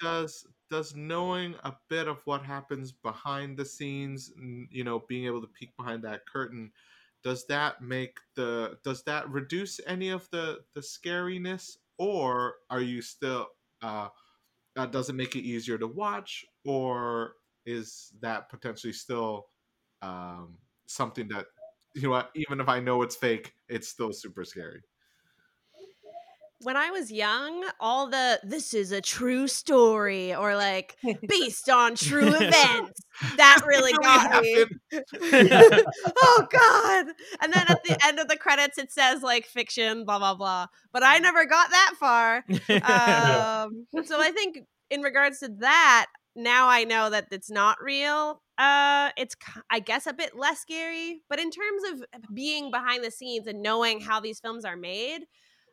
does 0.00 0.46
does 0.70 0.94
knowing 0.96 1.54
a 1.64 1.74
bit 1.88 2.08
of 2.08 2.20
what 2.26 2.42
happens 2.44 2.92
behind 2.92 3.56
the 3.56 3.64
scenes, 3.64 4.32
you 4.70 4.84
know, 4.84 5.00
being 5.08 5.26
able 5.26 5.40
to 5.40 5.46
peek 5.48 5.76
behind 5.76 6.02
that 6.04 6.26
curtain, 6.26 6.72
does 7.22 7.46
that 7.46 7.82
make 7.82 8.18
the 8.34 8.78
does 8.84 9.02
that 9.04 9.28
reduce 9.30 9.80
any 9.86 10.10
of 10.10 10.28
the 10.30 10.64
the 10.74 10.80
scariness, 10.80 11.76
or 11.98 12.56
are 12.70 12.80
you 12.80 13.02
still 13.02 13.48
uh, 13.82 14.08
uh, 14.76 14.86
does 14.86 15.08
it 15.08 15.14
make 15.14 15.36
it 15.36 15.40
easier 15.42 15.78
to 15.78 15.86
watch, 15.86 16.44
or 16.64 17.36
is 17.66 18.12
that 18.20 18.48
potentially 18.48 18.92
still 18.92 19.46
um, 20.02 20.58
something 20.86 21.28
that 21.28 21.46
you 21.94 22.10
know? 22.10 22.24
Even 22.34 22.60
if 22.60 22.68
I 22.68 22.80
know 22.80 23.02
it's 23.02 23.16
fake, 23.16 23.54
it's 23.68 23.88
still 23.88 24.12
super 24.12 24.44
scary. 24.44 24.82
When 26.64 26.76
I 26.78 26.90
was 26.90 27.12
young, 27.12 27.62
all 27.78 28.08
the 28.08 28.40
this 28.42 28.72
is 28.72 28.90
a 28.90 29.02
true 29.02 29.46
story 29.46 30.34
or 30.34 30.56
like 30.56 30.96
based 31.28 31.68
on 31.68 31.94
true 31.94 32.34
events 32.34 33.00
that 33.36 33.62
really 33.66 33.92
got 33.92 34.42
me. 34.42 34.64
oh 34.94 36.46
god. 36.50 37.06
And 37.42 37.52
then 37.52 37.66
at 37.68 37.84
the 37.84 37.98
end 38.04 38.18
of 38.18 38.28
the 38.28 38.36
credits 38.36 38.78
it 38.78 38.90
says 38.90 39.22
like 39.22 39.44
fiction 39.46 40.04
blah 40.04 40.18
blah 40.18 40.34
blah. 40.34 40.66
But 40.92 41.02
I 41.02 41.18
never 41.18 41.44
got 41.44 41.70
that 41.70 41.92
far. 42.00 42.44
Um 42.48 43.86
so 44.04 44.20
I 44.20 44.30
think 44.34 44.60
in 44.90 45.02
regards 45.02 45.40
to 45.40 45.50
that, 45.60 46.06
now 46.34 46.68
I 46.68 46.84
know 46.84 47.10
that 47.10 47.26
it's 47.30 47.50
not 47.50 47.76
real. 47.82 48.40
Uh 48.56 49.10
it's 49.18 49.36
I 49.70 49.80
guess 49.80 50.06
a 50.06 50.14
bit 50.14 50.34
less 50.34 50.60
scary, 50.60 51.20
but 51.28 51.38
in 51.38 51.50
terms 51.50 51.82
of 51.92 52.24
being 52.34 52.70
behind 52.70 53.04
the 53.04 53.10
scenes 53.10 53.46
and 53.46 53.62
knowing 53.62 54.00
how 54.00 54.18
these 54.20 54.40
films 54.40 54.64
are 54.64 54.76
made, 54.76 55.26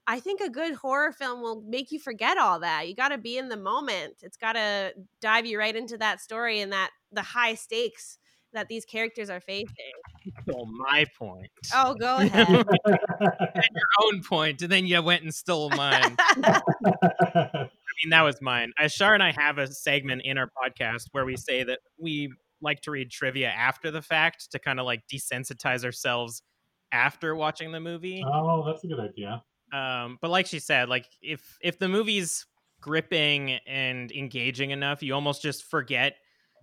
I 0.08 0.20
think 0.20 0.42
a 0.42 0.50
good 0.50 0.74
horror 0.74 1.12
film 1.12 1.42
will 1.42 1.62
make 1.62 1.92
you 1.92 2.00
forget 2.00 2.38
all 2.38 2.60
that. 2.60 2.88
You 2.88 2.96
got 2.96 3.10
to 3.10 3.18
be 3.18 3.38
in 3.38 3.50
the 3.50 3.58
moment. 3.58 4.16
It's 4.22 4.38
got 4.38 4.54
to 4.54 4.94
dive 5.22 5.46
you 5.46 5.60
right 5.60 5.76
into 5.76 5.98
that 6.00 6.20
story 6.20 6.60
and 6.60 6.72
that 6.72 6.90
the 7.12 7.22
high 7.22 7.56
stakes 7.56 8.18
that 8.54 8.68
these 8.68 8.86
characters 8.86 9.30
are 9.30 9.40
facing. 9.40 9.68
Stole 10.44 10.70
my 10.90 11.06
point. 11.18 11.50
Oh, 11.74 11.94
go 11.94 12.18
ahead. 12.20 12.48
Your 12.50 13.88
own 14.04 14.24
point, 14.24 14.62
and 14.62 14.72
then 14.72 14.86
you 14.86 15.02
went 15.02 15.24
and 15.24 15.34
stole 15.34 15.70
mine. 15.70 16.16
I 16.20 17.70
mean, 18.04 18.10
that 18.10 18.22
was 18.22 18.42
mine. 18.42 18.72
Ashar 18.80 19.14
and 19.14 19.24
I 19.24 19.32
have 19.32 19.58
a 19.58 19.68
segment 19.68 20.24
in 20.26 20.38
our 20.38 20.48
podcast 20.48 21.06
where 21.12 21.26
we 21.26 21.38
say 21.38 21.64
that 21.64 21.80
we 21.98 22.34
like 22.62 22.82
to 22.82 22.92
read 22.92 23.10
trivia 23.10 23.50
after 23.50 23.90
the 23.90 24.02
fact 24.02 24.52
to 24.52 24.60
kind 24.60 24.80
of 24.80 24.86
like 24.86 25.02
desensitize 25.12 25.84
ourselves 25.84 26.44
after 26.92 27.36
watching 27.36 27.72
the 27.72 27.80
movie. 27.80 28.24
oh, 28.26 28.64
that's 28.66 28.84
a 28.84 28.88
good 28.88 29.00
idea. 29.00 29.42
Um, 29.72 30.18
but 30.22 30.30
like 30.30 30.48
she 30.48 30.60
said, 30.60 30.90
like 30.90 31.06
if 31.22 31.58
if 31.62 31.80
the 31.80 31.88
movie's 31.88 32.46
gripping 32.82 33.52
and 33.68 34.12
engaging 34.12 34.72
enough, 34.72 35.02
you 35.04 35.14
almost 35.14 35.42
just 35.42 35.64
forget 35.70 36.16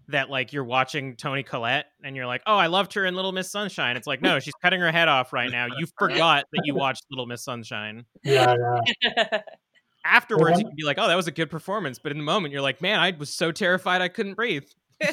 that 0.09 0.31
like 0.31 0.53
you're 0.53 0.65
watching 0.65 1.17
Toni 1.17 1.43
Collette 1.43 1.87
and 2.03 2.17
you're 2.17 2.27
like, 2.27 2.43
oh, 2.47 2.57
I 2.57 2.67
loved 2.67 2.95
her 2.95 3.05
in 3.05 3.15
Little 3.15 3.33
Miss 3.33 3.51
Sunshine. 3.51 3.97
It's 3.97 4.07
like, 4.07 4.23
no, 4.23 4.41
she's 4.41 4.55
cutting 4.63 4.81
her 4.81 4.91
head 4.91 5.09
off 5.09 5.33
right 5.33 5.51
now. 5.51 5.67
You 5.67 5.87
forgot 5.99 6.45
that 6.53 6.63
you 6.65 6.75
watched 6.75 7.05
Little 7.11 7.27
Miss 7.27 7.45
Sunshine. 7.45 8.05
Yeah, 8.25 8.55
yeah. 9.03 9.41
Afterwards, 10.05 10.53
Well, 10.53 10.61
you 10.61 10.67
can 10.67 10.77
be 10.77 10.85
like, 10.85 10.97
oh, 10.99 11.07
that 11.07 11.17
was 11.17 11.27
a 11.27 11.33
good 11.33 11.51
performance. 11.51 11.99
But 11.99 12.13
in 12.13 12.19
the 12.19 12.25
moment, 12.25 12.53
you're 12.53 12.63
like, 12.63 12.81
man, 12.81 12.99
I 12.99 13.11
was 13.11 13.31
so 13.31 13.53
terrified 13.53 14.01
I 14.01 14.09
couldn't 14.09 14.35
breathe. 14.35 14.65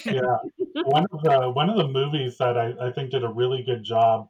yeah. 0.05 0.21
One 0.85 1.05
of 1.11 1.21
the 1.23 1.49
one 1.53 1.69
of 1.69 1.77
the 1.77 1.87
movies 1.87 2.37
that 2.37 2.57
I, 2.57 2.73
I 2.81 2.91
think 2.91 3.11
did 3.11 3.23
a 3.23 3.29
really 3.29 3.63
good 3.63 3.83
job 3.83 4.27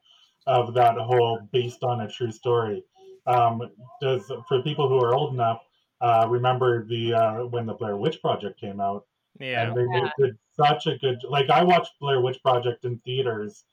of 0.48 0.76
that 0.76 0.96
whole 0.96 1.40
based 1.52 1.84
on 1.84 2.02
a 2.02 2.08
true 2.08 2.32
story. 2.32 2.84
Um, 3.28 3.62
does 4.02 4.32
for 4.48 4.62
people 4.62 4.88
who 4.88 5.00
are 5.00 5.14
old 5.16 5.34
enough 5.34 5.62
uh, 6.02 6.28
remember 6.30 6.86
the 6.86 7.14
uh, 7.14 7.46
when 7.46 7.66
the 7.66 7.74
Blair 7.74 7.98
Witch 7.98 8.22
Project 8.22 8.60
came 8.60 8.80
out, 8.80 9.06
Yeah. 9.40 9.64
and 9.68 9.76
they 9.76 10.00
did- 10.00 10.12
did 10.20 10.38
such 10.56 10.88
a 10.88 10.98
good 10.98 11.18
like 11.28 11.50
I 11.50 11.64
watched 11.64 11.94
Blair 12.00 12.22
Witch 12.22 12.42
Project 12.44 12.86
in 12.86 13.00
theaters 13.00 13.64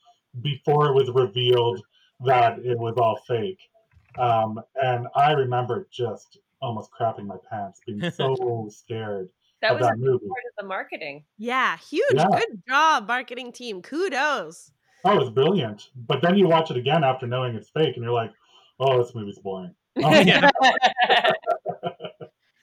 before 0.41 0.87
it 0.87 0.93
was 0.93 1.09
revealed 1.11 1.81
that 2.25 2.59
it 2.59 2.77
was 2.79 2.95
all 2.97 3.17
fake, 3.27 3.59
um, 4.17 4.59
and 4.81 5.07
I 5.15 5.33
remember 5.33 5.87
just 5.91 6.37
almost 6.61 6.89
crapping 6.91 7.25
my 7.25 7.35
pants, 7.49 7.81
being 7.85 7.99
so 8.11 8.67
scared 8.71 9.29
that 9.61 9.71
of 9.73 9.79
was 9.79 9.87
a 9.87 9.89
that 9.91 9.97
movie. 9.99 10.27
part 10.27 10.43
of 10.49 10.53
the 10.57 10.65
marketing. 10.65 11.23
yeah, 11.37 11.77
huge. 11.77 12.05
Yeah. 12.15 12.25
Good 12.31 12.63
job, 12.67 13.07
marketing 13.07 13.51
team. 13.51 13.81
Kudos. 13.81 14.71
Oh, 15.05 15.19
it's 15.19 15.29
brilliant. 15.29 15.89
But 16.07 16.21
then 16.21 16.37
you 16.37 16.47
watch 16.47 16.71
it 16.71 16.77
again 16.77 17.03
after 17.03 17.27
knowing 17.27 17.55
it's 17.55 17.69
fake, 17.69 17.95
and 17.97 18.03
you're 18.05 18.13
like, 18.13 18.31
"Oh, 18.85 18.97
this 19.03 19.15
movie's 19.15 19.39
boring." 19.39 19.73
Oh, 20.03 20.11
Yeah. 20.19 20.49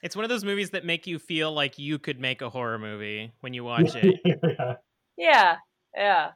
It's 0.03 0.15
one 0.15 0.25
of 0.25 0.29
those 0.29 0.43
movies 0.43 0.71
that 0.71 0.83
make 0.83 1.05
you 1.05 1.19
feel 1.19 1.51
like 1.53 1.77
you 1.77 1.99
could 1.99 2.19
make 2.19 2.41
a 2.41 2.49
horror 2.49 2.79
movie 2.79 3.31
when 3.41 3.53
you 3.53 3.63
watch 3.63 3.95
it. 3.95 4.19
yeah. 4.43 4.75
Yeah, 5.15 5.57
yeah. 5.95 6.31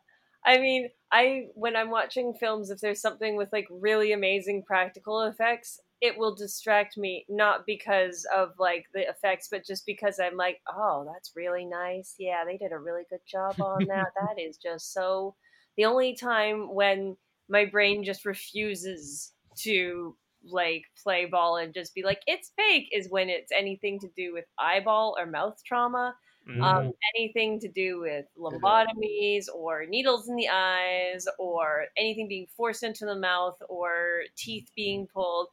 I 0.46 0.60
mean, 0.60 0.90
I 1.12 1.48
when 1.56 1.76
I'm 1.76 1.90
watching 1.90 2.36
films, 2.40 2.70
if 2.70 2.80
there's 2.80 3.02
something 3.02 3.36
with 3.36 3.50
like 3.52 3.66
really 3.72 4.12
amazing 4.12 4.64
practical 4.68 5.24
effects, 5.24 5.80
it 6.00 6.16
will 6.18 6.36
distract 6.36 6.96
me. 6.98 7.26
Not 7.28 7.66
because 7.66 8.28
of 8.36 8.50
like 8.60 8.86
the 8.94 9.10
effects, 9.10 9.48
but 9.50 9.66
just 9.66 9.88
because 9.88 10.20
I'm 10.20 10.38
like, 10.38 10.62
oh, 10.72 11.10
that's 11.12 11.32
really 11.36 11.66
nice. 11.66 12.14
Yeah, 12.20 12.44
they 12.46 12.58
did 12.58 12.72
a 12.72 12.78
really 12.78 13.04
good 13.10 13.26
job 13.28 13.60
on 13.60 13.88
that. 13.88 14.12
that 14.16 14.40
is 14.40 14.58
just 14.58 14.94
so. 14.94 15.36
The 15.78 15.86
only 15.86 16.16
time 16.16 16.74
when 16.74 17.18
my 17.50 17.66
brain 17.66 18.04
just 18.04 18.26
refuses 18.26 19.32
to 19.56 20.16
like 20.44 20.84
play 21.02 21.26
ball 21.26 21.58
and 21.58 21.74
just 21.74 21.96
be 21.96 22.04
like 22.04 22.22
it's 22.28 22.52
fake 22.56 22.88
is 22.92 23.10
when 23.10 23.30
it's 23.30 23.52
anything 23.52 24.00
to 24.00 24.08
do 24.16 24.34
with 24.34 24.46
eyeball 24.60 25.16
or 25.18 25.26
mouth 25.26 25.60
trauma 25.66 26.16
Mm. 26.48 26.62
um, 26.64 26.92
anything 27.16 27.60
to 27.62 27.68
do 27.68 28.02
with 28.02 28.28
lobotomies 28.38 29.46
or 29.52 29.88
needles 29.88 30.30
in 30.30 30.36
the 30.36 30.48
eyes 30.48 31.26
or 31.40 31.88
anything 31.98 32.28
being 32.28 32.46
forced 32.56 32.84
into 32.84 33.06
the 33.06 33.16
mouth 33.16 33.58
or 33.68 34.22
teeth 34.36 34.70
being 34.76 35.08
pulled 35.08 35.48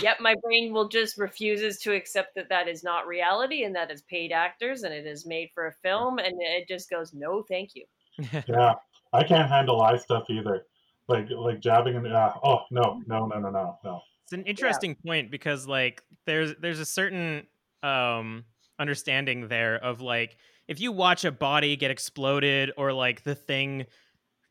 yep 0.00 0.18
my 0.18 0.34
brain 0.42 0.72
will 0.72 0.88
just 0.88 1.18
refuses 1.18 1.78
to 1.80 1.92
accept 1.92 2.34
that 2.36 2.48
that 2.48 2.68
is 2.68 2.82
not 2.82 3.06
reality 3.06 3.62
and 3.62 3.74
that 3.74 3.90
is 3.90 4.00
paid 4.00 4.32
actors 4.32 4.82
and 4.82 4.94
it 4.94 5.06
is 5.06 5.26
made 5.26 5.50
for 5.52 5.66
a 5.66 5.72
film 5.82 6.18
and 6.18 6.40
it 6.40 6.66
just 6.66 6.88
goes 6.88 7.12
no 7.12 7.42
thank 7.42 7.74
you 7.74 7.84
yeah, 8.48 8.74
I 9.12 9.24
can't 9.24 9.48
handle 9.48 9.80
eye 9.80 9.96
stuff 9.96 10.24
either. 10.28 10.66
Like 11.10 11.28
like 11.30 11.60
jabbing 11.60 11.96
and 11.96 12.06
uh, 12.06 12.32
oh 12.44 12.60
no 12.70 13.02
no 13.06 13.26
no 13.26 13.38
no 13.38 13.50
no 13.50 13.78
no. 13.84 14.00
It's 14.24 14.32
an 14.32 14.44
interesting 14.44 14.94
point 14.94 15.30
because 15.30 15.66
like 15.66 16.02
there's 16.24 16.54
there's 16.60 16.78
a 16.78 16.86
certain 16.86 17.46
um 17.82 18.44
understanding 18.78 19.48
there 19.48 19.76
of 19.76 20.00
like 20.00 20.36
if 20.68 20.80
you 20.80 20.92
watch 20.92 21.24
a 21.24 21.32
body 21.32 21.76
get 21.76 21.90
exploded 21.90 22.70
or 22.76 22.92
like 22.92 23.24
the 23.24 23.34
thing 23.34 23.86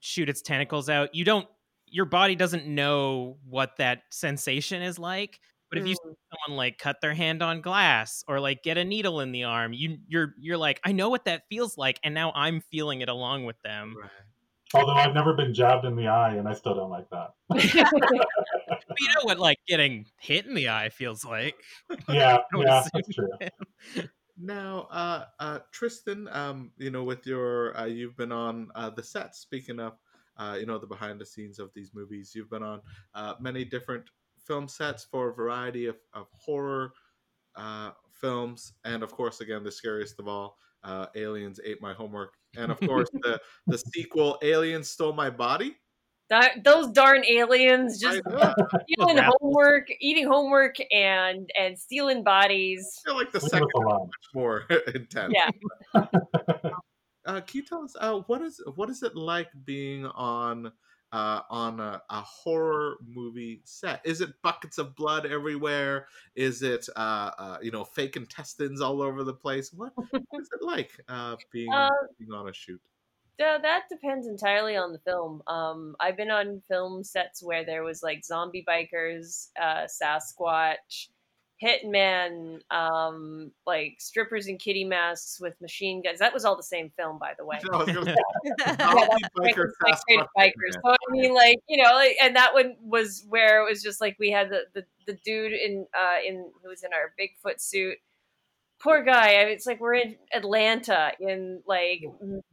shoot 0.01 0.27
its 0.29 0.41
tentacles 0.41 0.89
out, 0.89 1.15
you 1.15 1.23
don't 1.23 1.47
your 1.85 2.05
body 2.05 2.35
doesn't 2.35 2.67
know 2.67 3.37
what 3.47 3.77
that 3.77 4.03
sensation 4.11 4.81
is 4.81 4.99
like. 4.99 5.39
But 5.69 5.77
if 5.79 5.87
you 5.87 5.93
see 5.93 6.15
someone 6.31 6.57
like 6.57 6.79
cut 6.79 6.99
their 6.99 7.13
hand 7.13 7.43
on 7.43 7.61
glass 7.61 8.23
or 8.27 8.39
like 8.39 8.63
get 8.63 8.79
a 8.79 8.83
needle 8.83 9.21
in 9.21 9.31
the 9.31 9.43
arm, 9.43 9.71
you 9.71 9.99
you're 10.07 10.33
you're 10.39 10.57
like, 10.57 10.79
I 10.83 10.91
know 10.93 11.09
what 11.09 11.25
that 11.25 11.43
feels 11.47 11.77
like, 11.77 11.99
and 12.03 12.15
now 12.15 12.31
I'm 12.33 12.59
feeling 12.59 13.01
it 13.01 13.09
along 13.09 13.45
with 13.45 13.61
them. 13.61 13.95
Right. 14.01 14.09
Although 14.73 14.93
I've 14.93 15.15
never 15.15 15.33
been 15.33 15.53
jabbed 15.53 15.85
in 15.85 15.95
the 15.95 16.07
eye, 16.07 16.35
and 16.35 16.47
I 16.47 16.53
still 16.53 16.75
don't 16.75 16.89
like 16.89 17.09
that. 17.09 17.33
You 18.99 19.07
know 19.07 19.21
what 19.23 19.39
like 19.39 19.59
getting 19.67 20.07
hit 20.19 20.45
in 20.45 20.53
the 20.53 20.69
eye 20.69 20.89
feels 20.89 21.23
like. 21.23 21.55
Yeah, 22.09 22.39
yeah, 22.55 22.83
that's 22.93 23.07
true. 23.13 23.29
Now, 24.37 24.87
uh, 24.89 25.25
uh, 25.39 25.59
Tristan, 25.71 26.27
um, 26.31 26.71
you 26.77 26.91
know, 26.91 27.03
with 27.03 27.25
your, 27.27 27.77
uh, 27.77 27.85
you've 27.85 28.15
been 28.15 28.31
on 28.31 28.69
uh, 28.73 28.89
the 28.89 29.03
set. 29.03 29.35
Speaking 29.35 29.79
of, 29.79 29.97
uh, 30.37 30.55
you 30.59 30.65
know, 30.65 30.77
the 30.77 30.87
behind 30.87 31.19
the 31.19 31.25
scenes 31.25 31.59
of 31.59 31.71
these 31.75 31.91
movies, 31.93 32.31
you've 32.33 32.49
been 32.49 32.63
on 32.63 32.81
uh, 33.13 33.33
many 33.39 33.65
different 33.65 34.09
film 34.37 34.67
sets 34.69 35.03
for 35.03 35.29
a 35.29 35.33
variety 35.33 35.87
of, 35.87 35.97
of 36.13 36.27
horror 36.31 36.93
uh, 37.55 37.91
films, 38.13 38.73
and 38.85 39.03
of 39.03 39.11
course, 39.11 39.41
again, 39.41 39.63
the 39.63 39.71
scariest 39.71 40.19
of 40.19 40.27
all, 40.27 40.57
uh, 40.83 41.07
Aliens 41.15 41.59
ate 41.65 41.81
my 41.81 41.93
homework, 41.93 42.33
and 42.57 42.71
of 42.71 42.79
course, 42.79 43.09
the 43.13 43.39
the 43.67 43.77
sequel, 43.77 44.37
Aliens 44.41 44.89
stole 44.89 45.13
my 45.13 45.29
body. 45.29 45.77
That, 46.29 46.63
those 46.63 46.91
darn 46.91 47.25
aliens 47.25 47.99
just 47.99 48.21
I, 48.27 48.53
stealing 48.93 49.17
homework, 49.17 49.87
eating 49.99 50.27
homework, 50.27 50.75
and 50.93 51.49
and 51.59 51.77
stealing 51.77 52.23
bodies. 52.23 53.01
I 53.03 53.09
feel 53.09 53.17
like 53.17 53.31
the 53.31 53.39
Leave 53.39 53.49
second 53.49 53.67
us 53.67 53.81
alone. 53.83 54.07
much 54.07 54.29
more 54.35 54.65
intense. 54.95 55.33
Yeah. 55.35 56.05
Uh, 57.25 57.41
can 57.41 57.59
you 57.59 57.63
tell 57.63 57.83
us 57.83 57.95
uh, 57.99 58.21
what 58.25 58.41
is 58.41 58.59
what 58.75 58.89
is 58.89 59.03
it 59.03 59.15
like 59.15 59.49
being 59.63 60.05
on 60.07 60.71
uh, 61.11 61.41
on 61.49 61.79
a, 61.79 62.01
a 62.09 62.21
horror 62.21 62.97
movie 63.07 63.61
set? 63.65 64.01
Is 64.05 64.21
it 64.21 64.29
buckets 64.41 64.77
of 64.77 64.95
blood 64.95 65.25
everywhere? 65.25 66.07
Is 66.35 66.61
it 66.61 66.87
uh, 66.95 67.31
uh, 67.37 67.57
you 67.61 67.71
know 67.71 67.83
fake 67.83 68.15
intestines 68.15 68.81
all 68.81 69.01
over 69.01 69.23
the 69.23 69.33
place? 69.33 69.73
What, 69.73 69.93
what 69.95 70.41
is 70.41 70.49
it 70.53 70.63
like 70.65 70.91
uh, 71.07 71.37
being, 71.51 71.73
Uh, 71.73 71.89
being 72.19 72.31
on 72.31 72.49
a 72.49 72.53
shoot? 72.53 72.81
Uh, 73.39 73.57
that 73.57 73.83
depends 73.89 74.27
entirely 74.27 74.75
on 74.75 74.91
the 74.91 74.99
film. 74.99 75.41
Um, 75.47 75.95
I've 75.99 76.17
been 76.17 76.29
on 76.29 76.61
film 76.67 77.05
sets 77.05 77.41
where 77.41 77.63
there 77.63 77.83
was 77.83 78.03
like 78.03 78.25
zombie 78.25 78.65
bikers, 78.67 79.47
uh, 79.59 79.87
Sasquatch, 79.87 81.07
hitman, 81.61 82.59
um, 82.71 83.51
like 83.65 83.95
strippers 83.99 84.47
in 84.47 84.57
kitty 84.57 84.83
masks 84.83 85.39
with 85.39 85.59
machine 85.61 86.01
guns. 86.01 86.19
That 86.19 86.33
was 86.33 86.45
all 86.45 86.55
the 86.55 86.63
same 86.63 86.91
film, 86.97 87.19
by 87.19 87.33
the 87.37 87.45
way. 87.45 87.59
I 87.71 87.77
was 87.77 87.87
gonna 87.87 88.05
say, 88.05 88.15
Yeah, 88.45 88.77
zombie 88.77 89.07
that's 89.09 89.29
biker 89.37 89.71
Frankenstein 89.79 90.19
Sasquatch 90.19 90.27
bikers. 90.37 90.51
Hitman. 90.75 90.81
So 90.83 90.89
I 90.91 91.11
mean, 91.11 91.33
like 91.33 91.57
you 91.67 91.83
know, 91.83 91.91
like, 91.93 92.15
and 92.21 92.35
that 92.35 92.53
one 92.53 92.75
was 92.81 93.25
where 93.29 93.65
it 93.65 93.69
was 93.69 93.83
just 93.83 94.01
like 94.01 94.15
we 94.19 94.31
had 94.31 94.49
the 94.49 94.63
the, 94.73 94.85
the 95.05 95.13
dude 95.25 95.53
in 95.53 95.85
uh 95.93 96.17
in 96.25 96.49
who 96.63 96.69
was 96.69 96.83
in 96.83 96.91
our 96.93 97.13
Bigfoot 97.19 97.59
suit. 97.59 97.97
Poor 98.81 99.03
guy. 99.03 99.35
I 99.35 99.45
mean, 99.45 99.53
it's 99.53 99.65
like 99.65 99.81
we're 99.81 99.95
in 99.95 100.15
Atlanta 100.33 101.11
in 101.19 101.61
like 101.67 102.01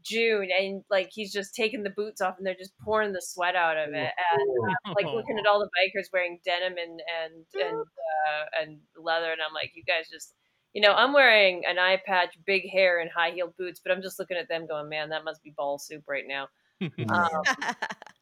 June, 0.03 0.49
and 0.59 0.83
like 0.91 1.11
he's 1.13 1.33
just 1.33 1.55
taking 1.55 1.85
the 1.85 1.91
boots 1.91 2.21
off, 2.21 2.35
and 2.37 2.47
they're 2.47 2.55
just 2.55 2.77
pouring 2.85 3.13
the 3.13 3.23
sweat 3.23 3.55
out 3.55 3.77
of 3.77 3.91
it, 3.91 4.11
and 4.31 4.77
I'm 4.85 4.95
like 4.95 5.07
looking 5.15 5.39
at 5.39 5.47
all 5.47 5.61
the 5.61 5.67
bikers 5.67 6.07
wearing 6.13 6.41
denim 6.45 6.75
and 6.79 7.01
and 7.25 7.65
and 7.65 7.79
uh, 7.79 8.61
and 8.61 8.79
leather, 8.97 9.31
and 9.31 9.41
I'm 9.41 9.55
like, 9.55 9.73
you 9.75 9.85
guys 9.87 10.09
just. 10.11 10.35
You 10.73 10.83
know, 10.83 10.93
I'm 10.93 11.15
wearing 11.15 11.63
an 11.67 11.79
eye 11.79 11.99
patch, 12.05 12.37
big 12.45 12.69
hair, 12.71 13.01
and 13.01 13.09
high 13.11 13.31
heeled 13.31 13.57
boots, 13.57 13.81
but 13.83 13.93
I'm 13.93 14.03
just 14.03 14.19
looking 14.19 14.37
at 14.37 14.47
them 14.51 14.67
going, 14.67 14.91
man, 14.91 15.09
that 15.09 15.25
must 15.25 15.43
be 15.43 15.55
ball 15.57 15.79
soup 15.79 16.03
right 16.07 16.25
now. 16.29 16.49
Um, 17.09 17.43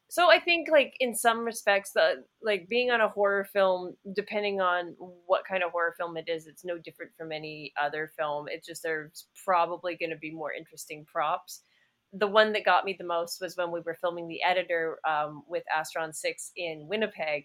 so 0.07 0.29
I 0.29 0.39
think 0.39 0.69
like 0.71 0.95
in 0.99 1.15
some 1.15 1.43
respects 1.43 1.91
the 1.91 2.23
like 2.41 2.69
being 2.69 2.91
on 2.91 3.01
a 3.01 3.09
horror 3.09 3.45
film 3.51 3.95
depending 4.15 4.61
on 4.61 4.95
what 5.25 5.45
kind 5.45 5.63
of 5.63 5.71
horror 5.71 5.95
film 5.97 6.15
it 6.17 6.29
is 6.29 6.47
it's 6.47 6.63
no 6.63 6.77
different 6.77 7.11
from 7.17 7.31
any 7.31 7.73
other 7.81 8.11
film. 8.17 8.45
It's 8.49 8.67
just 8.67 8.83
there's 8.83 9.27
probably 9.43 9.95
going 9.95 10.11
to 10.11 10.17
be 10.17 10.31
more 10.31 10.53
interesting 10.53 11.05
props. 11.11 11.63
The 12.13 12.27
one 12.27 12.53
that 12.53 12.65
got 12.65 12.85
me 12.85 12.95
the 12.97 13.05
most 13.05 13.41
was 13.41 13.57
when 13.57 13.71
we 13.71 13.81
were 13.81 13.97
filming 13.99 14.27
the 14.27 14.43
editor 14.43 14.99
um, 15.07 15.43
with 15.49 15.63
Astron 15.75 16.15
6 16.15 16.51
in 16.55 16.87
Winnipeg 16.87 17.43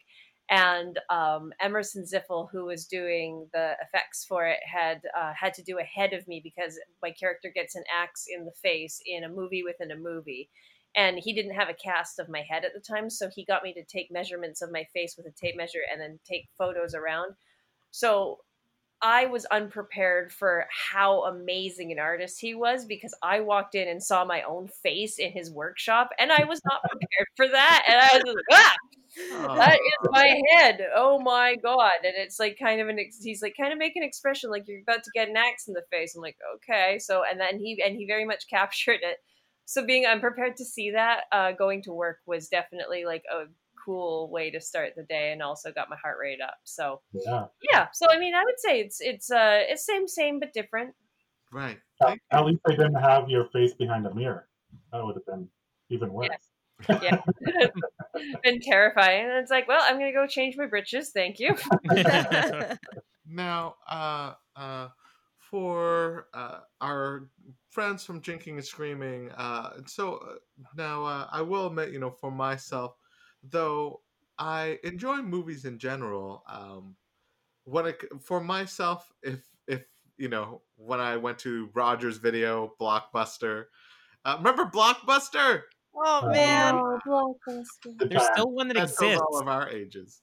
and 0.49 0.99
um, 1.09 1.53
Emerson 1.61 2.05
Ziffel, 2.05 2.49
who 2.53 2.67
was 2.67 2.85
doing 2.85 3.49
the 3.53 3.73
effects 3.83 4.25
for 4.29 4.47
it, 4.47 4.59
had 4.65 5.01
uh, 5.19 5.33
had 5.39 5.55
to 5.55 5.63
do 5.63 5.79
ahead 5.79 6.13
of 6.13 6.27
me 6.29 6.41
because 6.43 6.79
my 7.03 7.11
character 7.13 7.51
gets 7.55 7.75
an 7.75 7.85
axe 7.93 8.27
in 8.29 8.45
the 8.45 8.53
face 8.63 9.01
in 9.07 9.25
a 9.25 9.29
movie 9.29 9.63
within 9.65 9.93
a 9.93 9.97
movie 9.97 10.51
and 10.97 11.19
he 11.19 11.33
didn't 11.33 11.55
have 11.55 11.69
a 11.69 11.75
cast 11.75 12.19
of 12.19 12.29
my 12.29 12.43
head 12.49 12.65
at 12.65 12.73
the 12.75 12.81
time 12.81 13.09
so 13.09 13.29
he 13.35 13.45
got 13.45 13.63
me 13.63 13.73
to 13.73 13.85
take 13.85 14.11
measurements 14.11 14.63
of 14.63 14.73
my 14.73 14.85
face 14.93 15.15
with 15.17 15.27
a 15.27 15.31
tape 15.31 15.57
measure 15.57 15.81
and 15.91 16.01
then 16.01 16.19
take 16.25 16.49
photos 16.59 16.95
around. 16.95 17.35
So 17.91 18.39
i 19.03 19.25
was 19.25 19.47
unprepared 19.47 20.31
for 20.31 20.67
how 20.91 21.25
amazing 21.25 21.91
an 21.91 21.99
artist 21.99 22.39
he 22.39 22.55
was 22.55 22.85
because 22.85 23.15
i 23.23 23.41
walked 23.41 23.75
in 23.75 23.89
and 23.89 24.03
saw 24.03 24.27
my 24.27 24.43
own 24.43 24.69
face 24.69 25.19
in 25.19 25.33
his 25.33 25.51
workshop 25.51 26.11
and 26.19 26.31
i 26.31 26.45
was 26.45 26.61
not 26.67 26.83
prepared 26.83 27.29
for 27.35 27.49
that 27.49 27.83
and 27.89 27.97
i 27.97 28.23
was 28.23 28.35
like 28.35 28.45
ah 28.53 28.75
that 29.17 29.75
is 29.75 30.09
my 30.11 30.41
head. 30.53 30.81
Oh 30.95 31.21
my 31.21 31.57
god. 31.57 32.05
And 32.05 32.15
it's 32.17 32.39
like 32.39 32.59
kind 32.59 32.81
of 32.81 32.89
an 32.89 32.99
ex- 32.99 33.23
he's 33.23 33.43
like 33.43 33.55
kind 33.59 33.73
of 33.73 33.79
make 33.79 33.97
an 33.97 34.03
expression 34.03 34.51
like 34.51 34.69
you're 34.69 34.81
about 34.81 35.03
to 35.05 35.11
get 35.15 35.29
an 35.29 35.37
axe 35.37 35.67
in 35.67 35.75
the 35.75 35.83
face. 35.91 36.15
I'm 36.15 36.23
like 36.23 36.37
okay. 36.57 36.99
So 36.99 37.23
and 37.29 37.41
then 37.41 37.59
he 37.59 37.83
and 37.85 37.97
he 37.97 38.07
very 38.07 38.25
much 38.25 38.45
captured 38.51 39.01
it 39.03 39.19
so 39.71 39.87
being 39.87 40.05
unprepared 40.05 40.57
to 40.57 40.65
see 40.65 40.91
that 40.91 41.21
uh, 41.31 41.53
going 41.53 41.81
to 41.81 41.93
work 41.93 42.19
was 42.27 42.49
definitely 42.49 43.05
like 43.05 43.23
a 43.33 43.45
cool 43.85 44.29
way 44.29 44.51
to 44.51 44.61
start 44.61 44.95
the 44.97 45.05
day 45.05 45.31
and 45.31 45.41
also 45.41 45.71
got 45.71 45.89
my 45.89 45.95
heart 46.03 46.17
rate 46.21 46.41
up. 46.41 46.57
So 46.65 47.03
yeah. 47.13 47.45
yeah. 47.71 47.87
So 47.93 48.09
i 48.11 48.19
mean 48.19 48.35
i 48.35 48.45
would 48.45 48.59
say 48.59 48.81
it's 48.81 49.01
it's 49.01 49.31
uh 49.31 49.61
it's 49.69 49.87
same 49.87 50.09
same 50.09 50.41
but 50.41 50.53
different. 50.53 50.93
Right. 51.53 51.79
At, 52.03 52.19
at 52.33 52.45
least 52.45 52.61
they 52.67 52.75
didn't 52.75 52.97
have 52.97 53.29
your 53.29 53.45
face 53.51 53.73
behind 53.75 54.07
a 54.07 54.13
mirror. 54.13 54.49
That 54.93 55.05
would 55.05 55.15
have 55.15 55.27
been 55.27 55.49
even 55.89 56.13
worse. 56.13 56.29
yeah. 57.03 57.21
Been 58.43 58.61
terrifying. 58.61 59.27
And 59.27 59.35
it's 59.35 59.53
like 59.53 59.69
well 59.69 59.83
i'm 59.85 60.01
gonna 60.01 60.13
go 60.13 60.27
change 60.27 60.57
my 60.57 60.67
britches. 60.67 61.11
Thank 61.11 61.39
you. 61.39 61.55
Now, 63.33 63.77
uh, 63.89 64.33
uh, 64.57 64.89
for 65.51 66.27
uh, 66.35 66.59
our 66.81 67.29
friends 67.71 68.05
from 68.05 68.21
Drinking 68.21 68.57
and 68.57 68.65
Screaming, 68.65 69.31
uh, 69.33 69.81
so 69.87 70.17
uh, 70.17 70.35
now 70.77 71.05
uh, 71.05 71.29
I 71.31 71.43
will 71.43 71.67
admit, 71.69 71.91
you 71.93 71.99
know, 71.99 72.11
for 72.11 72.31
myself, 72.31 72.97
though 73.43 74.03
I 74.39 74.79
enjoy 74.85 75.17
movies 75.23 75.65
in 75.65 75.79
general. 75.79 76.43
Um, 76.49 76.97
when 77.65 77.87
it, 77.87 78.03
for 78.23 78.41
myself, 78.41 79.13
if 79.23 79.45
if 79.67 79.85
you 80.17 80.29
know, 80.29 80.63
when 80.77 81.01
I 81.01 81.17
went 81.17 81.39
to 81.41 81.71
Rogers 81.75 82.19
Video, 82.19 82.75
Blockbuster, 82.81 83.67
uh, 84.25 84.37
remember 84.39 84.65
Blockbuster? 84.67 85.63
oh 85.95 86.29
man. 86.29 86.75
Oh, 86.75 86.99
blockbuster. 87.07 88.11
There's 88.11 88.25
still 88.33 88.51
one 88.51 88.69
that 88.69 88.75
That 88.75 88.89
tells 88.89 88.93
exists. 88.93 89.21
all 89.21 89.39
of 89.41 89.49
our 89.49 89.69
ages. 89.71 90.23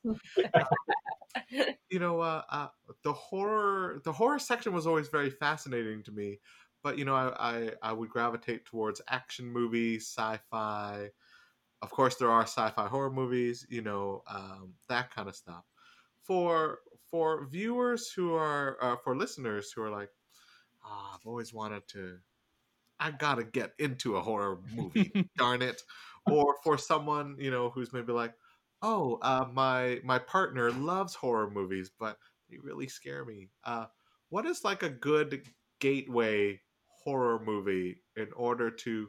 you 1.89 1.99
know, 1.99 2.19
uh, 2.21 2.41
uh, 2.49 2.67
the 3.03 3.13
horror 3.13 4.01
the 4.03 4.11
horror 4.11 4.39
section 4.39 4.73
was 4.73 4.87
always 4.87 5.07
very 5.09 5.29
fascinating 5.29 6.03
to 6.03 6.11
me. 6.11 6.39
But 6.83 6.97
you 6.97 7.05
know, 7.05 7.15
I, 7.15 7.31
I 7.39 7.71
I 7.81 7.93
would 7.93 8.09
gravitate 8.09 8.65
towards 8.65 9.01
action 9.09 9.47
movies, 9.47 10.07
sci-fi. 10.07 11.09
Of 11.81 11.91
course, 11.91 12.15
there 12.15 12.31
are 12.31 12.43
sci-fi 12.43 12.87
horror 12.87 13.11
movies. 13.11 13.65
You 13.69 13.81
know, 13.81 14.23
um, 14.29 14.73
that 14.89 15.13
kind 15.13 15.27
of 15.29 15.35
stuff. 15.35 15.65
For 16.23 16.79
for 17.09 17.45
viewers 17.47 18.11
who 18.11 18.35
are 18.35 18.77
uh, 18.81 18.95
for 19.03 19.15
listeners 19.15 19.71
who 19.71 19.81
are 19.83 19.89
like, 19.91 20.09
ah, 20.83 21.15
I've 21.15 21.25
always 21.27 21.53
wanted 21.53 21.87
to. 21.89 22.19
I 22.99 23.11
gotta 23.11 23.43
get 23.43 23.73
into 23.79 24.15
a 24.17 24.21
horror 24.21 24.59
movie. 24.75 25.11
darn 25.37 25.61
it! 25.61 25.81
Or 26.25 26.55
for 26.63 26.77
someone 26.77 27.35
you 27.39 27.51
know 27.51 27.69
who's 27.69 27.93
maybe 27.93 28.11
like, 28.11 28.33
oh, 28.81 29.19
uh, 29.21 29.45
my 29.53 29.99
my 30.03 30.19
partner 30.19 30.71
loves 30.71 31.15
horror 31.15 31.49
movies, 31.49 31.91
but 31.99 32.17
they 32.49 32.57
really 32.57 32.87
scare 32.87 33.25
me. 33.25 33.49
Uh, 33.63 33.85
what 34.29 34.45
is 34.45 34.63
like 34.63 34.83
a 34.83 34.89
good 34.89 35.43
gateway 35.79 36.59
horror 37.07 37.39
movie 37.41 38.01
in 38.17 38.27
order 38.35 38.69
to 38.69 39.07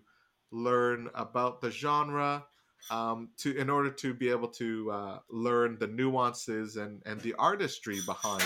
learn 0.53 1.09
about 1.17 1.61
the 1.61 1.71
genre? 1.71 2.45
Um, 2.93 3.31
to 3.39 3.57
in 3.57 3.69
order 3.69 3.91
to 3.91 4.15
be 4.15 4.31
able 4.31 4.49
to 4.63 4.91
uh, 4.93 5.19
learn 5.29 5.79
the 5.81 5.89
nuances 5.89 6.77
and 6.77 7.03
and 7.07 7.21
the 7.21 7.35
artistry 7.35 7.99
behind 8.07 8.45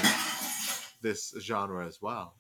this 1.02 1.34
genre 1.38 1.86
as 1.86 2.00
well. 2.00 2.36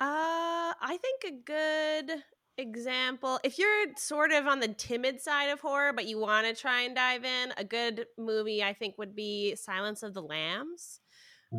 Uh, 0.00 0.72
I 0.80 0.98
think 1.02 1.24
a 1.26 1.42
good 1.44 2.22
example, 2.56 3.38
if 3.44 3.58
you're 3.58 3.86
sort 3.96 4.32
of 4.32 4.46
on 4.46 4.60
the 4.60 4.68
timid 4.68 5.20
side 5.20 5.50
of 5.50 5.60
horror, 5.60 5.92
but 5.92 6.06
you 6.06 6.18
want 6.18 6.46
to 6.46 6.54
try 6.54 6.82
and 6.82 6.94
dive 6.94 7.24
in, 7.24 7.52
a 7.56 7.64
good 7.64 8.06
movie 8.16 8.62
I 8.62 8.72
think 8.72 8.96
would 8.96 9.14
be 9.14 9.54
Silence 9.54 10.02
of 10.02 10.14
the 10.14 10.22
Lambs. 10.22 11.00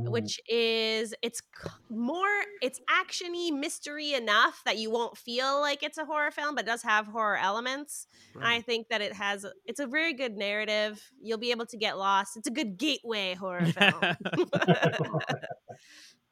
Which 0.03 0.39
is 0.49 1.13
it's 1.21 1.41
more 1.89 2.27
it's 2.61 2.79
actiony 2.89 3.51
mystery 3.51 4.13
enough 4.13 4.61
that 4.65 4.77
you 4.77 4.89
won't 4.89 5.17
feel 5.17 5.59
like 5.61 5.83
it's 5.83 5.97
a 5.97 6.05
horror 6.05 6.31
film, 6.31 6.55
but 6.55 6.65
it 6.65 6.67
does 6.67 6.83
have 6.83 7.07
horror 7.07 7.37
elements. 7.37 8.07
And 8.33 8.43
I 8.43 8.61
think 8.61 8.89
that 8.89 9.01
it 9.01 9.13
has 9.13 9.45
it's 9.65 9.79
a 9.79 9.87
very 9.87 10.13
good 10.13 10.37
narrative. 10.37 11.01
You'll 11.21 11.37
be 11.37 11.51
able 11.51 11.65
to 11.67 11.77
get 11.77 11.97
lost. 11.97 12.37
It's 12.37 12.47
a 12.47 12.51
good 12.51 12.77
gateway 12.77 13.35
horror 13.35 13.65
film. 13.65 13.93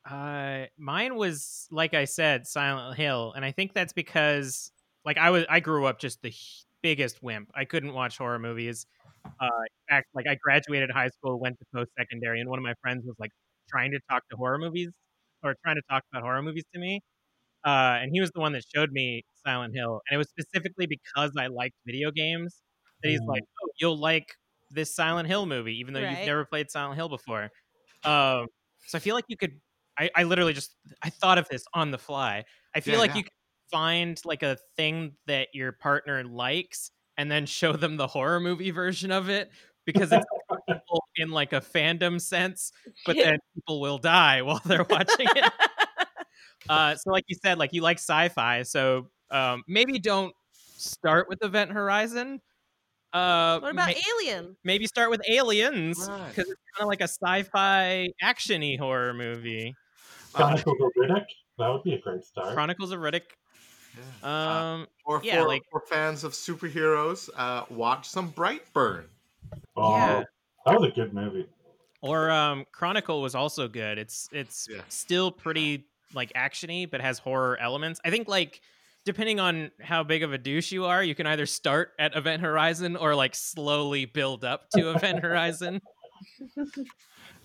Uh, 0.10 0.66
mine 0.78 1.16
was 1.16 1.68
like 1.72 1.94
I 1.94 2.06
said, 2.06 2.46
Silent 2.46 2.98
Hill, 2.98 3.34
and 3.36 3.46
I 3.46 3.52
think 3.52 3.74
that's 3.74 3.94
because 3.94 4.72
like 5.06 5.18
I 5.18 5.30
was 5.30 5.46
I 5.50 5.60
grew 5.62 5.86
up 5.86 6.00
just 6.00 6.22
the 6.22 6.34
biggest 6.82 7.24
wimp. 7.24 7.50
I 7.56 7.66
couldn't 7.66 7.94
watch 7.94 8.18
horror 8.18 8.40
movies. 8.40 8.86
Uh, 9.26 9.46
in 9.46 9.96
fact, 9.96 10.08
like 10.14 10.28
I 10.28 10.36
graduated 10.36 10.92
high 10.92 11.08
school, 11.10 11.40
went 11.40 11.58
to 11.60 11.66
post 11.74 11.92
secondary, 11.98 12.42
and 12.42 12.50
one 12.50 12.60
of 12.60 12.64
my 12.64 12.74
friends 12.82 13.06
was 13.06 13.16
like 13.18 13.32
trying 13.70 13.92
to 13.92 14.00
talk 14.10 14.24
to 14.32 14.38
horror 14.38 14.58
movies 14.60 14.90
or 15.44 15.56
trying 15.64 15.76
to 15.78 15.82
talk 15.90 16.04
about 16.12 16.24
horror 16.24 16.42
movies 16.44 16.64
to 16.74 16.80
me, 16.80 17.02
uh, 17.66 18.00
and 18.02 18.12
he 18.14 18.22
was 18.22 18.32
the 18.32 18.40
one 18.42 18.54
that 18.54 18.64
showed 18.76 18.92
me 18.92 19.24
Silent 19.46 19.76
Hill, 19.76 20.02
and 20.10 20.16
it 20.16 20.18
was 20.18 20.30
specifically 20.30 20.88
because 20.88 21.32
I 21.38 21.48
liked 21.48 21.76
video 21.86 22.12
games 22.12 22.62
that 23.04 23.10
he's 23.10 23.22
Mm. 23.22 23.28
like, 23.28 23.44
"Oh, 23.64 23.70
you'll 23.80 23.98
like 23.98 24.28
this 24.72 24.96
Silent 24.96 25.28
Hill 25.28 25.46
movie, 25.46 25.78
even 25.80 25.94
though 25.94 26.02
you've 26.02 26.24
never 26.26 26.46
played 26.46 26.72
Silent 26.72 26.96
Hill 26.98 27.10
before." 27.10 27.52
Um, 28.04 28.48
so 28.88 28.98
I 28.98 29.00
feel 29.02 29.16
like 29.16 29.26
you 29.30 29.38
could. 29.38 29.62
I, 30.00 30.10
I 30.16 30.24
literally 30.24 30.54
just 30.54 30.76
I 31.04 31.10
thought 31.10 31.38
of 31.38 31.48
this 31.50 31.64
on 31.74 31.92
the 31.92 32.00
fly. 32.00 32.46
I 32.76 32.80
feel 32.82 33.00
Yeah, 33.00 33.00
like 33.00 33.14
yeah. 33.14 33.16
you 33.16 33.24
could 33.24 33.34
find 33.72 34.20
like 34.26 34.44
a 34.44 34.58
thing 34.78 35.18
that 35.28 35.50
your 35.54 35.72
partner 35.74 36.24
likes 36.24 36.92
and 37.18 37.32
then 37.32 37.46
show 37.46 37.74
them 37.74 37.98
the 37.98 38.08
horror 38.08 38.40
movie 38.40 38.72
version 38.72 39.12
of 39.12 39.30
it 39.30 39.52
because 39.86 40.12
it's 40.12 40.26
people 40.68 41.04
in 41.18 41.30
like 41.32 41.54
a 41.54 41.62
fandom 41.62 42.20
sense, 42.22 42.72
but 43.06 43.16
then 43.16 43.38
people 43.54 43.80
will 43.82 43.98
die 43.98 44.42
while 44.44 44.62
they're 44.66 44.86
watching 44.90 45.28
it. 45.36 45.52
Uh, 46.70 46.96
so 46.96 47.12
like 47.12 47.26
you 47.28 47.36
said, 47.44 47.58
like 47.58 47.74
you 47.74 47.82
like 47.82 47.98
sci-fi, 47.98 48.64
so 48.64 49.10
um, 49.32 49.64
maybe 49.68 50.00
don't 50.00 50.34
start 50.78 51.28
with 51.28 51.44
Event 51.44 51.72
Horizon. 51.72 52.40
Uh, 53.12 53.60
what 53.60 53.72
about 53.72 53.90
ma- 53.90 54.02
Alien? 54.22 54.56
maybe 54.64 54.88
start 54.88 55.10
with 55.12 55.22
Aliens 55.30 56.00
Right. 56.10 56.30
because 56.30 56.50
it's 56.50 56.62
kind 56.76 56.82
of 56.84 56.88
like 56.88 57.02
a 57.02 57.04
sci-fi 57.08 58.10
actiony 58.24 58.80
horror 58.80 59.14
movie. 59.14 59.76
Uh, 60.34 60.38
Chronicles 60.38 60.78
of 60.82 60.92
Riddick. 60.98 61.26
That 61.60 61.68
would 61.70 61.84
be 61.84 61.94
a 61.94 62.00
great 62.00 62.24
start. 62.24 62.56
Chronicles 62.56 62.92
of 62.92 63.00
Riddick. 63.02 63.22
yeah. 64.24 64.72
Um, 64.74 64.88
or 65.06 65.22
yeah, 65.24 65.42
for, 65.42 65.48
like- 65.48 65.62
for 65.70 65.82
fans 65.82 66.24
of 66.24 66.32
superheroes, 66.32 67.30
uh, 67.38 67.66
watch 67.70 68.08
some 68.10 68.32
Brightburn. 68.32 69.04
Oh, 69.76 69.96
yeah. 69.96 70.24
that 70.66 70.80
was 70.80 70.90
a 70.90 70.94
good 70.94 71.14
movie. 71.14 71.46
or 72.02 72.30
um, 72.32 72.66
Chronicle 72.72 73.22
was 73.22 73.36
also 73.36 73.68
good. 73.68 73.98
It's 73.98 74.30
it's 74.32 74.68
Yeah. 74.70 74.82
still 74.90 75.32
pretty 75.32 75.86
like 76.14 76.32
actiony, 76.34 76.90
but 76.90 77.02
has 77.02 77.18
horror 77.20 77.58
elements. 77.60 78.00
I 78.06 78.10
think 78.12 78.28
like 78.28 78.62
depending 79.06 79.40
on 79.40 79.70
how 79.82 80.04
big 80.04 80.24
of 80.24 80.32
a 80.32 80.38
douche 80.38 80.72
you 80.72 80.86
are, 80.86 81.04
you 81.04 81.16
can 81.16 81.28
either 81.28 81.46
start 81.46 81.92
at 82.00 82.16
Event 82.16 82.42
Horizon 82.42 82.96
or 82.96 83.16
like 83.16 83.36
slowly 83.36 84.06
build 84.06 84.46
up 84.46 84.70
to 84.76 84.92
Event 84.92 85.20
Horizon. 85.22 85.82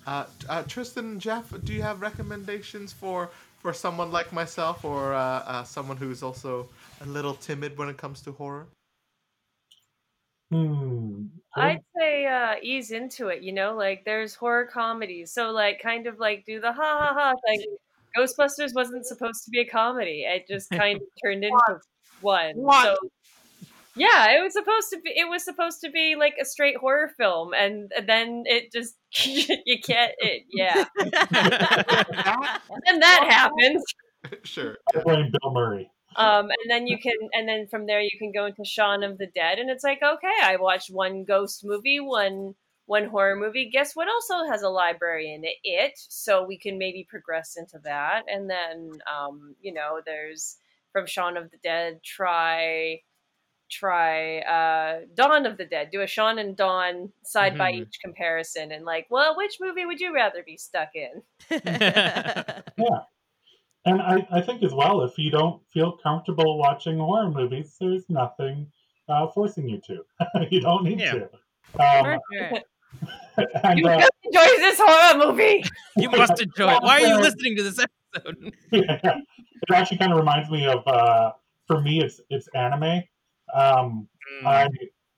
Uh, 0.07 0.25
uh, 0.49 0.63
Tristan 0.63 1.05
and 1.05 1.21
Jeff, 1.21 1.53
do 1.65 1.73
you 1.75 1.83
have 1.83 2.01
recommendations 2.01 2.93
for 2.95 3.29
for 3.59 3.75
someone 3.75 4.11
like 4.11 4.33
myself 4.33 4.83
or 4.85 5.13
uh, 5.13 5.19
uh, 5.19 5.65
someone 5.65 5.97
who's 5.99 6.23
also 6.23 6.67
a 7.03 7.07
little 7.07 7.35
timid 7.35 7.77
when 7.77 7.89
it 7.91 7.99
comes 7.99 8.23
to 8.23 8.33
horror? 8.33 8.67
Hmm. 10.51 11.27
I'd 11.55 11.83
say 11.99 12.27
uh, 12.27 12.55
ease 12.63 12.91
into 12.91 13.29
it. 13.29 13.43
You 13.43 13.53
know, 13.53 13.75
like 13.75 14.05
there's 14.05 14.35
horror 14.35 14.67
comedies, 14.67 15.33
so 15.33 15.51
like 15.51 15.81
kind 15.83 16.07
of 16.07 16.19
like 16.19 16.45
do 16.47 16.61
the 16.61 16.73
ha 16.73 16.99
ha 16.99 17.15
ha. 17.15 17.35
Like 17.49 17.61
Ghostbusters 18.17 18.75
wasn't 18.75 19.07
supposed 19.07 19.45
to 19.45 19.51
be 19.51 19.61
a 19.61 19.67
comedy; 19.67 20.25
it 20.27 20.47
just 20.49 20.71
kind 20.71 20.97
of 21.01 21.09
turned 21.23 21.45
into 21.45 21.81
one. 22.21 22.55
What? 22.57 22.85
So 23.01 23.11
yeah, 23.97 24.39
it 24.39 24.43
was 24.43 24.53
supposed 24.53 24.91
to 24.91 25.01
be. 25.01 25.11
It 25.11 25.29
was 25.29 25.45
supposed 25.45 25.81
to 25.81 25.91
be 25.91 26.15
like 26.15 26.35
a 26.41 26.45
straight 26.45 26.77
horror 26.77 27.11
film, 27.17 27.53
and 27.53 27.91
then 28.07 28.45
it 28.47 28.71
just 28.73 28.95
you 29.25 29.81
can't. 29.83 30.13
It, 30.19 30.45
yeah, 30.51 30.85
That- 30.99 32.61
and 32.87 33.03
that 33.03 33.27
happens. 33.29 33.83
sure. 34.45 34.79
I 34.95 35.01
blame 35.01 35.33
Bill 35.43 35.53
Murray. 35.53 35.91
Um, 36.17 36.47
and 36.51 36.71
then 36.71 36.87
you 36.87 36.99
can, 36.99 37.15
and 37.33 37.49
then 37.49 37.69
from 37.69 37.87
there 37.87 38.01
you 38.01 38.11
can 38.19 38.33
go 38.33 38.47
into 38.47 38.65
Shaun 38.65 39.05
of 39.05 39.19
the 39.19 39.27
Dead, 39.29 39.59
and 39.59 39.71
it's 39.71 39.85
like, 39.85 40.03
okay, 40.03 40.35
I 40.43 40.57
watched 40.57 40.91
one 40.91 41.25
ghost 41.25 41.65
movie, 41.65 42.01
one 42.01 42.55
one 42.87 43.07
horror 43.07 43.37
movie. 43.37 43.69
Guess 43.71 43.95
what? 43.95 44.09
Also 44.09 44.45
has 44.51 44.63
a 44.63 44.69
library 44.71 45.33
in 45.33 45.45
it. 45.45 45.57
It, 45.63 45.93
so 45.97 46.45
we 46.45 46.59
can 46.59 46.79
maybe 46.79 47.07
progress 47.09 47.57
into 47.57 47.79
that, 47.85 48.25
and 48.29 48.51
then, 48.51 49.01
um, 49.13 49.55
you 49.61 49.73
know, 49.73 50.01
there's 50.05 50.57
from 50.93 51.07
Shaun 51.07 51.37
of 51.37 51.51
the 51.51 51.59
Dead. 51.59 52.03
Try, 52.03 53.03
try 53.71 54.41
uh, 54.41 55.07
Dawn 55.15 55.47
of 55.47 55.59
the 55.59 55.67
Dead. 55.67 55.91
Do 55.93 56.03
a 56.03 56.07
Shaun 56.07 56.39
and 56.39 56.57
Dawn 56.57 57.13
side 57.25 57.57
by 57.59 57.71
Mhm. 57.71 57.73
each 57.73 58.01
comparison, 58.03 58.73
and 58.73 58.85
like, 58.85 59.07
well, 59.11 59.37
which 59.37 59.59
movie 59.61 59.87
would 59.87 60.01
you 60.01 60.15
rather 60.15 60.43
be 60.45 60.57
stuck 60.57 60.91
in? 60.95 61.23
And 63.89 64.03
I, 64.03 64.27
I 64.31 64.41
think 64.43 64.63
as 64.63 64.75
well, 64.75 65.03
if 65.03 65.17
you 65.17 65.31
don't 65.31 65.63
feel 65.73 65.93
comfortable 65.93 66.59
watching 66.59 66.99
horror 66.99 67.31
movies, 67.31 67.75
there's 67.81 68.05
nothing 68.11 68.71
uh, 69.09 69.29
forcing 69.35 69.67
you 69.69 69.81
to. 69.87 70.05
you 70.51 70.61
don't 70.61 70.85
need 70.85 71.01
Yeah. 71.01 71.13
to. 71.15 71.31
Um, 71.81 72.19
and, 73.65 73.79
You 73.79 73.87
uh, 73.89 73.97
will 73.97 74.09
enjoy 74.25 74.57
this 74.59 74.79
horror 74.83 75.27
movie. 75.27 75.65
you 75.97 76.11
must 76.11 76.41
enjoy 76.41 76.71
it. 76.75 76.83
Why 76.83 77.03
are 77.03 77.07
you 77.07 77.17
listening 77.21 77.57
to 77.57 77.63
this 77.63 77.79
episode? 77.79 78.53
yeah, 78.73 79.01
it 79.05 79.75
actually 79.75 79.99
kind 79.99 80.13
of 80.13 80.19
reminds 80.19 80.51
me 80.51 80.67
of, 80.67 80.87
uh, 80.87 81.33
for 81.67 81.81
me, 81.81 82.03
it's 82.03 82.21
it's 82.31 82.49
anime. 82.55 83.03
Um, 83.55 84.09
Mm. 84.43 84.47
I 84.47 84.69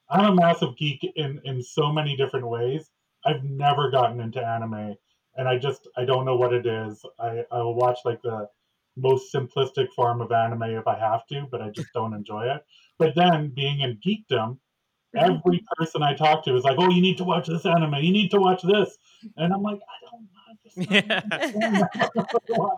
I'm 0.09 0.33
a 0.33 0.35
massive 0.35 0.77
geek 0.77 1.01
in 1.17 1.41
in 1.45 1.61
so 1.63 1.93
many 1.93 2.17
different 2.17 2.47
ways. 2.47 2.91
I've 3.27 3.43
never 3.43 3.91
gotten 3.91 4.21
into 4.21 4.41
anime, 4.45 4.95
and 5.37 5.49
I 5.49 5.59
just 5.59 5.89
I 5.97 6.05
don't 6.05 6.25
know 6.25 6.37
what 6.37 6.53
it 6.53 6.65
is. 6.65 7.05
I 7.19 7.45
I 7.51 7.59
will 7.59 7.75
watch 7.75 7.99
like 8.05 8.23
the 8.23 8.49
most 9.01 9.33
simplistic 9.35 9.93
form 9.95 10.21
of 10.21 10.31
anime 10.33 10.63
if 10.65 10.87
I 10.87 10.99
have 10.99 11.27
to, 11.29 11.47
but 11.51 11.61
I 11.63 11.71
just 11.71 11.93
don't 11.93 12.15
enjoy 12.15 12.45
it. 12.47 12.65
But 12.99 13.15
then 13.15 13.53
being 13.55 13.81
in 13.81 13.99
geekdom, 14.07 14.59
every 15.17 15.65
person 15.77 16.03
I 16.03 16.15
talk 16.15 16.45
to 16.45 16.57
is 16.57 16.65
like, 16.65 16.77
"Oh, 16.79 16.91
you 16.91 17.03
need 17.03 17.19
to 17.19 17.25
watch 17.25 17.47
this 17.49 17.67
anime. 17.67 17.95
You 17.95 18.13
need 18.13 18.31
to 18.31 18.39
watch 18.41 18.63
this," 18.63 18.97
and 19.37 19.53
I'm 19.53 19.63
like, 19.63 19.81
"I 19.81 20.07
don't." 20.07 20.29
I 20.91 20.91
Yeah. 20.91 21.21
don't. 22.47 22.71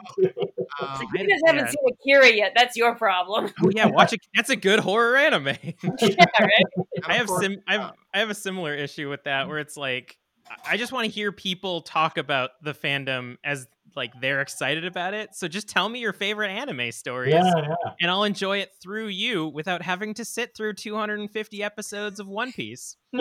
Um, 0.81 0.89
You 1.13 1.29
guys 1.29 1.41
haven't 1.47 1.67
Yeah. 1.67 1.71
seen 1.71 1.93
Akira 1.93 2.31
yet. 2.35 2.53
That's 2.57 2.77
your 2.77 2.95
problem. 2.95 3.53
Oh 3.63 3.71
yeah, 3.75 3.87
watch 3.87 4.13
it. 4.13 4.21
That's 4.35 4.51
a 4.51 4.57
good 4.57 4.81
horror 4.81 5.17
anime. 5.17 5.47
yeah, 6.01 6.25
right? 6.41 6.87
I 7.05 7.15
have 7.17 7.29
sim 7.29 7.59
I 7.67 7.77
uh, 7.77 7.81
have, 7.81 7.93
I 8.15 8.19
have 8.21 8.31
a 8.31 8.35
similar 8.35 8.75
issue 8.75 9.11
with 9.11 9.25
that 9.25 9.49
where 9.49 9.59
it's 9.59 9.77
like 9.77 10.17
I- 10.49 10.73
I 10.73 10.77
just 10.77 10.93
want 10.93 11.05
to 11.07 11.11
hear 11.11 11.33
people 11.33 11.83
talk 11.83 12.17
about 12.19 12.51
the 12.63 12.73
fandom 12.73 13.37
as 13.45 13.67
like 13.97 14.13
they're 14.21 14.41
excited 14.41 14.85
about 14.85 15.15
it. 15.15 15.35
So 15.35 15.49
just 15.49 15.69
tell 15.69 15.89
me 15.89 16.01
your 16.01 16.13
favorite 16.13 16.51
anime 16.51 16.93
stories 16.93 17.35
Yeah, 17.35 17.53
yeah. 17.57 17.75
and 18.01 18.11
I'll 18.11 18.25
enjoy 18.25 18.59
it 18.59 18.71
through 18.83 19.09
you 19.09 19.49
without 19.49 19.83
having 19.83 20.15
to 20.15 20.25
sit 20.25 20.55
through 20.57 20.75
250 20.75 21.63
episodes 21.63 22.21
of 22.21 22.29
One 22.29 22.53
Piece. 22.53 22.97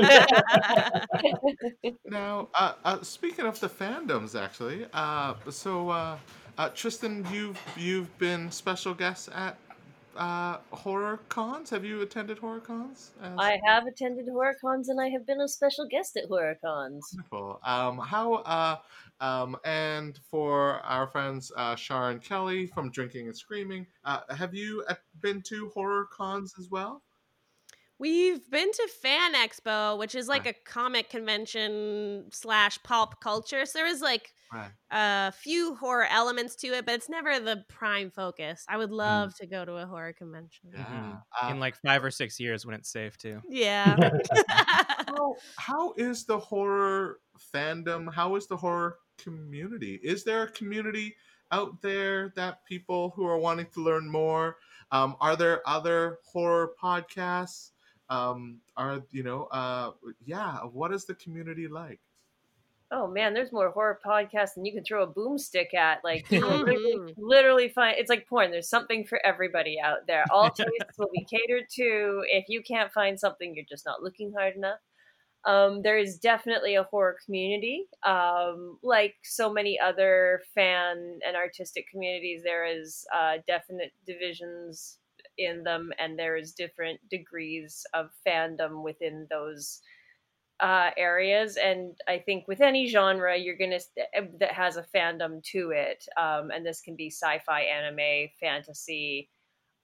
Now, 2.06 2.50
uh, 2.56 2.74
uh, 2.84 3.02
speaking 3.02 3.46
of 3.46 3.60
the 3.60 3.70
fandoms, 3.70 4.40
actually, 4.40 4.86
uh, 4.94 5.34
so 5.50 5.90
uh, 5.90 6.18
uh, 6.58 6.70
Tristan, 6.70 7.26
you've 7.32 7.60
you've 7.78 8.16
been 8.18 8.52
special 8.52 8.94
guest 8.94 9.30
at 9.34 9.58
uh, 10.16 10.60
horror 10.72 11.18
cons. 11.30 11.70
Have 11.70 11.86
you 11.86 12.02
attended 12.02 12.40
horror 12.40 12.60
cons? 12.62 13.12
As- 13.22 13.38
I 13.38 13.60
have 13.66 13.86
attended 13.88 14.30
horror 14.30 14.56
cons 14.62 14.88
and 14.88 15.02
I 15.02 15.10
have 15.10 15.26
been 15.26 15.42
a 15.42 15.50
special 15.50 15.86
guest 15.86 16.16
at 16.16 16.30
horror 16.30 16.56
cons. 16.56 17.18
Wonderful. 17.18 17.60
Um, 17.64 17.98
how 18.00 18.36
uh, 18.36 18.78
um, 19.20 19.58
and 19.66 20.18
for 20.30 20.80
our 20.82 21.08
friends 21.08 21.52
uh, 21.56 21.76
Char 21.76 22.12
and 22.12 22.22
Kelly 22.22 22.68
from 22.68 22.90
Drinking 22.92 23.28
and 23.28 23.36
Screaming, 23.38 23.88
uh, 24.04 24.22
have 24.34 24.54
you 24.56 24.84
uh, 24.88 24.96
been 25.20 25.42
to 25.44 25.70
horror 25.70 26.06
cons 26.06 26.56
as 26.58 26.70
well? 26.70 27.04
We've 27.98 28.50
been 28.50 28.72
to 28.72 28.88
Fan 28.88 29.34
Expo, 29.36 29.98
which 29.98 30.16
is 30.16 30.28
like 30.28 30.46
Right. 30.46 30.48
a 30.48 30.54
comic 30.54 31.10
convention 31.10 32.30
slash 32.32 32.82
pop 32.84 33.22
culture. 33.22 33.66
So 33.66 33.80
there 33.80 33.88
is 33.88 34.02
like 34.02 34.34
Right. 34.52 34.72
a 34.92 35.32
few 35.32 35.76
horror 35.76 36.06
elements 36.10 36.56
to 36.58 36.68
it, 36.68 36.86
but 36.86 36.96
it's 36.96 37.08
never 37.10 37.40
the 37.40 37.64
prime 37.70 38.12
focus. 38.12 38.66
I 38.68 38.76
would 38.78 38.92
love 38.92 39.34
to 39.36 39.48
go 39.48 39.64
to 39.64 39.78
a 39.78 39.86
horror 39.86 40.12
convention. 40.14 40.72
Yeah. 40.74 40.84
Mhm. 40.86 41.22
Uh, 41.42 41.48
In 41.52 41.60
like 41.60 41.76
five 41.86 42.04
or 42.04 42.12
six 42.12 42.40
years 42.40 42.66
when 42.66 42.76
it's 42.76 42.90
safe 42.92 43.18
too. 43.18 43.40
Yeah. 43.48 43.96
how, 44.50 45.36
how 45.58 45.94
is 45.98 46.26
the 46.26 46.38
horror 46.38 47.20
fandom? 47.54 48.14
How 48.14 48.36
is 48.36 48.48
the 48.48 48.58
horror 48.58 48.98
community? 49.18 50.00
Is 50.04 50.24
there 50.26 50.44
a 50.44 50.52
community 50.52 51.16
out 51.52 51.82
there 51.82 52.34
that 52.36 52.66
people 52.66 53.12
who 53.16 53.26
are 53.26 53.38
wanting 53.38 53.68
to 53.74 53.82
learn 53.82 54.10
more? 54.10 54.58
Um, 54.92 55.16
are 55.22 55.36
there 55.38 55.62
other 55.68 56.20
horror 56.26 56.74
podcasts? 56.82 57.72
Um, 58.10 58.60
are 58.76 59.02
you 59.12 59.24
know? 59.24 59.44
Uh, 59.46 59.92
yeah. 60.26 60.60
What 60.66 60.92
is 60.94 61.06
the 61.06 61.16
community 61.16 61.70
like? 61.70 62.02
Oh 62.94 63.08
man, 63.08 63.34
there's 63.34 63.54
more 63.54 63.72
horror 63.72 64.00
podcasts 64.06 64.56
than 64.56 64.66
you 64.66 64.74
can 64.74 64.84
throw 64.84 65.04
a 65.04 65.14
boomstick 65.14 65.74
at. 65.74 66.04
Like 66.04 66.30
literally, 66.30 66.98
literally 67.18 67.70
find 67.70 67.96
it's 67.98 68.10
like 68.10 68.28
porn. 68.28 68.52
There's 68.52 68.70
something 68.70 69.06
for 69.06 69.20
everybody 69.26 69.80
out 69.80 70.08
there. 70.08 70.26
All 70.30 70.50
tastes 70.50 70.98
will 70.98 71.10
be 71.14 71.26
catered 71.26 71.70
to. 71.76 72.24
If 72.28 72.46
you 72.50 72.62
can't 72.62 72.92
find 72.92 73.18
something, 73.18 73.56
you're 73.56 73.66
just 73.70 73.86
not 73.86 74.04
looking 74.04 74.34
hard 74.38 74.56
enough. 74.56 74.80
Um, 75.46 75.82
there 75.82 75.98
is 75.98 76.18
definitely 76.18 76.76
a 76.76 76.84
horror 76.84 77.16
community. 77.26 77.86
Um, 78.06 78.78
like 78.84 79.16
so 79.24 79.52
many 79.52 79.80
other 79.80 80.42
fan 80.54 81.20
and 81.26 81.36
artistic 81.36 81.86
communities, 81.90 82.42
there 82.44 82.66
is 82.66 83.06
uh, 83.16 83.38
definite 83.48 83.92
divisions 84.06 85.00
in 85.38 85.64
them, 85.64 85.92
and 85.98 86.20
there 86.20 86.36
is 86.36 86.52
different 86.52 87.00
degrees 87.10 87.84
of 87.94 88.10
fandom 88.28 88.84
within 88.84 89.28
those 89.32 89.82
uh, 90.62 90.92
areas, 90.98 91.58
and 91.58 91.98
I 92.08 92.20
think 92.20 92.48
with 92.48 92.62
any 92.62 92.88
genre, 92.88 93.38
you're 93.38 93.58
gonna 93.58 93.80
eh, 93.98 94.28
that 94.40 94.54
has 94.54 94.78
a 94.78 94.84
fandom 94.84 95.44
to 95.46 95.72
it, 95.72 96.06
um, 96.18 96.52
and 96.52 96.66
this 96.66 96.82
can 96.82 96.96
be 96.96 97.10
sci-fi, 97.10 97.62
anime, 97.64 98.30
fantasy, 98.40 99.30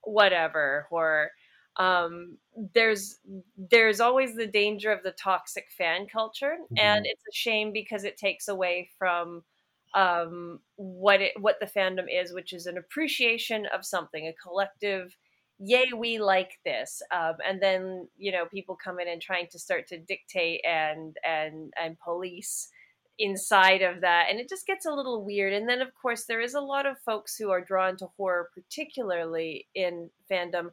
whatever, 0.03 0.87
horror. 0.89 1.31
Um, 1.77 2.39
there's 2.73 3.19
there's 3.57 3.99
always 3.99 4.35
the 4.35 4.47
danger 4.47 4.91
of 4.91 5.03
the 5.03 5.11
toxic 5.11 5.67
fan 5.77 6.07
culture, 6.07 6.57
Mhm. 6.69 6.77
and 6.77 7.05
it's 7.05 7.23
a 7.29 7.33
shame 7.33 7.71
because 7.71 8.03
it 8.03 8.17
takes 8.17 8.47
away 8.47 8.89
from 8.97 9.43
um, 9.93 10.61
what 10.75 11.21
it 11.21 11.39
what 11.41 11.57
the 11.59 11.65
fandom 11.67 12.05
is, 12.11 12.33
which 12.33 12.53
is 12.53 12.65
an 12.65 12.77
appreciation 12.77 13.65
of 13.67 13.85
something, 13.85 14.27
a 14.27 14.33
collective 14.33 15.15
yay 15.59 15.87
we 15.95 16.19
like 16.19 16.59
this 16.65 17.01
um, 17.11 17.33
and 17.47 17.61
then 17.61 18.07
you 18.17 18.31
know 18.31 18.45
people 18.45 18.75
come 18.81 18.99
in 18.99 19.07
and 19.07 19.21
trying 19.21 19.47
to 19.47 19.57
start 19.59 19.87
to 19.87 19.97
dictate 19.97 20.61
and 20.65 21.17
and 21.25 21.73
and 21.81 21.97
police 21.99 22.69
inside 23.19 23.81
of 23.81 24.01
that 24.01 24.27
and 24.29 24.39
it 24.39 24.47
just 24.47 24.67
gets 24.67 24.85
a 24.85 24.91
little 24.91 25.25
weird 25.25 25.51
and 25.51 25.67
then 25.67 25.81
of 25.81 25.89
course 25.99 26.25
there 26.25 26.41
is 26.41 26.53
a 26.53 26.61
lot 26.61 26.85
of 26.85 26.99
folks 26.99 27.35
who 27.35 27.49
are 27.49 27.61
drawn 27.61 27.97
to 27.97 28.07
horror 28.15 28.49
particularly 28.53 29.67
in 29.73 30.09
fandom 30.31 30.69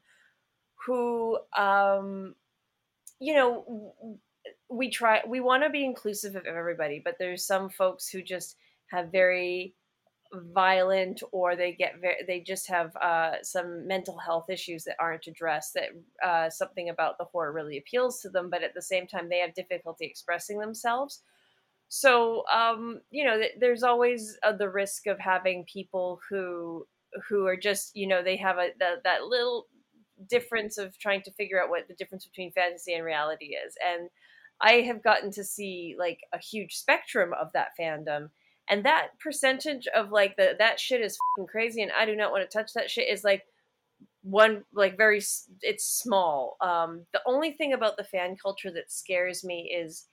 who 0.87 1.39
um 1.57 2.35
you 3.19 3.33
know 3.33 3.95
we 4.69 4.91
try 4.91 5.23
we 5.27 5.41
want 5.41 5.63
to 5.63 5.71
be 5.71 5.85
inclusive 5.85 6.37
of 6.37 6.45
everybody 6.45 7.01
but 7.03 7.15
there's 7.19 7.47
some 7.47 7.71
folks 7.71 8.09
who 8.09 8.21
just 8.21 8.57
have 8.89 9.11
very 9.11 9.75
violent 10.53 11.23
or 11.33 11.57
they 11.57 11.73
get 11.73 12.01
very 12.01 12.25
they 12.27 12.41
just 12.41 12.69
have 12.69 12.95
uh, 12.97 13.43
some 13.43 13.87
mental 13.87 14.19
health 14.19 14.51
issues 14.51 14.85
that 14.85 14.97
aren't 14.99 15.27
addressed 15.27 15.75
that 15.75 15.91
uh, 16.25 16.51
something 16.51 16.89
about 16.89 17.19
the 17.19 17.25
horror 17.25 17.53
really 17.53 17.79
appeals 17.79 18.21
to 18.21 18.29
them 18.29 18.51
but 18.51 18.63
at 18.63 18.75
the 18.75 18.83
same 18.83 19.07
time 19.07 19.29
they 19.29 19.39
have 19.39 19.55
difficulty 19.55 20.07
expressing 20.07 20.59
themselves. 20.59 21.23
So 21.89 22.45
um, 22.53 23.01
you 23.11 23.25
know 23.25 23.39
th- 23.39 23.57
there's 23.61 23.83
always 23.83 24.39
uh, 24.43 24.53
the 24.53 24.71
risk 24.71 25.07
of 25.07 25.19
having 25.19 25.65
people 25.65 26.21
who 26.29 26.87
who 27.29 27.47
are 27.47 27.57
just 27.57 27.97
you 27.97 28.07
know 28.07 28.23
they 28.23 28.37
have 28.37 28.59
a 28.59 28.71
that, 28.81 29.05
that 29.05 29.25
little 29.25 29.67
difference 30.29 30.79
of 30.79 30.99
trying 30.99 31.23
to 31.23 31.33
figure 31.33 31.63
out 31.63 31.71
what 31.71 31.89
the 31.89 31.95
difference 31.95 32.27
between 32.27 32.53
fantasy 32.53 32.95
and 32.95 33.05
reality 33.05 33.57
is. 33.67 33.75
And 33.85 34.09
i 34.61 34.75
have 34.83 35.03
gotten 35.03 35.33
to 35.33 35.43
see 35.43 35.97
like 35.99 36.21
a 36.33 36.39
huge 36.39 36.77
spectrum 36.77 37.35
of 37.41 37.51
that 37.55 37.71
fandom 37.79 38.31
and 38.69 38.85
that 38.85 39.09
percentage 39.21 39.87
of 39.89 40.11
like 40.11 40.37
the 40.37 40.55
that 40.59 40.81
shit 40.81 41.01
is 41.01 41.17
fucking 41.37 41.47
crazy 41.49 41.83
and 41.83 41.93
i 41.93 42.05
do 42.07 42.17
not 42.17 42.31
want 42.33 42.49
to 42.49 42.59
touch 42.59 42.73
that 42.75 42.91
shit 42.91 43.09
is 43.09 43.25
like 43.25 43.43
one 44.23 44.65
like 44.73 44.97
very 44.97 45.21
it's 45.61 45.85
small. 45.87 46.57
Um 46.61 47.07
the 47.13 47.21
only 47.27 47.53
thing 47.53 47.73
about 47.75 47.97
the 47.97 48.05
fan 48.05 48.37
culture 48.43 48.71
that 48.73 48.91
scares 48.91 49.45
me 49.45 49.71
is 49.75 50.07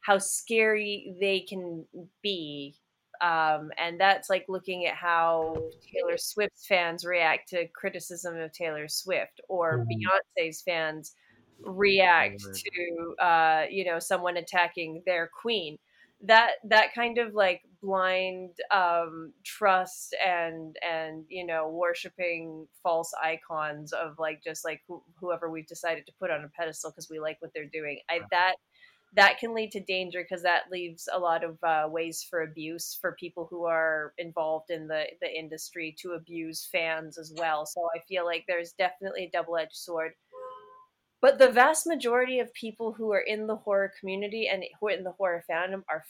how 0.00 0.18
scary 0.18 1.14
they 1.20 1.40
can 1.40 1.84
be. 2.22 2.74
Um 3.20 3.70
and 3.78 4.00
that's 4.00 4.30
like 4.30 4.46
looking 4.48 4.86
at 4.86 4.94
how 4.94 5.54
taylor 5.92 6.16
swift's 6.16 6.66
fans 6.66 7.04
react 7.04 7.48
to 7.50 7.68
criticism 7.68 8.36
of 8.38 8.52
taylor 8.52 8.88
swift 8.88 9.40
or 9.48 9.86
Mhm. 9.86 9.88
beyonce's 10.38 10.62
fans 10.62 11.14
react 11.62 12.42
to 12.54 13.14
uh 13.22 13.66
you 13.70 13.84
know 13.84 13.98
someone 13.98 14.38
attacking 14.38 15.02
their 15.04 15.28
queen 15.42 15.76
that 16.22 16.52
that 16.64 16.92
kind 16.94 17.18
of 17.18 17.34
like 17.34 17.62
blind 17.82 18.50
um 18.74 19.32
trust 19.44 20.14
and 20.24 20.76
and 20.86 21.24
you 21.28 21.46
know 21.46 21.68
worshiping 21.68 22.66
false 22.82 23.12
icons 23.22 23.92
of 23.92 24.18
like 24.18 24.42
just 24.44 24.64
like 24.64 24.82
who, 24.86 25.02
whoever 25.18 25.50
we've 25.50 25.66
decided 25.66 26.04
to 26.04 26.12
put 26.20 26.30
on 26.30 26.44
a 26.44 26.48
pedestal 26.48 26.90
because 26.90 27.08
we 27.08 27.18
like 27.18 27.36
what 27.40 27.50
they're 27.54 27.64
doing 27.64 27.98
i 28.10 28.20
that 28.30 28.56
that 29.14 29.38
can 29.38 29.54
lead 29.54 29.72
to 29.72 29.80
danger 29.80 30.22
because 30.22 30.42
that 30.42 30.70
leaves 30.70 31.08
a 31.12 31.18
lot 31.18 31.42
of 31.42 31.58
uh, 31.64 31.88
ways 31.88 32.24
for 32.28 32.42
abuse 32.42 32.96
for 33.00 33.16
people 33.18 33.46
who 33.50 33.64
are 33.64 34.14
involved 34.18 34.70
in 34.70 34.86
the 34.86 35.04
the 35.20 35.38
industry 35.38 35.94
to 35.98 36.12
abuse 36.12 36.68
fans 36.70 37.18
as 37.18 37.32
well. 37.36 37.66
So 37.66 37.88
i 37.94 37.98
feel 38.08 38.24
like 38.24 38.44
there's 38.46 38.72
definitely 38.72 39.24
a 39.24 39.30
double-edged 39.30 39.74
sword 39.74 40.12
but 41.20 41.38
the 41.38 41.50
vast 41.50 41.86
majority 41.86 42.38
of 42.38 42.52
people 42.54 42.92
who 42.92 43.12
are 43.12 43.20
in 43.20 43.46
the 43.46 43.56
horror 43.56 43.92
community 43.98 44.48
and 44.48 44.64
who 44.80 44.88
are 44.88 44.92
in 44.92 45.04
the 45.04 45.12
horror 45.12 45.44
fandom 45.50 45.82
are 45.88 46.04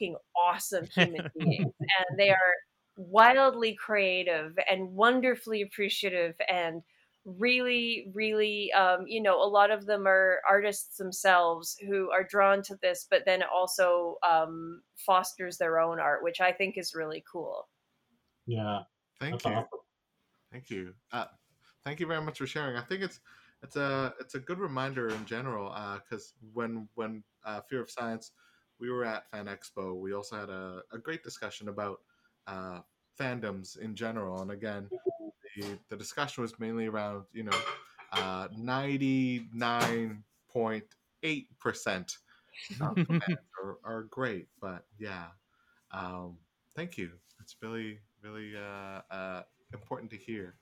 fucking 0.00 0.16
awesome 0.36 0.86
human 0.86 1.30
beings. 1.38 1.72
And 1.80 2.18
they 2.18 2.30
are 2.30 2.54
wildly 2.96 3.74
creative 3.74 4.58
and 4.70 4.92
wonderfully 4.92 5.62
appreciative 5.62 6.34
and 6.48 6.82
really, 7.24 8.10
really, 8.12 8.72
um, 8.72 9.06
you 9.06 9.20
know, 9.22 9.42
a 9.42 9.48
lot 9.48 9.70
of 9.70 9.86
them 9.86 10.06
are 10.06 10.40
artists 10.48 10.98
themselves 10.98 11.76
who 11.86 12.10
are 12.10 12.24
drawn 12.24 12.62
to 12.62 12.76
this, 12.82 13.06
but 13.10 13.24
then 13.24 13.42
also 13.42 14.16
um, 14.28 14.82
fosters 14.94 15.56
their 15.56 15.78
own 15.78 15.98
art, 15.98 16.22
which 16.22 16.40
I 16.40 16.52
think 16.52 16.76
is 16.76 16.94
really 16.94 17.24
cool. 17.30 17.68
Yeah, 18.46 18.80
Thank 19.20 19.42
that's 19.42 19.44
you. 19.46 19.52
awesome. 19.52 19.78
Thank 20.52 20.70
you. 20.70 20.94
Uh, 21.12 21.26
thank 21.82 21.98
you 22.00 22.06
very 22.06 22.22
much 22.22 22.38
for 22.38 22.46
sharing. 22.46 22.76
I 22.76 22.82
think 22.82 23.02
it's 23.02 23.20
it's 23.64 23.76
a 23.76 24.14
it's 24.20 24.34
a 24.34 24.38
good 24.38 24.58
reminder 24.58 25.08
in 25.08 25.24
general 25.24 25.74
because 26.04 26.34
when 26.52 26.88
when 26.94 27.24
uh, 27.44 27.60
Fear 27.68 27.80
of 27.82 27.90
Science, 27.90 28.32
we 28.78 28.90
were 28.90 29.04
at 29.04 29.28
Fan 29.30 29.46
Expo. 29.46 29.98
We 29.98 30.12
also 30.12 30.36
had 30.36 30.50
a, 30.50 30.82
a 30.92 30.98
great 30.98 31.24
discussion 31.24 31.68
about 31.68 32.00
uh, 32.46 32.80
fandoms 33.18 33.78
in 33.78 33.96
general, 33.96 34.42
and 34.42 34.50
again, 34.50 34.88
the 35.56 35.78
the 35.88 35.96
discussion 35.96 36.42
was 36.42 36.58
mainly 36.60 36.86
around 36.86 37.24
you 37.32 37.44
know 37.44 38.48
ninety 38.56 39.48
nine 39.52 40.22
point 40.52 40.84
eight 41.22 41.48
percent 41.58 42.18
of 42.80 42.94
the 42.96 43.04
fans 43.26 43.38
are, 43.62 43.78
are 43.84 44.02
great, 44.04 44.48
but 44.60 44.84
yeah, 44.98 45.26
um, 45.90 46.36
thank 46.76 46.98
you. 46.98 47.12
It's 47.40 47.56
really 47.62 47.98
really 48.22 48.52
uh, 48.56 49.00
uh, 49.10 49.42
important 49.72 50.10
to 50.10 50.16
hear. 50.18 50.54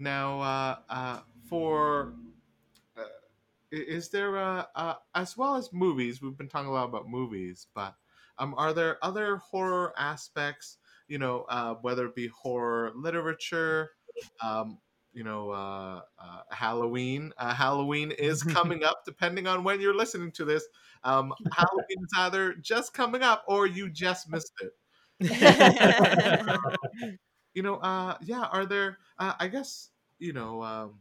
Now, 0.00 0.40
uh, 0.40 0.76
uh, 0.88 1.20
for 1.48 2.14
uh, 2.96 3.02
is 3.70 4.08
there 4.10 4.38
uh, 4.38 4.64
uh, 4.74 4.94
as 5.14 5.36
well 5.36 5.56
as 5.56 5.72
movies? 5.72 6.22
We've 6.22 6.36
been 6.36 6.48
talking 6.48 6.68
a 6.68 6.72
lot 6.72 6.88
about 6.88 7.08
movies, 7.08 7.66
but 7.74 7.94
um, 8.38 8.54
are 8.56 8.72
there 8.72 8.98
other 9.04 9.36
horror 9.38 9.92
aspects? 9.98 10.78
You 11.08 11.18
know, 11.18 11.44
uh, 11.48 11.74
whether 11.74 12.06
it 12.06 12.14
be 12.14 12.28
horror 12.28 12.92
literature, 12.94 13.90
um, 14.42 14.78
you 15.12 15.24
know, 15.24 15.50
uh, 15.50 16.00
uh, 16.18 16.42
Halloween. 16.50 17.32
Uh, 17.38 17.54
Halloween 17.54 18.12
is 18.12 18.42
coming 18.44 18.84
up, 18.84 19.04
depending 19.04 19.46
on 19.46 19.64
when 19.64 19.80
you're 19.80 19.96
listening 19.96 20.30
to 20.32 20.44
this. 20.44 20.64
Um, 21.04 21.32
Halloween 21.52 22.04
is 22.04 22.12
either 22.16 22.54
just 22.54 22.94
coming 22.94 23.22
up 23.22 23.44
or 23.48 23.66
you 23.66 23.90
just 23.90 24.30
missed 24.30 24.52
it 24.60 24.72
you 27.54 27.62
know 27.62 27.76
uh 27.76 28.16
yeah 28.20 28.44
are 28.52 28.66
there 28.66 28.98
uh, 29.18 29.34
i 29.38 29.48
guess 29.48 29.90
you 30.18 30.32
know 30.32 30.62
um 30.62 31.00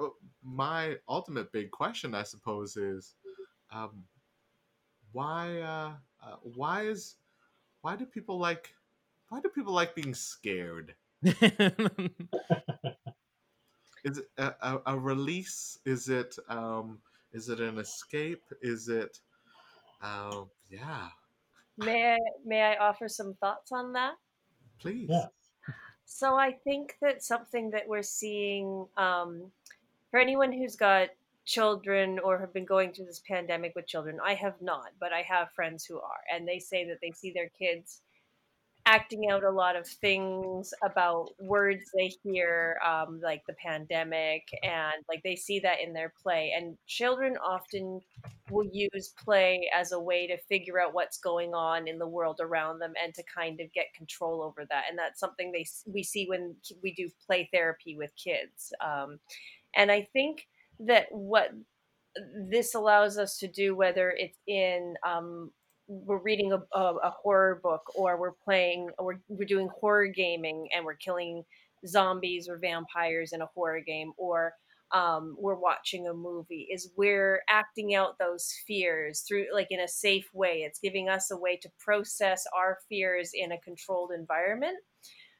uh, 0.00 0.08
my 0.42 0.96
ultimate 1.08 1.50
big 1.52 1.70
question 1.70 2.14
i 2.14 2.22
suppose 2.22 2.76
is 2.76 3.14
um 3.72 4.04
why 5.12 5.60
uh, 5.60 5.92
uh 6.22 6.36
why 6.42 6.82
is 6.82 7.16
why 7.80 7.96
do 7.96 8.04
people 8.04 8.38
like 8.38 8.74
why 9.28 9.40
do 9.40 9.48
people 9.48 9.72
like 9.72 9.94
being 9.94 10.14
scared? 10.14 10.94
Is 11.22 11.34
it 14.18 14.28
a, 14.36 14.54
a, 14.60 14.80
a 14.86 14.98
release? 14.98 15.78
Is 15.84 16.08
it 16.08 16.36
um 16.48 16.98
is 17.32 17.48
it 17.48 17.60
an 17.60 17.78
escape? 17.78 18.42
Is 18.62 18.88
it 18.88 19.18
uh, 20.02 20.42
yeah. 20.68 21.08
May 21.78 22.14
I, 22.14 22.18
may 22.44 22.62
I 22.62 22.76
offer 22.76 23.08
some 23.08 23.34
thoughts 23.40 23.72
on 23.72 23.92
that? 23.94 24.14
please. 24.78 25.06
Yes. 25.08 25.30
So 26.04 26.36
I 26.36 26.52
think 26.52 26.96
that 27.00 27.22
something 27.22 27.70
that 27.70 27.88
we're 27.88 28.02
seeing 28.02 28.86
um, 28.96 29.50
for 30.10 30.20
anyone 30.20 30.52
who's 30.52 30.76
got 30.76 31.08
children 31.44 32.18
or 32.18 32.38
have 32.38 32.52
been 32.52 32.64
going 32.64 32.92
through 32.92 33.06
this 33.06 33.22
pandemic 33.26 33.74
with 33.74 33.86
children, 33.86 34.18
I 34.24 34.34
have 34.34 34.60
not, 34.62 34.92
but 35.00 35.12
I 35.12 35.22
have 35.22 35.50
friends 35.52 35.84
who 35.84 35.98
are, 35.98 36.20
and 36.32 36.46
they 36.46 36.58
say 36.58 36.86
that 36.88 37.00
they 37.02 37.10
see 37.10 37.32
their 37.32 37.48
kids 37.48 38.00
acting 38.86 39.30
out 39.30 39.44
a 39.44 39.50
lot 39.50 39.76
of 39.76 39.86
things 39.86 40.74
about 40.84 41.30
words 41.40 41.90
they 41.96 42.12
hear, 42.22 42.78
um, 42.86 43.18
like 43.22 43.42
the 43.46 43.54
pandemic, 43.54 44.42
and 44.62 45.02
like 45.08 45.22
they 45.22 45.36
see 45.36 45.58
that 45.60 45.80
in 45.80 45.94
their 45.94 46.12
play. 46.22 46.52
And 46.56 46.76
children 46.86 47.36
often 47.42 48.00
will 48.50 48.68
use 48.70 49.14
play 49.24 49.70
as 49.74 49.92
a 49.92 50.00
way 50.00 50.26
to 50.26 50.36
figure 50.48 50.78
out 50.78 50.92
what's 50.92 51.18
going 51.18 51.54
on 51.54 51.88
in 51.88 51.98
the 51.98 52.06
world 52.06 52.40
around 52.40 52.78
them 52.78 52.92
and 53.02 53.14
to 53.14 53.22
kind 53.22 53.58
of 53.60 53.72
get 53.72 53.94
control 53.96 54.42
over 54.42 54.66
that. 54.68 54.84
And 54.90 54.98
that's 54.98 55.18
something 55.18 55.50
they 55.50 55.66
we 55.86 56.02
see 56.02 56.26
when 56.26 56.54
we 56.82 56.92
do 56.92 57.08
play 57.26 57.48
therapy 57.52 57.96
with 57.96 58.10
kids. 58.22 58.72
Um, 58.84 59.18
and 59.74 59.90
I 59.90 60.08
think 60.12 60.46
that 60.80 61.06
what 61.10 61.50
this 62.50 62.74
allows 62.74 63.18
us 63.18 63.38
to 63.38 63.48
do, 63.48 63.74
whether 63.74 64.14
it's 64.16 64.38
in 64.46 64.94
um, 65.06 65.50
we're 65.86 66.22
reading 66.22 66.52
a, 66.52 66.78
a, 66.78 66.94
a 66.96 67.10
horror 67.10 67.60
book 67.62 67.82
or 67.94 68.16
we're 68.16 68.32
playing 68.32 68.90
or 68.98 69.06
we're, 69.06 69.20
we're 69.28 69.44
doing 69.44 69.68
horror 69.68 70.06
gaming 70.06 70.68
and 70.74 70.84
we're 70.84 70.94
killing 70.94 71.44
zombies 71.86 72.48
or 72.48 72.58
vampires 72.58 73.32
in 73.32 73.42
a 73.42 73.46
horror 73.54 73.80
game 73.80 74.12
or 74.16 74.54
um, 74.92 75.36
we're 75.38 75.58
watching 75.58 76.06
a 76.06 76.14
movie 76.14 76.68
is 76.72 76.90
we're 76.96 77.42
acting 77.48 77.94
out 77.94 78.18
those 78.18 78.52
fears 78.66 79.24
through 79.26 79.46
like 79.52 79.66
in 79.70 79.80
a 79.80 79.88
safe 79.88 80.28
way. 80.32 80.58
It's 80.58 80.78
giving 80.78 81.08
us 81.08 81.30
a 81.30 81.36
way 81.36 81.56
to 81.56 81.70
process 81.78 82.44
our 82.56 82.78
fears 82.88 83.32
in 83.34 83.52
a 83.52 83.60
controlled 83.60 84.12
environment. 84.16 84.76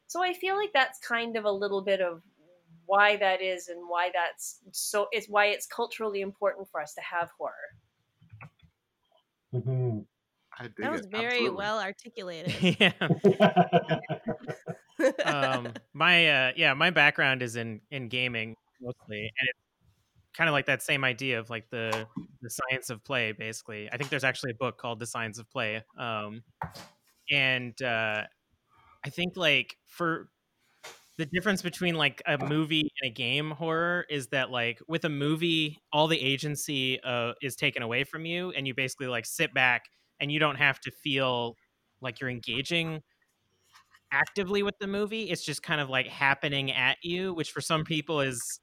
So 0.06 0.22
i 0.22 0.34
feel 0.34 0.56
like 0.56 0.70
that's 0.74 0.98
kind 0.98 1.36
of 1.36 1.44
a 1.44 1.50
little 1.50 1.82
bit 1.82 2.00
of 2.00 2.20
why 2.86 3.16
that 3.16 3.40
is 3.40 3.68
and 3.68 3.80
why 3.88 4.10
that's 4.12 4.58
so 4.72 5.08
is 5.12 5.26
why 5.28 5.46
it's 5.46 5.66
culturally 5.66 6.20
important 6.20 6.68
for 6.70 6.80
us 6.80 6.92
to 6.94 7.00
have 7.00 7.30
horror. 7.38 7.54
Hmm 9.52 10.00
dig 10.00 10.13
That 10.78 10.92
was 10.92 11.02
it. 11.02 11.10
very 11.10 11.46
Absolutely. 11.46 11.56
well 11.56 11.80
articulated. 11.80 12.76
yeah. 12.80 12.92
um 15.24 15.72
my 15.92 16.28
uh 16.28 16.52
yeah 16.56 16.74
my 16.74 16.90
background 16.90 17.42
is 17.42 17.56
in 17.56 17.80
in 17.90 18.08
gaming 18.08 18.54
mostly 18.80 19.22
and 19.38 19.48
it's 19.48 19.58
kind 20.36 20.48
of 20.48 20.52
like 20.52 20.66
that 20.66 20.82
same 20.82 21.04
idea 21.04 21.38
of 21.38 21.50
like 21.50 21.68
the 21.70 22.06
the 22.42 22.50
science 22.50 22.90
of 22.90 23.02
play 23.04 23.32
basically 23.32 23.88
i 23.92 23.96
think 23.96 24.10
there's 24.10 24.24
actually 24.24 24.50
a 24.50 24.54
book 24.54 24.78
called 24.78 24.98
the 24.98 25.06
science 25.06 25.38
of 25.38 25.50
play 25.50 25.82
um 25.98 26.42
and 27.30 27.80
uh 27.82 28.22
i 29.04 29.10
think 29.10 29.36
like 29.36 29.76
for 29.86 30.28
the 31.16 31.26
difference 31.26 31.62
between 31.62 31.94
like 31.94 32.20
a 32.26 32.36
movie 32.38 32.90
and 33.00 33.10
a 33.10 33.14
game 33.14 33.52
horror 33.52 34.04
is 34.10 34.28
that 34.28 34.50
like 34.50 34.80
with 34.88 35.04
a 35.04 35.08
movie 35.08 35.78
all 35.92 36.08
the 36.08 36.20
agency 36.20 37.00
uh, 37.02 37.32
is 37.40 37.54
taken 37.54 37.82
away 37.82 38.02
from 38.02 38.26
you 38.26 38.50
and 38.50 38.66
you 38.66 38.74
basically 38.74 39.06
like 39.06 39.24
sit 39.24 39.54
back 39.54 39.84
and 40.20 40.32
you 40.32 40.38
don't 40.38 40.56
have 40.56 40.80
to 40.80 40.90
feel 40.90 41.58
like 42.00 42.20
you're 42.20 42.30
engaging 42.30 43.02
actively 44.12 44.62
with 44.62 44.74
the 44.78 44.86
movie 44.86 45.30
it's 45.30 45.44
just 45.44 45.62
kind 45.62 45.80
of 45.80 45.88
like 45.90 46.06
happening 46.06 46.70
at 46.70 46.96
you 47.02 47.34
which 47.34 47.50
for 47.50 47.60
some 47.60 47.84
people 47.84 48.20
is 48.20 48.60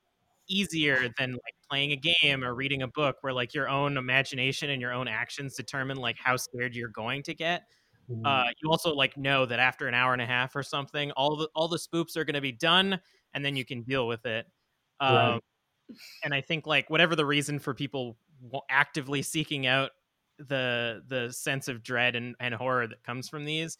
easier 0.47 1.09
than 1.17 1.31
like 1.33 1.53
playing 1.69 1.91
a 1.91 1.95
game 1.95 2.43
or 2.43 2.55
reading 2.55 2.81
a 2.81 2.87
book 2.87 3.17
where 3.21 3.33
like 3.33 3.53
your 3.53 3.67
own 3.67 3.97
imagination 3.97 4.69
and 4.69 4.81
your 4.81 4.93
own 4.93 5.07
actions 5.07 5.55
determine 5.55 5.97
like 5.97 6.17
how 6.17 6.37
scared 6.37 6.73
you're 6.73 6.89
going 6.89 7.21
to 7.23 7.33
get 7.33 7.63
Mhm. 8.07 8.25
uh, 8.25 8.49
you 8.61 8.69
also 8.69 8.93
like 8.93 9.17
know 9.17 9.45
that 9.47 9.59
after 9.59 9.87
an 9.87 9.93
hour 9.95 10.13
and 10.13 10.21
a 10.21 10.25
half 10.27 10.55
or 10.55 10.63
something, 10.63 11.11
all 11.11 11.37
the 11.37 11.49
all 11.55 11.67
the 11.69 11.77
spoops 11.77 12.17
are 12.17 12.25
going 12.25 12.35
to 12.35 12.41
be 12.41 12.51
done, 12.51 12.99
and 13.33 13.45
then 13.45 13.55
you 13.55 13.65
can 13.65 13.83
deal 13.83 14.07
with 14.07 14.25
it. 14.27 14.47
Um, 14.99 15.07
Right. 15.07 15.43
And 16.23 16.33
I 16.33 16.41
think 16.41 16.67
like 16.67 16.89
whatever 16.89 17.15
the 17.15 17.25
reason 17.25 17.59
for 17.59 17.73
people 17.73 18.17
actively 18.69 19.21
seeking 19.21 19.65
out 19.67 19.91
the 20.47 21.03
the 21.07 21.31
sense 21.31 21.67
of 21.67 21.83
dread 21.83 22.15
and, 22.15 22.35
and 22.39 22.53
horror 22.53 22.87
that 22.87 23.03
comes 23.03 23.29
from 23.29 23.45
these, 23.45 23.77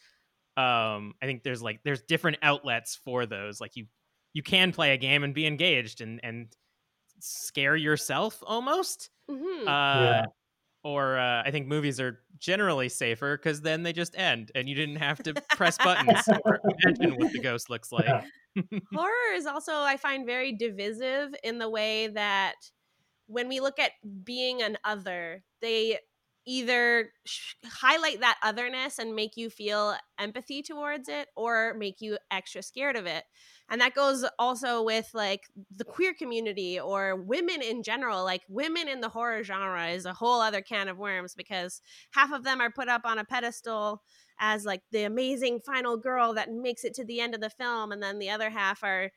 um, 0.58 1.14
I 1.22 1.26
think 1.26 1.44
there's 1.44 1.62
like 1.62 1.82
there's 1.84 2.02
different 2.04 2.38
outlets 2.42 2.96
for 2.96 3.26
those. 3.26 3.62
Like 3.62 3.76
you 3.76 3.88
you 4.34 4.44
can 4.44 4.72
play 4.72 4.94
a 4.94 4.98
game 4.98 5.24
and 5.24 5.34
be 5.34 5.46
engaged 5.48 6.02
and 6.02 6.20
and 6.24 6.56
scare 7.20 7.76
yourself 7.76 8.42
almost. 8.46 9.10
Mhm. 9.30 9.62
Uh, 9.62 9.66
Yeah. 9.68 10.26
Or 10.84 11.18
uh, 11.20 11.44
I 11.46 11.52
think 11.52 11.68
movies 11.68 12.00
are 12.00 12.22
generally 12.40 12.90
safer 12.90 13.38
because 13.38 13.62
then 13.62 13.84
they 13.84 13.94
just 13.94 14.18
end 14.18 14.52
and 14.56 14.68
you 14.68 14.74
didn't 14.74 14.96
have 14.96 15.22
to 15.24 15.36
press 15.56 15.78
buttons 15.78 16.28
or 16.46 16.60
imagine 16.84 17.18
what 17.18 17.32
the 17.34 17.40
ghost 17.40 17.70
looks 17.70 17.92
like. 17.92 18.06
Yeah. 18.06 18.24
horror 18.94 19.34
is 19.36 19.46
also 19.46 19.74
i 19.76 19.96
find 19.96 20.26
very 20.26 20.52
divisive 20.52 21.34
in 21.44 21.58
the 21.58 21.70
way 21.70 22.08
that 22.10 22.56
when 23.28 23.48
we 23.48 23.62
look 23.62 23.80
at 23.80 23.92
being 24.26 24.62
an 24.62 24.78
other 24.84 25.44
they 25.62 25.98
either 26.46 27.12
sh- 27.26 27.54
highlight 27.66 28.20
that 28.22 28.38
otherness 28.44 29.00
and 29.00 29.16
make 29.16 29.38
you 29.38 29.50
feel 29.50 29.96
empathy 30.20 30.62
towards 30.62 31.08
it 31.08 31.28
or 31.36 31.74
make 31.76 32.02
you 32.02 32.18
extra 32.32 32.62
scared 32.62 32.96
of 32.96 33.06
it. 33.06 33.24
And 33.70 33.80
that 33.80 33.96
goes 33.96 34.26
also 34.38 34.84
with 34.84 35.10
like 35.14 35.44
the 35.74 35.86
queer 35.86 36.14
community 36.14 36.80
or 36.80 37.16
women 37.16 37.62
in 37.62 37.84
general 37.84 38.24
like 38.24 38.42
women 38.50 38.88
in 38.88 39.00
the 39.00 39.10
horror 39.10 39.44
genre 39.44 39.88
is 39.88 40.06
a 40.06 40.14
whole 40.14 40.42
other 40.42 40.62
can 40.62 40.90
of 40.90 40.98
worms 40.98 41.36
because 41.36 41.82
half 42.12 42.34
of 42.34 42.44
them 42.44 42.60
are 42.60 42.72
put 42.72 42.90
up 42.90 43.04
on 43.06 43.18
a 43.18 43.24
pedestal 43.24 44.04
as 44.40 44.66
like 44.66 44.82
the 44.92 45.04
amazing 45.04 45.60
final 45.60 45.96
girl 45.96 46.34
that 46.34 46.52
makes 46.52 46.84
it 46.84 46.94
to 46.96 47.06
the 47.06 47.22
end 47.22 47.34
of 47.34 47.40
the 47.42 47.50
film 47.50 47.92
and 47.92 48.04
then 48.04 48.20
the 48.20 48.30
other 48.30 48.50
half 48.50 48.84
are 48.84 49.12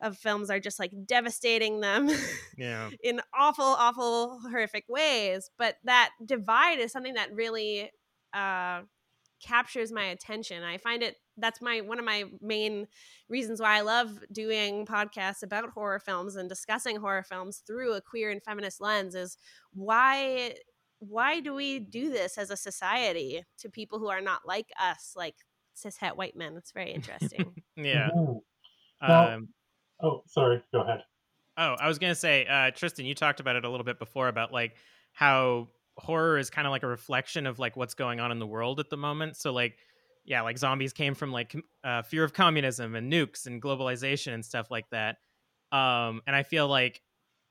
of 0.00 0.16
films 0.16 0.48
are 0.50 0.60
just 0.60 0.78
like 0.78 0.92
devastating 1.06 1.80
them 1.80 2.08
Yeah. 2.56 2.90
in 3.02 3.20
awful 3.38 3.64
awful 3.64 4.38
horrific 4.40 4.84
ways 4.88 5.50
but 5.58 5.76
that 5.84 6.10
divide 6.24 6.78
is 6.78 6.92
something 6.92 7.14
that 7.14 7.34
really 7.34 7.90
uh 8.32 8.82
captures 9.44 9.92
my 9.92 10.04
attention 10.04 10.62
i 10.64 10.78
find 10.78 11.02
it 11.02 11.16
that's 11.36 11.60
my 11.62 11.80
one 11.80 11.98
of 12.00 12.04
my 12.04 12.24
main 12.40 12.86
reasons 13.28 13.60
why 13.60 13.76
i 13.76 13.80
love 13.82 14.18
doing 14.32 14.84
podcasts 14.84 15.42
about 15.44 15.70
horror 15.70 16.00
films 16.00 16.34
and 16.36 16.48
discussing 16.48 16.96
horror 16.96 17.22
films 17.22 17.62
through 17.66 17.92
a 17.94 18.00
queer 18.00 18.30
and 18.30 18.42
feminist 18.42 18.80
lens 18.80 19.14
is 19.14 19.36
why 19.72 20.54
why 21.00 21.38
do 21.40 21.54
we 21.54 21.78
do 21.78 22.10
this 22.10 22.36
as 22.36 22.50
a 22.50 22.56
society 22.56 23.44
to 23.58 23.68
people 23.70 24.00
who 24.00 24.08
are 24.08 24.20
not 24.20 24.40
like 24.44 24.66
us 24.80 25.12
like 25.16 25.36
cishet 25.76 26.16
white 26.16 26.34
men 26.36 26.56
it's 26.56 26.72
very 26.72 26.90
interesting 26.98 27.54
Yeah. 27.76 28.08
Now- 29.00 29.34
Um, 29.34 29.48
Oh, 30.02 30.22
sorry. 30.26 30.62
Go 30.72 30.80
ahead. 30.80 31.02
Oh, 31.56 31.74
I 31.80 31.88
was 31.88 31.98
gonna 31.98 32.14
say, 32.14 32.46
uh, 32.46 32.70
Tristan, 32.70 33.04
you 33.04 33.14
talked 33.14 33.40
about 33.40 33.56
it 33.56 33.64
a 33.64 33.68
little 33.70 33.84
bit 33.84 33.98
before 33.98 34.28
about 34.28 34.52
like 34.52 34.76
how 35.12 35.68
horror 35.96 36.38
is 36.38 36.50
kind 36.50 36.66
of 36.66 36.70
like 36.70 36.84
a 36.84 36.86
reflection 36.86 37.46
of 37.46 37.58
like 37.58 37.76
what's 37.76 37.94
going 37.94 38.20
on 38.20 38.30
in 38.30 38.38
the 38.38 38.46
world 38.46 38.78
at 38.78 38.90
the 38.90 38.96
moment. 38.96 39.36
So 39.36 39.52
like, 39.52 39.76
yeah, 40.24 40.42
like 40.42 40.56
zombies 40.58 40.92
came 40.92 41.14
from 41.14 41.32
like 41.32 41.56
uh, 41.82 42.02
fear 42.02 42.22
of 42.22 42.32
communism 42.32 42.94
and 42.94 43.12
nukes 43.12 43.46
and 43.46 43.60
globalization 43.60 44.34
and 44.34 44.44
stuff 44.44 44.70
like 44.70 44.88
that. 44.90 45.16
Um, 45.72 46.22
and 46.26 46.36
I 46.36 46.44
feel 46.44 46.68
like 46.68 47.02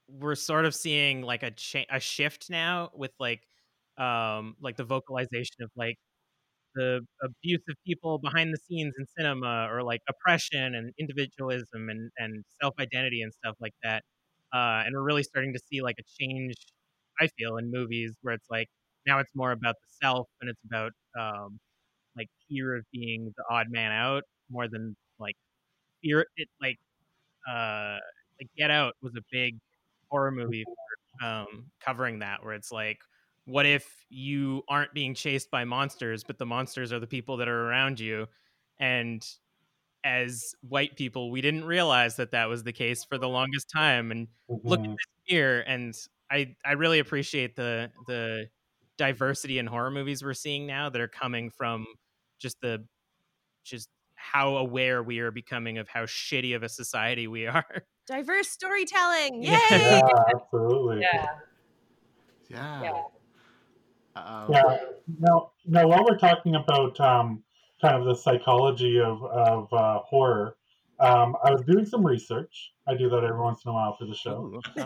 we're 0.08 0.36
sort 0.36 0.66
of 0.66 0.74
seeing 0.74 1.22
like 1.22 1.44
a 1.44 1.52
cha- 1.52 1.86
a 1.90 2.00
shift 2.00 2.50
now 2.50 2.92
with 2.96 3.12
like 3.20 3.42
um 3.98 4.56
like 4.62 4.78
the 4.78 4.84
vocalization 4.86 5.56
of 5.62 5.72
like 5.76 5.98
the 6.78 7.02
abuse 7.24 7.64
of 7.70 7.76
people 7.86 8.20
behind 8.20 8.54
the 8.54 8.60
scenes 8.60 8.96
in 9.00 9.06
cinema 9.18 9.68
or 9.72 9.84
like 9.84 10.02
oppression 10.10 10.76
and 10.76 10.94
individualism 11.00 11.90
and, 11.90 12.12
and 12.20 12.46
self-identity 12.62 13.22
and 13.24 13.34
stuff 13.34 13.56
like 13.62 13.76
that 13.84 14.04
uh, 14.54 14.84
and 14.86 14.96
we're 14.96 15.04
really 15.04 15.24
starting 15.24 15.54
to 15.54 15.60
see 15.72 15.82
like 15.82 15.98
a 16.00 16.04
change 16.24 16.56
i 17.22 17.28
feel 17.38 17.58
in 17.58 17.72
movies 17.72 18.16
where 18.24 18.36
it's 18.36 18.50
like 18.52 18.70
now 19.08 19.20
it's 19.20 19.32
more 19.36 19.52
about 19.54 19.76
the 19.76 19.90
self 20.08 20.28
and 20.42 20.50
it's 20.50 20.62
about 20.66 20.94
um, 21.20 21.60
like 22.18 22.30
fear 22.50 22.76
of 22.76 22.86
being 22.94 23.34
the 23.38 23.44
odd 23.50 23.68
man 23.70 23.92
out 23.92 24.24
more 24.52 24.68
than 24.70 24.96
like 25.20 25.36
fear 26.04 26.26
it 26.38 26.50
like 26.62 26.78
uh 27.50 27.98
like 28.40 28.50
get 28.58 28.72
out 28.72 28.94
was 29.02 29.16
a 29.18 29.22
big 29.32 29.58
horror 30.10 30.32
movie 30.32 30.66
for, 30.66 31.26
um 31.28 31.48
covering 31.84 32.20
that 32.20 32.44
where 32.44 32.54
it's 32.54 32.72
like 32.72 33.00
what 33.48 33.66
if 33.66 34.06
you 34.10 34.64
aren't 34.70 34.94
being 34.94 35.16
chased 35.16 35.52
by 35.52 35.66
monsters 35.66 36.24
but 36.24 36.38
the 36.40 36.46
monsters 36.46 36.94
are 36.94 37.00
the 37.00 37.08
people 37.08 37.38
that 37.38 37.50
are 37.50 37.68
around 37.70 38.00
you 38.00 38.28
and 38.80 39.26
as 40.04 40.56
white 40.62 40.96
people 40.96 41.32
we 41.32 41.42
didn't 41.42 41.66
realize 41.66 42.16
that 42.18 42.32
that 42.32 42.46
was 42.50 42.64
the 42.64 42.74
case 42.74 43.04
for 43.04 43.18
the 43.18 43.30
longest 43.30 43.70
time 43.76 44.12
and 44.12 44.28
look 44.64 44.82
at 44.86 44.90
Mhm. 44.90 44.94
this 44.98 45.08
here 45.26 45.64
and 45.68 45.96
i 46.32 46.56
i 46.66 46.74
really 46.74 47.00
appreciate 47.00 47.56
the 47.56 47.92
the 48.08 48.48
diversity 48.98 49.60
in 49.60 49.68
horror 49.68 49.92
movies 49.92 50.24
we're 50.24 50.34
seeing 50.34 50.68
now 50.68 50.90
that 50.90 51.02
are 51.02 51.08
coming 51.08 51.50
from 51.52 51.86
just 52.40 52.60
the 52.62 52.86
just 53.64 53.90
how 54.16 54.58
aware 54.58 55.04
we 55.04 55.20
are 55.20 55.32
becoming 55.32 55.78
of 55.80 55.88
how 55.90 56.06
shitty 56.06 56.56
of 56.56 56.64
a 56.64 56.70
society 56.70 57.28
we 57.28 57.48
are 57.48 57.84
diverse 58.08 58.50
storytelling 58.50 59.44
yay 59.44 59.52
Yeah. 59.52 59.60
Yeah, 59.72 60.24
absolutely. 60.36 61.02
yeah 61.02 61.26
Yeah. 62.50 62.84
yeah 62.84 63.04
Um, 64.26 64.52
Yeah. 64.52 64.78
Now, 65.20 65.52
now, 65.66 65.88
while 65.88 66.04
we're 66.04 66.18
talking 66.18 66.56
about 66.56 67.00
um, 67.00 67.44
kind 67.82 67.96
of 67.96 68.06
the 68.06 68.16
psychology 68.16 69.00
of 69.00 69.24
of 69.24 69.72
uh, 69.72 70.00
horror, 70.00 70.58
um, 71.00 71.36
I 71.44 71.52
was 71.52 71.64
doing 71.64 71.86
some 71.86 72.06
research. 72.06 72.74
I 72.88 72.96
do 72.96 73.10
that 73.10 73.24
every 73.24 73.40
once 73.40 73.64
in 73.66 73.70
a 73.70 73.74
while 73.74 73.96
for 73.96 74.06
the 74.06 74.16
show. 74.16 74.62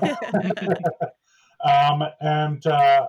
um, 1.64 2.04
and 2.20 2.66
uh, 2.68 3.08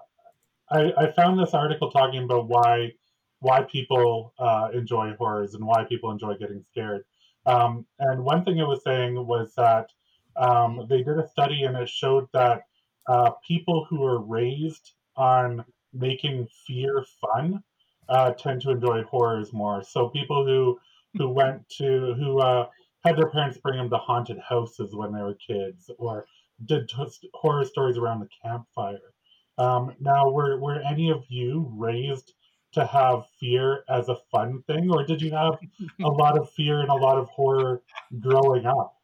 I, 0.70 0.92
I 0.96 1.12
found 1.12 1.38
this 1.38 1.54
article 1.54 1.90
talking 1.90 2.24
about 2.24 2.48
why 2.48 2.92
why 3.40 3.62
people 3.62 4.32
uh, 4.38 4.68
enjoy 4.72 5.12
horrors 5.18 5.54
and 5.54 5.66
why 5.66 5.84
people 5.84 6.10
enjoy 6.10 6.34
getting 6.36 6.64
scared. 6.70 7.04
Um, 7.44 7.84
and 7.98 8.24
one 8.24 8.44
thing 8.44 8.58
it 8.58 8.66
was 8.66 8.84
saying 8.84 9.14
was 9.26 9.52
that 9.56 9.88
um, 10.36 10.86
they 10.88 11.02
did 11.02 11.18
a 11.18 11.28
study 11.28 11.64
and 11.64 11.76
it 11.76 11.88
showed 11.88 12.28
that 12.32 12.62
uh, 13.08 13.32
people 13.46 13.84
who 13.90 14.04
are 14.04 14.20
raised 14.20 14.92
on 15.16 15.64
making 15.92 16.48
fear 16.66 17.04
fun 17.20 17.62
uh, 18.08 18.32
tend 18.32 18.62
to 18.62 18.70
enjoy 18.70 19.02
horrors 19.04 19.52
more. 19.52 19.82
So 19.82 20.08
people 20.08 20.44
who 20.44 20.78
who 21.16 21.28
went 21.28 21.68
to 21.78 22.14
who 22.14 22.40
uh, 22.40 22.68
had 23.04 23.16
their 23.16 23.28
parents 23.30 23.58
bring 23.58 23.78
them 23.78 23.90
to 23.90 23.98
haunted 23.98 24.38
houses 24.38 24.94
when 24.94 25.12
they 25.12 25.22
were 25.22 25.34
kids, 25.34 25.90
or 25.98 26.26
did 26.64 26.88
t- 26.88 27.30
horror 27.34 27.64
stories 27.64 27.98
around 27.98 28.20
the 28.20 28.28
campfire. 28.42 29.12
Um, 29.58 29.94
now, 30.00 30.30
were 30.30 30.58
were 30.58 30.80
any 30.80 31.10
of 31.10 31.24
you 31.28 31.70
raised 31.76 32.32
to 32.72 32.86
have 32.86 33.26
fear 33.38 33.84
as 33.88 34.08
a 34.08 34.16
fun 34.30 34.62
thing, 34.66 34.90
or 34.90 35.04
did 35.04 35.20
you 35.20 35.30
have 35.30 35.58
a 36.02 36.08
lot 36.08 36.38
of 36.38 36.50
fear 36.50 36.80
and 36.80 36.88
a 36.88 36.94
lot 36.94 37.18
of 37.18 37.28
horror 37.28 37.82
growing 38.20 38.64
up? 38.64 38.96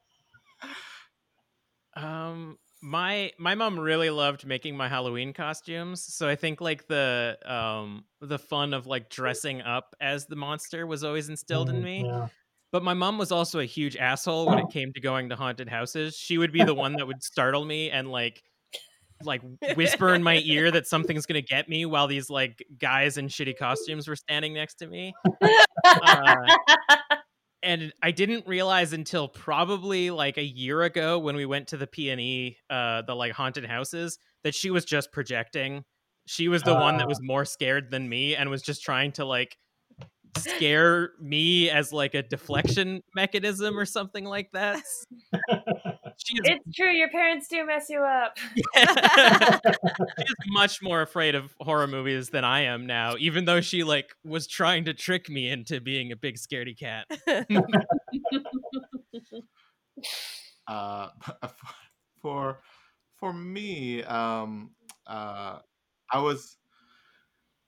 Um, 1.95 2.59
my 2.81 3.33
my 3.39 3.55
mom 3.55 3.79
really 3.79 4.11
loved 4.11 4.47
making 4.47 4.77
my 4.77 4.89
Halloween 4.89 5.33
costumes, 5.33 6.03
so 6.03 6.29
I 6.29 6.37
think 6.37 6.61
like 6.61 6.87
the 6.87 7.39
um 7.45 8.05
the 8.21 8.39
fun 8.39 8.75
of 8.75 8.87
like 8.87 9.11
dressing 9.11 9.61
up 9.63 9.97
as 10.01 10.27
the 10.27 10.37
monster 10.37 10.87
was 10.87 11.05
always 11.05 11.29
instilled 11.29 11.71
in 11.71 11.77
Mm, 11.77 11.83
me. 11.83 12.05
Yeah. 12.07 12.29
But 12.71 12.83
my 12.83 12.95
mom 12.95 13.17
was 13.17 13.33
also 13.33 13.61
a 13.61 13.65
huge 13.65 13.97
asshole 13.97 14.47
when 14.47 14.59
it 14.59 14.69
came 14.71 14.93
to 14.93 15.01
going 15.01 15.31
to 15.31 15.37
haunted 15.37 15.69
houses. 15.71 16.15
She 16.15 16.37
would 16.37 16.53
be 16.53 16.63
the 16.65 16.75
one 16.75 16.97
that 16.97 17.07
would 17.07 17.23
startle 17.23 17.65
me 17.65 17.91
and 17.91 18.11
like 18.11 18.43
like 19.25 19.43
whisper 19.75 20.15
in 20.15 20.23
my 20.23 20.41
ear 20.45 20.71
that 20.71 20.87
something's 20.87 21.27
gonna 21.27 21.41
get 21.41 21.69
me 21.69 21.87
while 21.87 22.07
these 22.07 22.31
like 22.31 22.65
guys 22.79 23.17
in 23.17 23.27
shitty 23.27 23.57
costumes 23.59 24.07
were 24.07 24.17
standing 24.17 24.55
next 24.55 24.75
to 24.77 24.87
me. 24.87 25.13
Uh, 25.85 26.35
and 27.63 27.93
I 28.03 28.11
didn't 28.11 28.47
realize 28.47 28.93
until 28.93 29.29
probably 29.29 30.11
like 30.11 30.37
a 30.39 30.45
year 30.45 30.83
ago 30.83 31.19
when 31.19 31.37
we 31.37 31.47
went 31.47 31.69
to 31.69 31.77
the 31.77 31.87
P 31.87 32.11
and 32.11 32.21
E, 32.21 32.57
uh, 32.71 33.03
the 33.03 33.15
like 33.15 33.33
haunted 33.33 33.65
houses, 33.67 34.19
that 34.45 34.55
she 34.55 34.71
was 34.71 34.85
just 34.85 35.13
projecting. 35.13 35.85
She 36.27 36.49
was 36.49 36.63
the 36.63 36.75
one 36.75 36.99
that 36.99 37.05
Ah. 37.05 37.09
was 37.09 37.21
more 37.23 37.45
scared 37.45 37.91
than 37.91 38.09
me 38.09 38.37
and 38.37 38.51
was 38.51 38.63
just 38.63 38.83
trying 38.83 39.13
to 39.13 39.25
like 39.25 39.57
scare 40.37 41.13
me 41.21 41.71
as 41.71 41.93
like 41.93 42.15
a 42.15 42.23
deflection 42.23 43.03
mechanism 43.15 43.79
or 43.79 43.87
something 43.87 44.25
like 44.25 44.51
that. 44.53 44.83
She 46.19 46.37
is, 46.37 46.41
it's 46.45 46.77
true. 46.77 46.91
Your 46.91 47.09
parents 47.11 47.47
do 47.49 47.65
mess 47.65 47.89
you 47.89 48.03
up. 48.03 48.37
she 48.77 50.25
is 50.25 50.35
much 50.49 50.83
more 50.83 51.01
afraid 51.01 51.37
of 51.37 51.55
horror 51.61 51.87
movies 51.87 52.31
than 52.31 52.45
I 52.45 52.63
am 52.63 52.87
now, 52.87 53.15
even 53.19 53.45
though 53.45 53.61
she 53.61 53.85
like 53.85 54.15
was 54.25 54.49
trying 54.49 54.85
to 54.87 54.95
trick 54.95 55.31
me 55.31 55.49
into 55.49 55.81
being 55.81 56.11
a 56.11 56.17
big 56.17 56.37
scaredy 56.37 56.77
cat. 56.77 57.07
uh, 60.67 61.09
for 62.23 62.61
for 63.17 63.33
me, 63.33 64.03
um, 64.03 64.73
uh, 65.07 65.61
I 66.13 66.19
was 66.19 66.57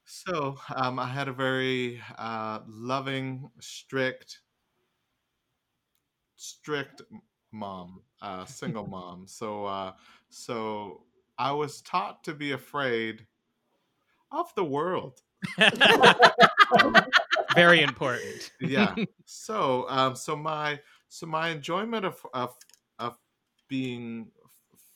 so 0.04 0.58
um, 0.74 0.98
I 0.98 1.06
had 1.06 1.28
a 1.28 1.32
very 1.32 2.00
uh, 2.18 2.60
loving, 2.66 3.48
strict, 3.60 4.40
strict 6.34 7.02
mom, 7.52 8.02
uh, 8.22 8.44
single 8.44 8.86
mom. 8.86 9.26
So 9.26 9.64
uh, 9.64 9.92
so 10.28 11.02
I 11.38 11.52
was 11.52 11.80
taught 11.82 12.22
to 12.24 12.34
be 12.34 12.52
afraid 12.52 13.26
of 14.32 14.52
the 14.54 14.64
world. 14.64 15.20
Very 17.54 17.82
important. 17.82 18.52
yeah 18.60 18.94
so 19.24 19.86
um 19.88 20.14
so 20.14 20.36
my 20.36 20.78
so 21.08 21.26
my 21.26 21.48
enjoyment 21.48 22.04
of 22.04 22.24
of 22.34 22.54
of 22.98 23.16
being 23.68 24.30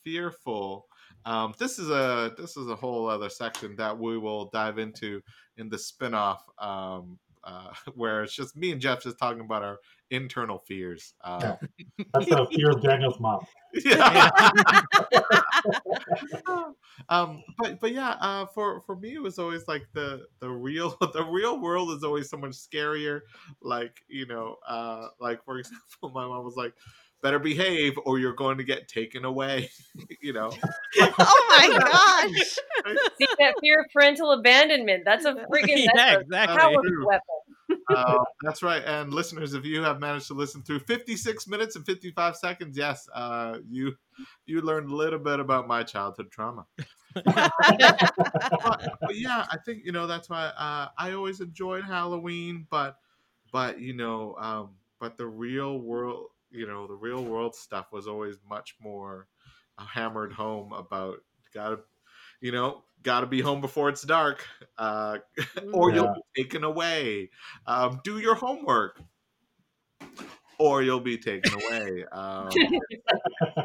fearful 0.03 0.85
um 1.25 1.53
this 1.57 1.79
is 1.79 1.89
a 1.89 2.33
this 2.37 2.55
is 2.57 2.67
a 2.69 2.75
whole 2.75 3.09
other 3.09 3.29
section 3.29 3.75
that 3.75 3.97
we 3.97 4.17
will 4.17 4.49
dive 4.51 4.77
into 4.77 5.19
in 5.57 5.67
the 5.67 5.77
spin-off 5.77 6.45
um 6.59 7.17
uh 7.45 7.71
where 7.95 8.23
it's 8.23 8.35
just 8.35 8.55
me 8.55 8.71
and 8.71 8.81
jeff 8.81 9.03
just 9.03 9.17
talking 9.17 9.41
about 9.41 9.63
our 9.63 9.77
internal 10.11 10.59
fears 10.67 11.13
uh 11.23 11.55
That's 12.13 12.27
the 12.27 12.45
fear 12.53 12.69
of 12.71 12.81
Daniel's 12.81 13.19
mom. 13.19 13.39
yeah. 13.85 14.29
um 17.09 17.43
but 17.57 17.79
but 17.79 17.91
yeah 17.91 18.15
uh 18.21 18.45
for 18.45 18.81
for 18.81 18.95
me 18.95 19.15
it 19.15 19.21
was 19.21 19.39
always 19.39 19.67
like 19.67 19.87
the 19.93 20.25
the 20.39 20.49
real 20.49 20.95
the 21.13 21.23
real 21.23 21.59
world 21.59 21.91
is 21.91 22.03
always 22.03 22.29
so 22.29 22.37
much 22.37 22.51
scarier 22.51 23.21
like 23.61 23.97
you 24.07 24.25
know 24.27 24.57
uh 24.67 25.07
like 25.19 25.43
for 25.43 25.57
example 25.57 26.11
my 26.13 26.25
mom 26.25 26.45
was 26.45 26.55
like 26.55 26.73
better 27.21 27.39
behave 27.39 27.97
or 28.05 28.19
you're 28.19 28.33
going 28.33 28.57
to 28.57 28.63
get 28.63 28.87
taken 28.87 29.25
away 29.25 29.69
you 30.21 30.33
know 30.33 30.51
oh 30.99 31.45
my 31.49 31.79
gosh. 31.79 32.57
See 33.17 33.27
that 33.39 33.55
fear 33.61 33.79
of 33.79 33.85
parental 33.91 34.31
abandonment. 34.31 35.03
That's 35.05 35.25
a 35.25 35.33
freaking 35.51 35.77
yeah, 35.77 35.87
that's 35.95 36.17
a 36.17 36.19
exactly. 36.21 36.57
powerful 36.57 37.05
weapon. 37.05 37.81
uh, 37.89 38.23
that's 38.43 38.61
right 38.61 38.83
and 38.85 39.13
listeners 39.13 39.53
if 39.53 39.65
you 39.65 39.81
have 39.81 39.99
managed 39.99 40.27
to 40.27 40.33
listen 40.33 40.61
through 40.61 40.79
56 40.79 41.47
minutes 41.47 41.75
and 41.75 41.85
55 41.85 42.35
seconds 42.35 42.77
yes 42.77 43.07
uh 43.13 43.57
you 43.67 43.93
you 44.45 44.61
learned 44.61 44.91
a 44.91 44.95
little 44.95 45.17
bit 45.17 45.39
about 45.39 45.67
my 45.67 45.81
childhood 45.81 46.29
trauma 46.29 46.65
but, 47.23 48.97
but 49.01 49.15
yeah, 49.15 49.45
I 49.49 49.57
think 49.65 49.83
you 49.85 49.91
know 49.91 50.07
that's 50.07 50.29
why 50.29 50.45
uh, 50.57 50.89
I 50.97 51.13
always 51.13 51.39
enjoyed 51.39 51.83
Halloween, 51.83 52.67
but 52.69 52.97
but 53.51 53.79
you 53.79 53.93
know, 53.93 54.35
um, 54.39 54.69
but 54.99 55.17
the 55.17 55.27
real 55.27 55.79
world, 55.79 56.27
you 56.55 56.67
know, 56.67 56.87
the 56.87 56.95
real 56.95 57.23
world 57.23 57.55
stuff 57.55 57.91
was 57.91 58.07
always 58.07 58.37
much 58.47 58.75
more 58.79 59.27
uh, 59.77 59.85
hammered 59.85 60.33
home 60.33 60.73
about 60.73 61.19
gotta, 61.53 61.79
you 62.41 62.51
know, 62.51 62.83
gotta 63.03 63.27
be 63.27 63.41
home 63.41 63.61
before 63.61 63.89
it's 63.89 64.03
dark, 64.03 64.45
uh, 64.77 65.19
or 65.73 65.89
Yeah. 65.89 65.95
you'll 65.95 66.13
be 66.13 66.43
taken 66.43 66.63
away. 66.63 67.29
Um, 67.67 68.01
do 68.03 68.19
your 68.19 68.35
homework, 68.35 69.01
or 70.59 70.83
you'll 70.83 70.99
be 70.99 71.17
taken 71.17 71.53
away. 71.53 72.05
Um, 72.11 72.55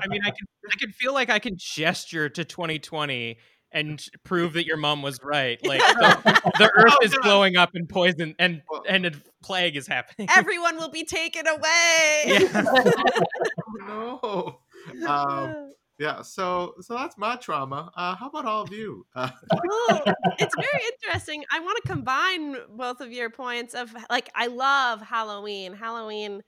I 0.03 0.09
mean, 0.09 0.23
I 0.25 0.31
can 0.31 0.47
I 0.73 0.77
can 0.79 0.93
feel 0.93 1.13
like 1.15 1.31
I 1.31 1.39
can 1.39 1.57
gesture 1.57 2.29
to 2.31 2.45
2020 2.45 3.39
and 3.73 4.05
prove 4.25 4.55
that 4.55 4.67
your 4.67 4.77
mom 4.77 5.03
was 5.03 5.19
right. 5.23 5.59
Like 5.67 5.81
the, 5.81 6.53
the 6.59 6.71
earth 6.77 6.93
Oh, 7.01 7.05
is 7.05 7.13
God. 7.15 7.23
blowing 7.23 7.57
up 7.57 7.71
and 7.75 7.89
poison 7.89 8.35
and 8.39 8.63
and 8.89 9.07
a 9.07 9.13
plague 9.43 9.77
is 9.77 9.87
happening. 9.87 10.29
Everyone 10.37 10.77
will 10.77 10.91
be 10.91 11.05
taken 11.05 11.47
away. 11.47 12.23
Yeah. 12.27 12.63
no. 13.87 14.59
Um, 15.07 15.73
yeah, 15.99 16.23
so 16.23 16.75
so 16.81 16.95
that's 16.95 17.19
my 17.19 17.37
trauma. 17.37 17.91
Uh, 17.95 18.17
how 18.17 18.29
about 18.29 18.47
all 18.47 18.63
of 18.63 18.73
you? 18.73 19.05
Uh, 19.15 19.29
Well, 19.53 20.03
it's 20.39 20.55
very 20.57 20.83
interesting. 20.95 21.45
I 21.53 21.61
want 21.61 21.79
to 21.83 21.89
combine 21.89 22.57
both 22.75 23.01
of 23.01 23.13
your 23.13 23.29
points 23.31 23.75
of 23.75 23.95
like 24.09 24.31
I 24.35 24.47
love 24.47 25.03
Halloween. 25.03 25.75
Halloween 25.75 26.43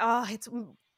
oh, 0.00 0.26
it's 0.30 0.48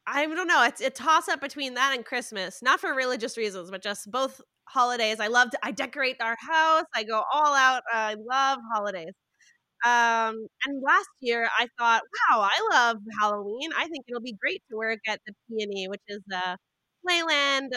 I 0.06 0.26
don't 0.26 0.46
know, 0.46 0.64
it's 0.64 0.80
a 0.80 0.90
toss 0.90 1.28
up 1.28 1.40
between 1.40 1.74
that 1.74 1.94
and 1.94 2.04
Christmas. 2.04 2.62
Not 2.62 2.80
for 2.80 2.94
religious 2.94 3.36
reasons, 3.36 3.70
but 3.70 3.82
just 3.82 4.10
both 4.10 4.40
holidays. 4.68 5.20
I 5.20 5.26
love 5.28 5.50
to, 5.50 5.58
I 5.62 5.72
decorate 5.72 6.16
our 6.20 6.36
house. 6.38 6.84
I 6.94 7.02
go 7.04 7.22
all 7.32 7.54
out. 7.54 7.82
I 7.92 8.14
love 8.14 8.58
holidays. 8.74 9.12
Um, 9.84 10.46
and 10.66 10.82
last 10.84 11.08
year 11.20 11.48
I 11.58 11.68
thought, 11.78 12.02
wow, 12.30 12.48
I 12.50 12.68
love 12.72 12.98
Halloween. 13.20 13.70
I 13.76 13.88
think 13.88 14.06
it'll 14.08 14.22
be 14.22 14.36
great 14.40 14.62
to 14.70 14.76
work 14.76 15.00
at 15.08 15.20
the 15.26 15.34
PNE, 15.50 15.90
which 15.90 16.02
is 16.08 16.20
the 16.28 16.56
Playland 17.08 17.70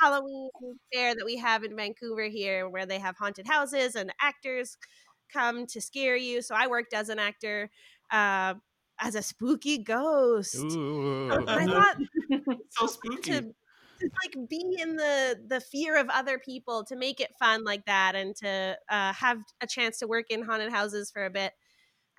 Halloween 0.00 0.50
fair 0.92 1.14
that 1.14 1.24
we 1.24 1.36
have 1.38 1.64
in 1.64 1.76
Vancouver 1.76 2.24
here, 2.24 2.68
where 2.68 2.86
they 2.86 2.98
have 2.98 3.16
haunted 3.18 3.46
houses 3.48 3.94
and 3.96 4.12
actors 4.22 4.76
come 5.32 5.66
to 5.68 5.80
scare 5.80 6.16
you. 6.16 6.42
So 6.42 6.54
I 6.54 6.66
worked 6.66 6.94
as 6.94 7.08
an 7.08 7.18
actor, 7.18 7.70
uh, 8.12 8.54
as 9.00 9.14
a 9.14 9.22
spooky 9.22 9.78
ghost. 9.78 10.56
Ooh. 10.56 11.30
I 11.46 11.66
thought 11.66 11.96
so 12.70 12.86
spooky. 12.86 13.30
to, 13.32 13.40
to 13.42 13.52
like 14.00 14.48
be 14.48 14.76
in 14.80 14.96
the 14.96 15.36
the 15.48 15.60
fear 15.60 15.96
of 15.98 16.08
other 16.10 16.38
people 16.38 16.84
to 16.84 16.96
make 16.96 17.20
it 17.20 17.30
fun 17.38 17.64
like 17.64 17.84
that 17.86 18.14
and 18.14 18.34
to 18.36 18.76
uh, 18.88 19.12
have 19.12 19.38
a 19.60 19.66
chance 19.66 19.98
to 19.98 20.06
work 20.06 20.26
in 20.30 20.42
haunted 20.42 20.70
houses 20.70 21.10
for 21.10 21.24
a 21.24 21.30
bit 21.30 21.52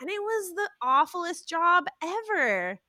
and 0.01 0.09
it 0.09 0.21
was 0.21 0.55
the 0.55 0.69
awfulest 0.81 1.47
job 1.47 1.85
ever 2.03 2.79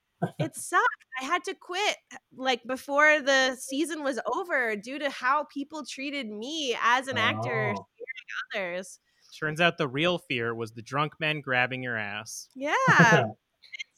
it 0.41 0.55
sucked 0.57 0.84
i 1.20 1.24
had 1.24 1.45
to 1.45 1.55
quit 1.55 1.97
like 2.36 2.62
before 2.66 3.20
the 3.20 3.55
season 3.61 4.03
was 4.03 4.18
over 4.34 4.74
due 4.74 4.99
to 4.99 5.09
how 5.09 5.45
people 5.45 5.84
treated 5.84 6.28
me 6.28 6.76
as 6.82 7.07
an 7.07 7.16
actor 7.16 7.72
Oh. 7.78 7.86
scaring 7.95 8.72
others 8.74 8.99
Turns 9.38 9.61
out 9.61 9.78
the 9.78 9.86
real 9.86 10.18
fear 10.18 10.53
was 10.53 10.72
the 10.72 10.82
drunk 10.82 11.12
men 11.20 11.41
grabbing 11.41 11.84
your 11.84 11.97
ass. 11.97 12.49
yeah 12.57 12.74
it's 12.88 13.28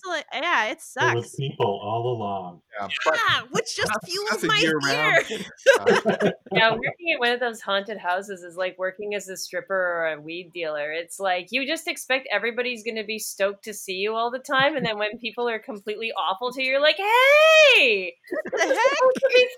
like, 0.06 0.24
yeah 0.32 0.66
it 0.66 0.72
It 0.72 0.80
sucks 0.82 1.14
was 1.14 1.34
people 1.38 1.80
all 1.82 2.16
along. 2.16 2.60
Yeah, 2.80 2.88
but 3.04 3.14
yeah, 3.14 3.40
which 3.50 3.76
just 3.76 3.88
that's- 3.88 4.10
fuels 4.10 4.28
that's 4.30 4.44
my 4.44 4.58
year-round 4.58 5.26
fear 5.26 5.40
uh, 6.26 6.30
Yeah, 6.52 6.70
working 6.72 7.12
at 7.14 7.20
one 7.20 7.32
of 7.32 7.40
those 7.40 7.60
haunted 7.60 7.98
houses 7.98 8.42
is 8.42 8.56
like 8.56 8.78
working 8.78 9.14
as 9.14 9.28
a 9.28 9.36
stripper 9.36 9.74
or 9.74 10.06
a 10.14 10.20
weed 10.20 10.50
dealer. 10.52 10.90
It's 10.92 11.20
like 11.20 11.48
you 11.50 11.66
just 11.66 11.86
expect 11.88 12.28
everybody's 12.32 12.82
going 12.82 12.96
to 12.96 13.04
be 13.04 13.18
stoked 13.18 13.64
to 13.64 13.74
see 13.74 13.94
you 13.94 14.14
all 14.14 14.30
the 14.30 14.38
time, 14.38 14.76
and 14.76 14.84
then 14.84 14.98
when 14.98 15.18
people 15.18 15.48
are 15.48 15.58
completely 15.58 16.12
awful 16.12 16.50
to 16.52 16.62
you, 16.62 16.72
you're 16.72 16.80
like, 16.80 16.96
"Hey, 16.96 18.14
What 18.30 18.60
the 18.60 18.66
heck? 18.66 18.78
it's 19.02 19.20
gonna 19.20 19.34
be 19.34 19.48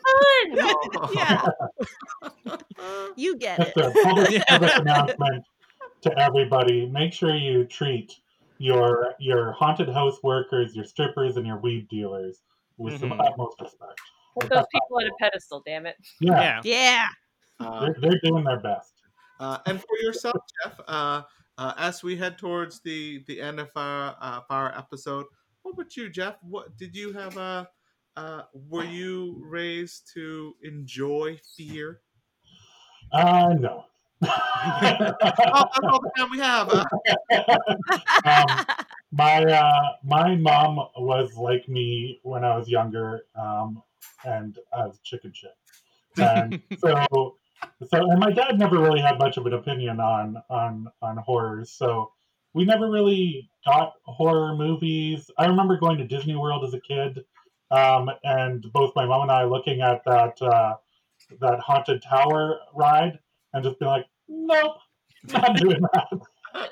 fun." 1.00 1.14
yeah 1.14 1.48
you 3.16 3.36
get 3.36 3.58
Just 3.58 3.76
it 3.76 3.84
a 3.84 4.02
public 4.02 4.42
announcement 4.48 5.44
to 6.02 6.18
everybody. 6.18 6.86
Make 6.86 7.12
sure 7.12 7.34
you 7.34 7.64
treat 7.64 8.12
your 8.58 9.14
your 9.18 9.52
haunted 9.52 9.88
house 9.88 10.22
workers, 10.22 10.74
your 10.76 10.84
strippers, 10.84 11.36
and 11.36 11.46
your 11.46 11.58
weed 11.58 11.88
dealers 11.88 12.42
with 12.76 12.98
some 12.98 13.10
Mhm. 13.10 13.26
utmost 13.26 13.60
respect. 13.60 14.00
Put 14.38 14.50
those 14.50 14.66
people 14.72 14.96
on 14.96 15.06
a 15.06 15.10
pedestal, 15.20 15.62
damn 15.64 15.86
it. 15.86 15.96
Yeah, 16.20 16.40
Yeah. 16.40 16.60
yeah 16.64 17.08
uh, 17.60 17.80
they're, 17.80 17.96
they're 18.00 18.20
doing 18.22 18.44
their 18.44 18.60
best. 18.60 18.94
uh, 19.40 19.58
and 19.66 19.80
for 19.80 19.96
yourself, 20.00 20.36
Jeff, 20.62 20.80
uh, 20.88 21.22
uh, 21.58 21.74
as 21.76 22.02
we 22.02 22.16
head 22.16 22.36
towards 22.38 22.80
the 22.80 23.22
the 23.26 23.40
end 23.40 23.60
of 23.60 23.70
our 23.76 24.16
uh, 24.20 24.40
our 24.50 24.76
episode, 24.76 25.26
what 25.62 25.72
about 25.72 25.96
you, 25.96 26.08
Jeff? 26.10 26.36
What 26.42 26.76
did 26.76 26.96
you 26.96 27.12
have 27.12 27.36
a 27.36 27.68
uh, 28.16 28.42
were 28.52 28.84
you 28.84 29.40
raised 29.44 30.10
to 30.14 30.54
enjoy 30.62 31.38
fear? 31.56 32.00
Uh, 33.12 33.54
no. 33.58 33.86
Oh, 34.26 35.14
that's 35.20 35.80
all 35.82 36.00
the 36.00 36.10
time 36.16 36.30
we 36.30 36.38
have. 36.38 36.72
Um, 38.24 38.66
my 39.12 39.44
uh, 39.44 39.96
my 40.02 40.34
mom 40.36 40.76
was 40.96 41.34
like 41.36 41.68
me 41.68 42.20
when 42.22 42.44
I 42.44 42.56
was 42.56 42.68
younger, 42.68 43.26
um, 43.36 43.82
and 44.24 44.58
as 44.76 44.98
chicken 45.00 45.32
shit. 45.32 45.54
And 46.16 46.60
so, 46.78 47.36
so, 47.88 48.10
and 48.10 48.18
my 48.20 48.30
dad 48.30 48.58
never 48.58 48.78
really 48.78 49.00
had 49.00 49.18
much 49.18 49.36
of 49.36 49.46
an 49.46 49.52
opinion 49.54 50.00
on 50.00 50.42
on 50.48 50.88
on 51.02 51.16
horrors. 51.18 51.70
So 51.70 52.12
we 52.54 52.64
never 52.64 52.90
really 52.90 53.48
got 53.66 53.94
horror 54.04 54.54
movies. 54.56 55.30
I 55.38 55.46
remember 55.46 55.78
going 55.78 55.98
to 55.98 56.06
Disney 56.06 56.36
World 56.36 56.64
as 56.64 56.74
a 56.74 56.80
kid, 56.80 57.24
um, 57.70 58.10
and 58.22 58.64
both 58.72 58.92
my 58.94 59.06
mom 59.06 59.22
and 59.22 59.32
I 59.32 59.44
looking 59.44 59.80
at 59.80 60.02
that 60.06 60.40
uh, 60.40 60.74
that 61.40 61.60
haunted 61.60 62.02
tower 62.02 62.58
ride 62.74 63.18
and 63.52 63.64
just 63.64 63.78
being 63.78 63.90
like, 63.90 64.06
nope, 64.28 64.76
not 65.32 65.56
doing 65.56 65.80
that. 65.92 66.20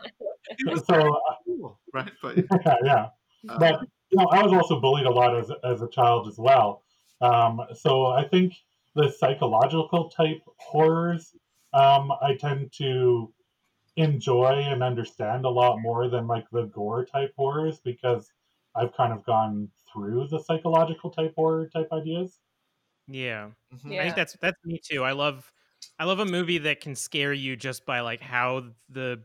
it 0.58 0.70
was 0.70 0.84
so 0.86 1.14
uh, 1.14 1.34
cool, 1.46 1.80
right? 1.92 2.12
But 2.22 2.36
yeah, 2.64 2.76
yeah. 2.84 3.08
uh, 3.48 3.58
But 3.58 3.80
you 4.10 4.18
know, 4.18 4.26
I 4.26 4.42
was 4.42 4.52
also 4.52 4.80
bullied 4.80 5.06
a 5.06 5.10
lot 5.10 5.36
as 5.36 5.50
as 5.64 5.82
a 5.82 5.88
child 5.88 6.28
as 6.28 6.38
well. 6.38 6.84
Um, 7.20 7.60
so 7.74 8.06
I 8.06 8.26
think 8.28 8.54
the 8.94 9.10
psychological 9.10 10.10
type 10.10 10.42
horrors 10.58 11.34
um, 11.72 12.12
I 12.20 12.36
tend 12.38 12.72
to 12.78 13.32
enjoy 13.96 14.52
and 14.52 14.82
understand 14.82 15.44
a 15.44 15.50
lot 15.50 15.78
more 15.80 16.08
than 16.08 16.26
like 16.26 16.46
the 16.50 16.64
gore 16.66 17.04
type 17.06 17.32
horrors 17.36 17.80
because 17.80 18.32
I've 18.74 18.94
kind 18.94 19.12
of 19.12 19.24
gone 19.24 19.70
through 19.92 20.28
the 20.28 20.40
psychological 20.40 21.10
type 21.10 21.34
horror 21.36 21.68
type 21.68 21.88
ideas. 21.92 22.40
Yeah. 23.08 23.50
mhm. 23.72 23.98
I 23.98 24.04
think 24.04 24.16
that's 24.16 24.36
that's 24.40 24.58
me 24.64 24.80
too. 24.82 25.02
I 25.04 25.12
love 25.12 25.52
I 26.02 26.04
love 26.04 26.18
a 26.18 26.26
movie 26.26 26.58
that 26.58 26.80
can 26.80 26.96
scare 26.96 27.32
you 27.32 27.54
just 27.54 27.86
by 27.86 28.00
like 28.00 28.20
how 28.20 28.64
the 28.88 29.22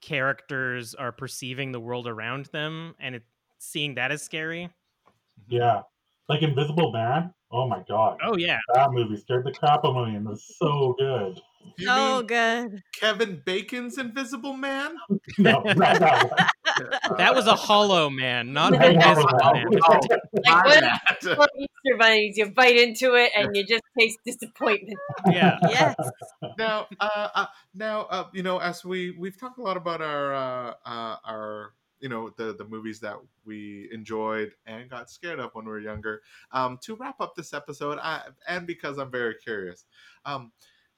characters 0.00 0.96
are 0.96 1.12
perceiving 1.12 1.70
the 1.70 1.78
world 1.78 2.08
around 2.08 2.46
them 2.46 2.96
and 2.98 3.14
it, 3.14 3.22
seeing 3.58 3.94
that 3.94 4.10
is 4.10 4.20
scary. 4.20 4.64
Mm-hmm. 4.64 5.54
Yeah, 5.54 5.82
like 6.28 6.42
Invisible 6.42 6.90
Man. 6.90 7.32
Oh 7.52 7.68
my 7.68 7.84
god, 7.88 8.18
Oh 8.24 8.36
yeah. 8.36 8.58
that 8.74 8.90
movie 8.90 9.16
scared 9.16 9.46
the 9.46 9.52
crap 9.52 9.84
out 9.84 9.94
of 9.94 10.08
me 10.08 10.16
and 10.16 10.26
was 10.28 10.44
so 10.58 10.96
good. 10.98 11.40
You 11.76 11.88
Oh, 11.90 12.16
mean 12.18 12.26
good. 12.26 12.82
Kevin 12.92 13.42
Bacon's 13.44 13.98
Invisible 13.98 14.54
Man? 14.54 14.94
No, 15.38 15.60
not 15.62 15.76
that 16.00 16.30
one. 16.30 17.16
That 17.18 17.34
was 17.34 17.46
a 17.46 17.54
hollow 17.54 18.08
man, 18.10 18.52
not 18.52 18.72
Right, 18.72 18.94
invisible 18.94 19.28
Hollow 19.40 19.54
man. 19.54 19.66
Man. 19.70 19.80
Oh, 19.88 19.98
Like 20.44 20.44
my 20.46 20.82
what? 21.36 21.50
Easter 21.58 21.96
bunnies, 21.98 22.36
you 22.36 22.50
bite 22.50 22.76
into 22.76 23.14
it 23.14 23.30
and 23.36 23.54
you 23.54 23.64
just 23.66 23.82
taste 23.98 24.18
disappointment. 24.24 24.98
Yeah. 25.30 25.58
Yes. 25.68 25.94
now, 26.58 26.86
uh, 27.00 27.28
uh, 27.34 27.46
now, 27.74 28.02
uh, 28.02 28.24
you 28.32 28.42
know, 28.42 28.58
as 28.58 28.84
we 28.84 29.12
we've 29.12 29.38
talked 29.38 29.58
a 29.58 29.62
lot 29.62 29.76
about 29.76 30.00
our 30.00 30.34
uh, 30.34 30.74
uh, 30.84 31.16
our 31.24 31.74
you 32.00 32.08
know 32.08 32.30
the 32.36 32.54
the 32.54 32.64
movies 32.64 33.00
that 33.00 33.16
we 33.44 33.88
enjoyed 33.92 34.52
and 34.66 34.88
got 34.88 35.10
scared 35.10 35.40
of 35.40 35.50
when 35.54 35.64
we 35.64 35.70
were 35.72 35.80
younger. 35.80 36.22
Um, 36.52 36.78
to 36.82 36.94
wrap 36.96 37.20
up 37.20 37.34
this 37.34 37.52
episode, 37.52 37.98
I, 38.00 38.22
and 38.46 38.66
because 38.66 38.98
I'm 38.98 39.10
very 39.10 39.34
curious, 39.34 39.84
um, 40.24 40.52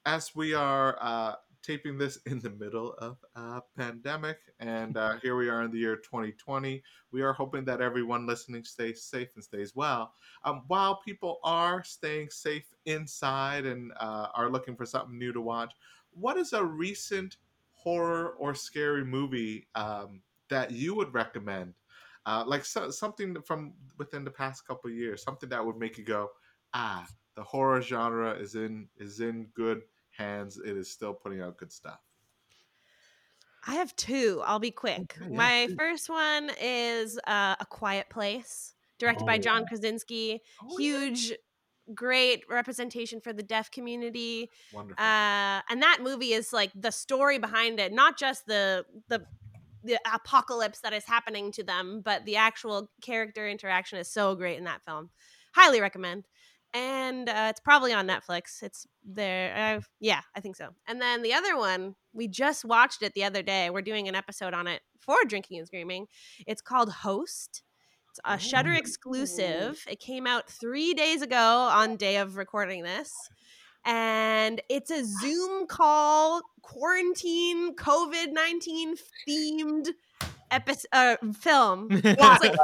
as 0.05 0.35
we 0.35 0.53
are 0.53 0.97
uh, 1.01 1.35
taping 1.61 1.97
this 1.97 2.17
in 2.25 2.39
the 2.39 2.49
middle 2.49 2.93
of 2.95 3.17
a 3.35 3.61
pandemic, 3.77 4.37
and 4.59 4.97
uh, 4.97 5.17
here 5.21 5.35
we 5.35 5.49
are 5.49 5.63
in 5.63 5.71
the 5.71 5.77
year 5.77 5.95
2020, 5.97 6.83
we 7.11 7.21
are 7.21 7.33
hoping 7.33 7.65
that 7.65 7.81
everyone 7.81 8.25
listening 8.25 8.63
stays 8.63 9.03
safe 9.03 9.29
and 9.35 9.43
stays 9.43 9.75
well. 9.75 10.13
Um, 10.43 10.63
while 10.67 10.95
people 10.97 11.39
are 11.43 11.83
staying 11.83 12.29
safe 12.29 12.73
inside 12.85 13.65
and 13.65 13.91
uh, 13.99 14.27
are 14.33 14.49
looking 14.49 14.75
for 14.75 14.85
something 14.85 15.17
new 15.17 15.33
to 15.33 15.41
watch, 15.41 15.73
what 16.11 16.37
is 16.37 16.53
a 16.53 16.63
recent 16.63 17.37
horror 17.71 18.29
or 18.39 18.53
scary 18.55 19.05
movie 19.05 19.67
um, 19.75 20.21
that 20.49 20.71
you 20.71 20.95
would 20.95 21.13
recommend? 21.13 21.73
Uh, 22.25 22.43
like 22.45 22.65
so, 22.65 22.91
something 22.91 23.41
from 23.41 23.73
within 23.97 24.23
the 24.23 24.31
past 24.31 24.67
couple 24.67 24.89
years, 24.89 25.23
something 25.23 25.49
that 25.49 25.65
would 25.65 25.77
make 25.77 25.97
you 25.97 26.03
go, 26.03 26.29
"Ah, 26.73 27.07
the 27.35 27.43
horror 27.43 27.81
genre 27.81 28.33
is 28.33 28.55
in 28.55 28.87
is 28.97 29.19
in 29.21 29.47
good 29.55 29.81
hands. 30.21 30.57
It 30.57 30.77
is 30.77 30.89
still 30.89 31.13
putting 31.13 31.41
out 31.41 31.57
good 31.57 31.71
stuff." 31.71 31.99
I 33.67 33.75
have 33.75 33.95
two. 33.95 34.41
I'll 34.43 34.59
be 34.59 34.71
quick. 34.71 35.15
Okay, 35.17 35.29
yeah, 35.29 35.37
My 35.37 35.67
first 35.77 36.09
one 36.09 36.49
is 36.59 37.19
uh, 37.27 37.55
A 37.59 37.65
Quiet 37.69 38.09
Place, 38.09 38.73
directed 38.97 39.25
by 39.25 39.35
Oh, 39.35 39.39
John 39.39 39.65
Krasinski. 39.67 40.41
Oh, 40.63 40.79
yeah. 40.79 40.99
Huge, 40.99 41.33
great 41.93 42.43
representation 42.49 43.21
for 43.21 43.33
the 43.33 43.43
deaf 43.43 43.69
community. 43.69 44.49
Wonderful. 44.73 45.03
Uh, 45.03 45.61
and 45.69 45.81
that 45.81 45.99
movie 46.01 46.33
is 46.33 46.51
like 46.51 46.71
the 46.75 46.91
story 46.91 47.37
behind 47.37 47.79
it, 47.79 47.93
not 47.93 48.17
just 48.17 48.45
the 48.47 48.85
the 49.09 49.25
the 49.83 49.99
apocalypse 50.11 50.79
that 50.81 50.93
is 50.93 51.05
happening 51.05 51.51
to 51.51 51.63
them, 51.63 52.01
but 52.03 52.25
the 52.25 52.35
actual 52.35 52.89
character 53.01 53.47
interaction 53.47 53.97
is 53.97 54.07
so 54.07 54.35
great 54.35 54.57
in 54.57 54.63
that 54.65 54.83
film. 54.85 55.09
Highly 55.53 55.81
recommend. 55.81 56.27
And 56.73 57.27
uh, 57.27 57.47
it's 57.49 57.59
probably 57.59 57.93
on 57.93 58.07
Netflix. 58.07 58.63
It's 58.63 58.87
there. 59.03 59.77
Uh, 59.77 59.81
yeah, 59.99 60.21
I 60.35 60.39
think 60.39 60.55
so. 60.55 60.69
And 60.87 61.01
then 61.01 61.21
the 61.21 61.33
other 61.33 61.57
one, 61.57 61.95
we 62.13 62.27
just 62.27 62.63
watched 62.63 63.01
it 63.01 63.13
the 63.13 63.25
other 63.25 63.41
day. 63.41 63.69
We're 63.69 63.81
doing 63.81 64.07
an 64.07 64.15
episode 64.15 64.53
on 64.53 64.67
it 64.67 64.81
for 64.99 65.17
Drinking 65.27 65.57
and 65.57 65.67
Screaming. 65.67 66.07
It's 66.47 66.61
called 66.61 66.89
Host. 66.89 67.63
It's 68.09 68.19
a 68.25 68.37
Shudder 68.37 68.73
exclusive. 68.73 69.83
It 69.89 69.99
came 69.99 70.27
out 70.27 70.49
three 70.49 70.93
days 70.93 71.21
ago 71.21 71.69
on 71.71 71.97
day 71.97 72.17
of 72.17 72.37
recording 72.37 72.83
this 72.83 73.11
and 73.85 74.61
it's 74.69 74.91
a 74.91 75.03
Zoom 75.03 75.67
call, 75.67 76.41
quarantine, 76.61 77.75
COVID 77.75 78.31
nineteen 78.31 78.95
themed 79.27 79.87
episode 80.49 80.87
uh, 80.93 81.17
film. 81.39 81.87
It's 81.91 82.21
like 82.21 82.55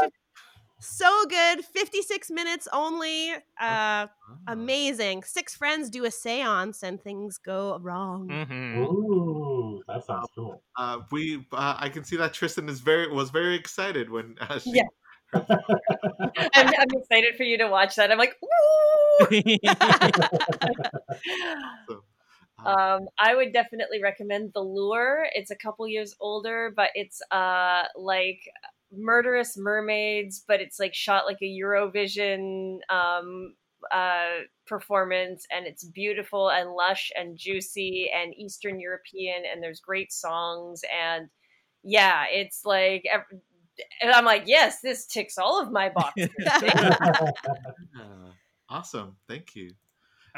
so 0.79 1.25
good, 1.29 1.63
fifty 1.65 2.01
six 2.01 2.29
minutes 2.29 2.67
only. 2.71 3.33
Uh, 3.59 4.07
Ah. 4.27 4.37
amazing. 4.47 5.23
Six 5.23 5.55
friends 5.55 5.89
do 5.89 6.05
a 6.05 6.09
séance 6.09 6.83
and 6.83 7.01
things 7.01 7.37
go 7.37 7.77
wrong. 7.79 8.29
hmm 8.29 8.75
Ooh, 8.75 9.83
that 9.87 10.03
sounds 10.05 10.29
cool. 10.35 10.61
Uh, 10.77 10.99
we, 11.11 11.45
uh, 11.51 11.75
I 11.79 11.89
can 11.89 12.03
see 12.03 12.17
that 12.17 12.33
Tristan 12.33 12.69
is 12.69 12.79
very 12.81 13.09
was 13.11 13.29
very 13.29 13.55
excited 13.55 14.09
when 14.09 14.35
uh, 14.41 14.59
she, 14.59 14.77
Yeah. 14.77 14.83
I'm, 16.53 16.67
I'm 16.67 16.87
excited 16.93 17.35
for 17.35 17.43
you 17.43 17.57
to 17.59 17.67
watch 17.67 17.95
that. 17.95 18.11
I'm 18.11 18.17
like, 18.17 18.35
ooh. 18.43 19.27
so, 21.89 22.03
uh, 22.59 22.73
Um, 22.79 23.07
I 23.19 23.35
would 23.35 23.53
definitely 23.53 24.01
recommend 24.01 24.51
The 24.53 24.61
Lure. 24.61 25.27
It's 25.33 25.51
a 25.51 25.55
couple 25.55 25.87
years 25.87 26.15
older, 26.19 26.73
but 26.75 26.89
it's 26.95 27.21
uh 27.31 27.85
like 27.95 28.41
murderous 28.91 29.57
mermaids, 29.57 30.43
but 30.47 30.61
it's 30.61 30.79
like 30.79 30.93
shot 30.93 31.25
like 31.25 31.41
a 31.41 31.45
Eurovision 31.45 32.79
um 32.89 33.53
uh 33.91 34.41
performance 34.65 35.45
and 35.51 35.67
it's 35.67 35.83
beautiful 35.83 36.49
and 36.49 36.71
lush 36.71 37.11
and 37.15 37.37
juicy 37.37 38.09
and 38.13 38.33
Eastern 38.35 38.79
European 38.79 39.43
and 39.51 39.61
there's 39.61 39.79
great 39.79 40.11
songs 40.11 40.81
and 40.91 41.29
yeah, 41.83 42.25
it's 42.29 42.65
like 42.65 43.05
ev- 43.11 43.39
and 44.01 44.11
I'm 44.11 44.25
like, 44.25 44.43
yes, 44.45 44.81
this 44.81 45.05
ticks 45.05 45.37
all 45.37 45.61
of 45.61 45.71
my 45.71 45.89
boxes. 45.89 46.29
awesome, 48.69 49.15
thank 49.27 49.55
you. 49.55 49.71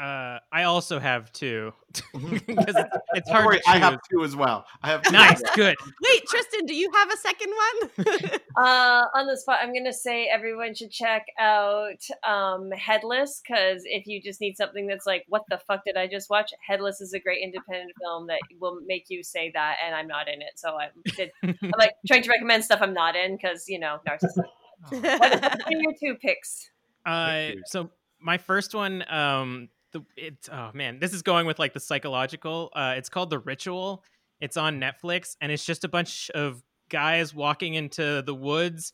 Uh, 0.00 0.38
I 0.50 0.62
also 0.62 0.98
have 0.98 1.30
two 1.32 1.74
because 2.14 2.74
it's, 2.74 2.96
it's 3.12 3.28
hard 3.28 3.44
worry, 3.44 3.58
to 3.58 3.68
I 3.68 3.76
have 3.76 3.98
two 4.10 4.24
as 4.24 4.34
well. 4.34 4.64
I 4.82 4.88
have 4.88 5.02
two 5.02 5.12
Nice, 5.12 5.32
as 5.32 5.42
well. 5.42 5.52
good. 5.56 5.76
Wait, 6.02 6.26
Tristan, 6.26 6.64
do 6.64 6.74
you 6.74 6.90
have 6.94 7.12
a 7.12 7.16
second 7.18 7.52
one? 7.52 8.40
Uh, 8.56 9.04
on 9.14 9.26
the 9.26 9.36
spot, 9.36 9.58
I'm 9.62 9.72
gonna 9.72 9.92
say 9.92 10.26
everyone 10.26 10.74
should 10.74 10.90
check 10.90 11.24
out 11.38 12.02
um, 12.28 12.70
Headless 12.72 13.40
because 13.40 13.82
if 13.84 14.06
you 14.06 14.20
just 14.20 14.40
need 14.40 14.56
something 14.56 14.88
that's 14.88 15.06
like, 15.06 15.24
"What 15.28 15.44
the 15.48 15.58
fuck 15.58 15.84
did 15.84 15.96
I 15.96 16.08
just 16.08 16.28
watch?" 16.28 16.52
Headless 16.66 17.00
is 17.00 17.14
a 17.14 17.20
great 17.20 17.42
independent 17.42 17.92
film 18.00 18.26
that 18.26 18.40
will 18.58 18.80
make 18.84 19.04
you 19.08 19.22
say 19.22 19.52
that, 19.54 19.76
and 19.86 19.94
I'm 19.94 20.08
not 20.08 20.28
in 20.28 20.42
it, 20.42 20.52
so 20.56 20.76
I'm, 20.76 20.90
did, 21.16 21.30
I'm 21.42 21.56
like 21.78 21.92
trying 22.08 22.22
to 22.24 22.28
recommend 22.28 22.64
stuff 22.64 22.80
I'm 22.82 22.92
not 22.92 23.14
in 23.14 23.36
because 23.36 23.68
you 23.68 23.78
know, 23.78 24.00
narcissist. 24.06 24.42
What 24.90 25.02
what 25.02 25.44
are 25.44 25.80
your 25.80 25.94
two 25.98 26.16
picks? 26.16 26.70
Uh, 27.06 27.50
so 27.66 27.88
my 28.20 28.36
first 28.36 28.74
one, 28.74 29.04
um, 29.08 29.68
the 29.92 30.02
it's 30.16 30.48
oh 30.50 30.70
man, 30.74 30.98
this 30.98 31.12
is 31.12 31.22
going 31.22 31.46
with 31.46 31.58
like 31.58 31.72
the 31.72 31.80
psychological. 31.80 32.70
Uh, 32.74 32.94
it's 32.96 33.08
called 33.08 33.30
The 33.30 33.38
Ritual. 33.38 34.04
It's 34.40 34.56
on 34.56 34.80
Netflix, 34.80 35.36
and 35.40 35.52
it's 35.52 35.64
just 35.64 35.84
a 35.84 35.88
bunch 35.88 36.30
of 36.34 36.62
guys 36.88 37.34
walking 37.34 37.74
into 37.74 38.22
the 38.22 38.34
woods 38.34 38.92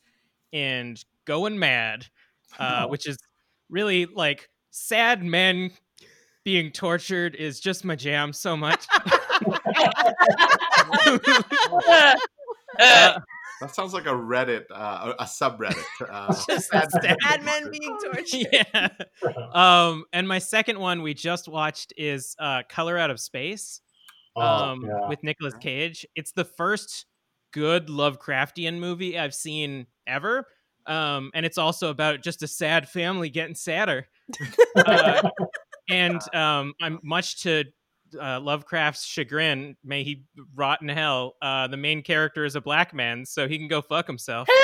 and 0.53 1.03
going 1.25 1.57
mad, 1.59 2.05
uh, 2.59 2.81
Oh. 2.85 2.87
which 2.89 3.07
is 3.07 3.17
really 3.69 4.05
like 4.05 4.49
sad 4.71 5.23
men 5.23 5.71
being 6.43 6.71
tortured 6.71 7.35
is 7.35 7.59
just 7.59 7.83
my 7.85 7.95
jam 7.95 8.33
so 8.33 8.55
much. 8.57 8.85
Uh, 12.79 13.19
That 13.61 13.73
sounds 13.73 13.93
like 13.93 14.05
a 14.05 14.09
Reddit, 14.09 14.65
uh, 14.71 15.13
a 15.17 15.23
a 15.23 15.25
subreddit. 15.25 15.83
Uh, 16.11 16.27
Just 16.47 16.69
sad 16.69 16.91
sad 16.91 17.17
Bad 17.23 17.43
men 17.43 17.71
being 17.71 17.97
tortured. 18.03 18.47
yeah. 18.51 18.87
Um, 19.53 20.05
and 20.13 20.27
my 20.27 20.39
second 20.39 20.79
one 20.79 21.01
we 21.01 21.13
just 21.13 21.47
watched 21.47 21.91
is 21.97 22.35
uh, 22.39 22.63
Color 22.69 22.97
Out 22.97 23.09
of 23.09 23.19
Space 23.19 23.81
Oh, 24.35 24.41
um, 24.41 24.85
yeah. 24.85 25.07
with 25.09 25.23
Nicolas 25.23 25.55
Cage. 25.59 26.05
It's 26.15 26.31
the 26.33 26.45
first 26.45 27.05
good 27.51 27.87
Lovecraftian 27.87 28.77
movie 28.77 29.17
I've 29.17 29.33
seen 29.33 29.87
ever. 30.05 30.45
Um, 30.85 31.31
and 31.33 31.45
it's 31.45 31.57
also 31.57 31.89
about 31.89 32.21
just 32.21 32.43
a 32.43 32.47
sad 32.47 32.87
family 32.87 33.29
getting 33.31 33.55
sadder. 33.55 34.07
Uh, 34.75 35.29
and 35.89 36.21
um, 36.35 36.73
I'm 36.79 36.99
much 37.03 37.41
to 37.43 37.63
uh, 38.19 38.39
Lovecraft's 38.39 39.05
chagrin, 39.05 39.75
may 39.83 40.03
he 40.03 40.23
rot 40.55 40.81
in 40.81 40.87
hell. 40.89 41.35
Uh, 41.41 41.67
the 41.67 41.77
main 41.77 42.01
character 42.01 42.45
is 42.45 42.55
a 42.55 42.61
black 42.61 42.93
man, 42.93 43.25
so 43.25 43.47
he 43.47 43.57
can 43.57 43.67
go 43.67 43.81
fuck 43.81 44.07
himself. 44.07 44.47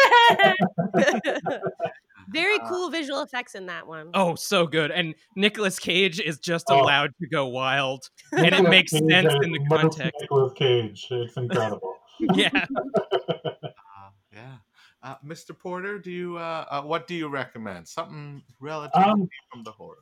Very 2.30 2.58
cool 2.70 2.90
visual 2.90 3.22
effects 3.22 3.54
in 3.54 3.66
that 3.66 3.86
one. 3.86 4.10
Oh, 4.14 4.36
so 4.36 4.66
good. 4.66 4.92
And 4.92 5.14
Nicolas 5.36 5.78
Cage 5.78 6.20
is 6.22 6.40
just 6.40 6.66
Oh. 6.70 6.82
allowed 6.82 7.12
to 7.22 7.28
go 7.28 7.48
wild. 7.48 8.10
And 8.32 8.54
it 8.56 8.64
makes 8.70 8.92
Cage 8.94 9.04
sense 9.10 9.34
in 9.44 9.52
the 9.52 9.60
context. 9.70 10.14
Nicolas 10.22 10.54
Cage. 10.54 11.08
It's 11.12 11.36
incredible. 11.38 11.98
Yeah. 12.36 12.50
Uh, 12.54 14.10
yeah. 14.32 14.58
Uh, 15.02 15.16
Mr. 15.26 15.58
Porter, 15.58 16.00
do 16.00 16.12
you 16.12 16.38
uh, 16.38 16.66
uh, 16.70 16.82
what 16.84 17.08
do 17.08 17.16
you 17.16 17.28
recommend? 17.28 17.88
Something 17.88 18.42
relatively 18.62 19.04
Um, 19.04 19.28
from 19.52 19.64
the 19.64 19.72
horror. 19.72 19.98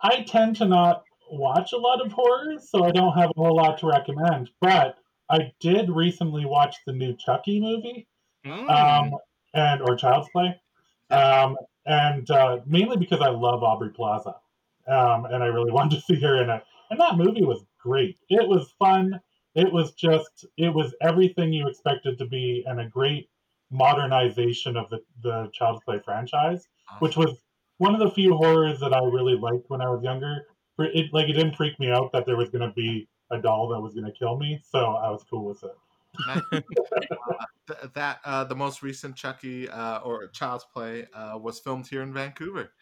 I 0.00 0.22
tend 0.22 0.56
to 0.56 0.64
not 0.64 1.04
watch 1.30 1.72
a 1.72 1.76
lot 1.78 2.04
of 2.04 2.12
horror, 2.12 2.58
so 2.60 2.84
I 2.84 2.90
don't 2.90 3.16
have 3.16 3.30
a 3.30 3.40
whole 3.40 3.56
lot 3.56 3.78
to 3.78 3.86
recommend. 3.86 4.50
But 4.60 4.96
I 5.30 5.52
did 5.60 5.90
recently 5.90 6.44
watch 6.44 6.76
the 6.86 6.92
new 6.92 7.16
Chucky 7.16 7.60
movie, 7.60 8.06
Mm. 8.46 8.70
um, 8.70 9.18
and 9.54 9.82
or 9.82 9.96
Child's 9.96 10.28
Play, 10.30 10.58
um, 11.10 11.56
and 11.86 12.30
uh, 12.30 12.60
mainly 12.66 12.96
because 12.96 13.20
I 13.20 13.28
love 13.28 13.62
Aubrey 13.62 13.90
Plaza, 13.90 14.36
um, 14.88 15.26
and 15.26 15.42
I 15.42 15.46
really 15.46 15.70
wanted 15.78 15.96
to 15.96 16.02
see 16.02 16.20
her 16.20 16.42
in 16.42 16.48
it. 16.50 16.62
And 16.90 16.98
that 17.00 17.16
movie 17.16 17.44
was 17.44 17.64
great. 17.78 18.18
It 18.28 18.48
was 18.48 18.72
fun. 18.78 19.20
It 19.54 19.70
was 19.72 19.92
just 19.92 20.46
it 20.56 20.72
was 20.72 20.94
everything 21.02 21.52
you 21.52 21.68
expected 21.68 22.18
to 22.18 22.26
be, 22.26 22.64
and 22.66 22.80
a 22.80 22.86
great 22.88 23.28
modernization 23.70 24.76
of 24.76 24.88
the 24.90 25.00
the 25.22 25.50
Child's 25.52 25.82
Play 25.84 25.98
franchise, 26.04 26.66
which 27.00 27.16
was 27.16 27.38
one 27.78 27.94
of 27.94 28.00
the 28.00 28.10
few 28.10 28.34
horrors 28.36 28.80
that 28.80 28.92
I 28.94 28.98
really 29.04 29.36
liked 29.36 29.68
when 29.68 29.80
I 29.80 29.88
was 29.90 30.02
younger. 30.02 30.46
For 30.80 30.86
it, 30.86 31.12
like 31.12 31.28
it 31.28 31.34
didn't 31.34 31.56
freak 31.56 31.78
me 31.78 31.90
out 31.90 32.10
that 32.14 32.24
there 32.24 32.38
was 32.38 32.48
going 32.48 32.66
to 32.66 32.74
be 32.74 33.06
a 33.30 33.36
doll 33.38 33.68
that 33.68 33.78
was 33.78 33.92
going 33.92 34.06
to 34.06 34.12
kill 34.12 34.38
me, 34.38 34.62
so 34.66 34.78
I 34.78 35.10
was 35.10 35.22
cool 35.28 35.44
with 35.44 35.62
it. 35.62 35.76
Uh, 36.26 36.40
th- 37.68 37.92
that 37.92 38.20
uh, 38.24 38.44
the 38.44 38.54
most 38.56 38.82
recent 38.82 39.14
Chucky 39.14 39.68
uh, 39.68 39.98
or 39.98 40.28
Child's 40.28 40.64
Play 40.72 41.06
uh, 41.12 41.36
was 41.38 41.60
filmed 41.60 41.86
here 41.86 42.00
in 42.00 42.14
Vancouver. 42.14 42.72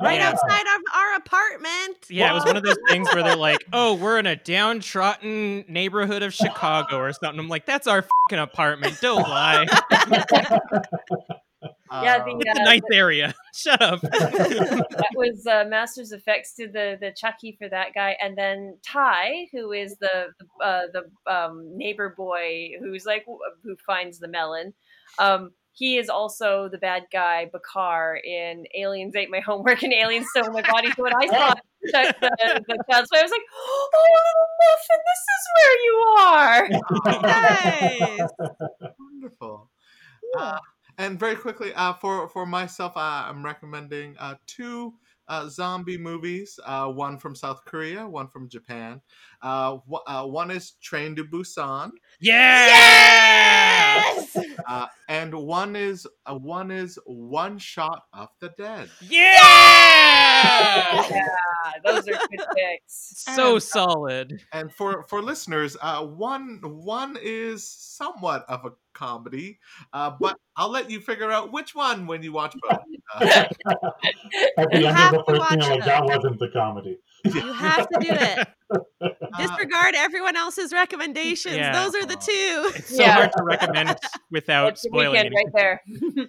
right 0.00 0.20
Yeah. 0.20 0.28
outside 0.28 0.66
of 0.76 0.82
our 0.94 1.16
apartment. 1.16 1.96
Yeah, 2.08 2.30
it 2.30 2.34
was 2.34 2.44
one 2.44 2.56
of 2.56 2.62
those 2.62 2.78
things 2.88 3.12
where 3.12 3.24
they're 3.24 3.34
like, 3.34 3.66
"Oh, 3.72 3.94
we're 3.96 4.20
in 4.20 4.26
a 4.26 4.36
downtrodden 4.36 5.64
neighborhood 5.68 6.22
of 6.22 6.32
Chicago 6.32 6.98
or 6.98 7.12
something." 7.12 7.40
I'm 7.40 7.48
like, 7.48 7.66
"That's 7.66 7.88
our 7.88 8.02
fucking 8.02 8.38
apartment. 8.38 8.98
Don't 9.02 9.28
lie. 9.28 9.66
Yeah, 11.90 12.16
Uh, 12.16 12.24
the, 12.24 12.62
ninth 12.64 12.84
a 12.90 12.94
uh, 12.94 12.98
area. 12.98 13.34
Shut 13.54 13.80
up." 13.80 14.00
that 14.02 15.08
was 15.14 15.46
uh, 15.46 15.64
Masters 15.68 16.12
Effects 16.12 16.54
did 16.54 16.72
the 16.72 16.98
the 17.00 17.12
Chucky 17.12 17.56
for 17.58 17.68
that 17.68 17.94
guy, 17.94 18.16
and 18.20 18.36
then 18.36 18.78
Ty, 18.82 19.48
who 19.52 19.72
is 19.72 19.96
the 19.98 20.28
uh, 20.62 20.82
the 20.92 21.32
um, 21.32 21.76
neighbor 21.76 22.14
boy 22.16 22.70
who's 22.80 23.04
like 23.06 23.24
who 23.62 23.76
finds 23.86 24.18
the 24.18 24.28
melon. 24.28 24.74
Um, 25.18 25.52
he 25.78 25.96
is 25.96 26.08
also 26.08 26.68
the 26.68 26.78
bad 26.78 27.04
guy 27.12 27.48
Bakar 27.52 28.16
in 28.16 28.66
Aliens 28.74 29.14
Ate 29.14 29.30
My 29.30 29.38
Homework 29.38 29.84
and 29.84 29.92
Aliens 29.92 30.26
Stole 30.30 30.50
My 30.50 30.62
Body. 30.62 30.90
So 30.96 31.04
when 31.04 31.14
I 31.14 31.26
saw 31.28 31.54
the, 31.82 32.14
the, 32.20 32.64
the 32.66 32.84
child's 32.90 33.08
play, 33.10 33.20
I 33.20 33.22
was 33.22 33.30
like, 33.30 33.40
"Oh, 33.54 33.88
little 34.26 34.48
muffin, 34.60 35.00
this 35.06 35.22
is 35.36 35.42
where 35.54 35.76
you 35.84 35.94
are." 36.18 36.68
nice. 38.18 38.94
Wonderful. 38.98 39.70
Uh, 40.36 40.58
and 40.98 41.18
very 41.18 41.36
quickly, 41.36 41.72
uh, 41.74 41.94
for 41.94 42.28
for 42.28 42.44
myself, 42.46 42.96
uh, 42.96 43.00
I'm 43.28 43.44
recommending 43.44 44.16
uh, 44.18 44.34
two 44.46 44.94
uh, 45.28 45.48
zombie 45.48 45.98
movies. 45.98 46.58
Uh, 46.64 46.88
one 46.88 47.18
from 47.18 47.34
South 47.34 47.64
Korea, 47.64 48.06
one 48.08 48.28
from 48.28 48.48
Japan. 48.48 49.00
Uh, 49.42 49.78
wh- 49.90 50.02
uh, 50.06 50.24
one 50.26 50.50
is 50.50 50.72
Train 50.82 51.14
to 51.16 51.24
Busan, 51.24 51.90
Yeah. 52.20 54.14
uh, 54.66 54.86
and 55.08 55.32
one 55.34 55.76
is 55.76 56.06
uh, 56.26 56.34
one 56.34 56.70
is 56.70 56.98
One 57.06 57.58
Shot 57.58 58.02
of 58.12 58.28
the 58.40 58.48
Dead. 58.56 58.90
Yeah. 59.00 59.38
Yeah, 61.10 61.72
those 61.84 62.08
are 62.08 62.12
good 62.30 62.46
picks. 62.56 63.24
So 63.24 63.54
And- 63.54 63.62
solid. 63.62 64.42
And 64.52 64.72
for 64.72 65.02
for 65.04 65.22
listeners, 65.22 65.76
uh, 65.80 66.04
one 66.04 66.60
one 66.62 67.16
is 67.20 67.68
somewhat 67.68 68.44
of 68.48 68.64
a 68.64 68.70
comedy, 68.98 69.58
uh, 69.92 70.12
but 70.20 70.36
I'll 70.56 70.70
let 70.70 70.90
you 70.90 71.00
figure 71.00 71.30
out 71.30 71.52
which 71.52 71.74
one 71.74 72.06
when 72.06 72.22
you 72.22 72.32
watch 72.32 72.54
both. 72.68 72.78
Uh, 73.14 73.44
At 74.58 74.70
the 74.70 74.80
You 74.80 74.86
end 74.88 74.96
have 74.96 75.14
of 75.14 75.24
the 75.26 75.32
first 75.34 75.48
scene, 75.50 75.58
watch 75.60 75.68
like 75.70 75.84
that 75.84 76.04
wasn't 76.04 76.38
the 76.38 76.48
comedy. 76.48 76.98
You 77.24 77.52
have 77.52 77.88
to 77.88 77.98
do 78.00 78.08
it. 78.10 78.48
uh, 79.00 79.08
Disregard 79.38 79.94
everyone 79.94 80.36
else's 80.36 80.72
recommendations. 80.72 81.56
Yeah. 81.56 81.72
Those 81.72 81.94
are 81.94 82.06
the 82.06 82.16
two. 82.16 82.72
It's 82.76 82.96
so 82.96 83.02
Yeah. 83.02 83.12
hard 83.12 83.32
to 83.36 83.42
recommend 83.44 83.96
without 84.30 84.64
That's 84.66 84.82
spoiling 84.82 85.12
weekend 85.12 85.34
anything. 85.34 85.52
right 85.54 85.80
there. 86.16 86.26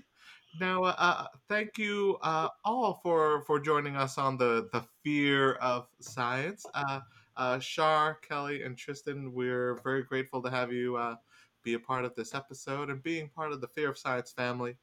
Now, 0.59 0.84
uh, 0.84 0.95
uh, 0.97 1.26
thank 1.47 1.78
you 1.78 2.17
uh, 2.22 2.49
all 2.65 2.99
for 3.03 3.43
for 3.45 3.59
joining 3.59 3.95
us 3.95 4.17
on 4.17 4.38
the 4.38 4.67
the 4.74 4.84
fear 5.03 5.53
of 5.53 5.88
science. 6.01 6.65
Uh, 6.74 6.99
uh, 7.38 7.59
Char, 7.59 8.15
Kelly, 8.28 8.63
and 8.63 8.78
Tristan, 8.78 9.32
we're 9.34 9.76
very 9.84 10.03
grateful 10.03 10.41
to 10.41 10.49
have 10.49 10.74
you 10.74 10.97
uh, 10.97 11.15
be 11.64 11.74
a 11.74 11.80
part 11.80 12.05
of 12.05 12.16
this 12.16 12.34
episode 12.34 12.89
and 12.89 13.03
being 13.03 13.30
part 13.30 13.51
of 13.51 13.62
the 13.62 13.68
Fear 13.68 13.89
of 13.89 13.97
Science 13.97 14.32
family. 14.32 14.76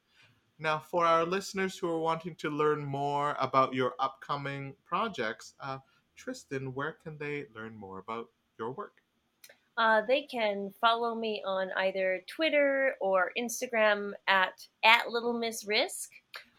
Now, 0.58 0.78
for 0.78 1.04
our 1.04 1.24
listeners 1.24 1.76
who 1.76 1.88
are 1.88 1.98
wanting 1.98 2.34
to 2.36 2.50
learn 2.50 2.84
more 2.84 3.36
about 3.38 3.74
your 3.74 3.94
upcoming 4.00 4.74
projects, 4.86 5.54
uh, 5.60 5.78
Tristan, 6.16 6.72
where 6.72 6.96
can 7.02 7.18
they 7.18 7.44
learn 7.54 7.76
more 7.76 7.98
about 7.98 8.28
your 8.58 8.72
work? 8.72 9.02
Uh, 9.78 10.00
they 10.08 10.22
can 10.22 10.72
follow 10.80 11.14
me 11.14 11.42
on 11.46 11.70
either 11.76 12.22
Twitter 12.26 12.94
or 12.98 13.30
Instagram 13.38 14.12
at 14.26 14.54
at 14.82 15.10
Little 15.10 15.38
Miss 15.38 15.66
Risk, 15.66 16.10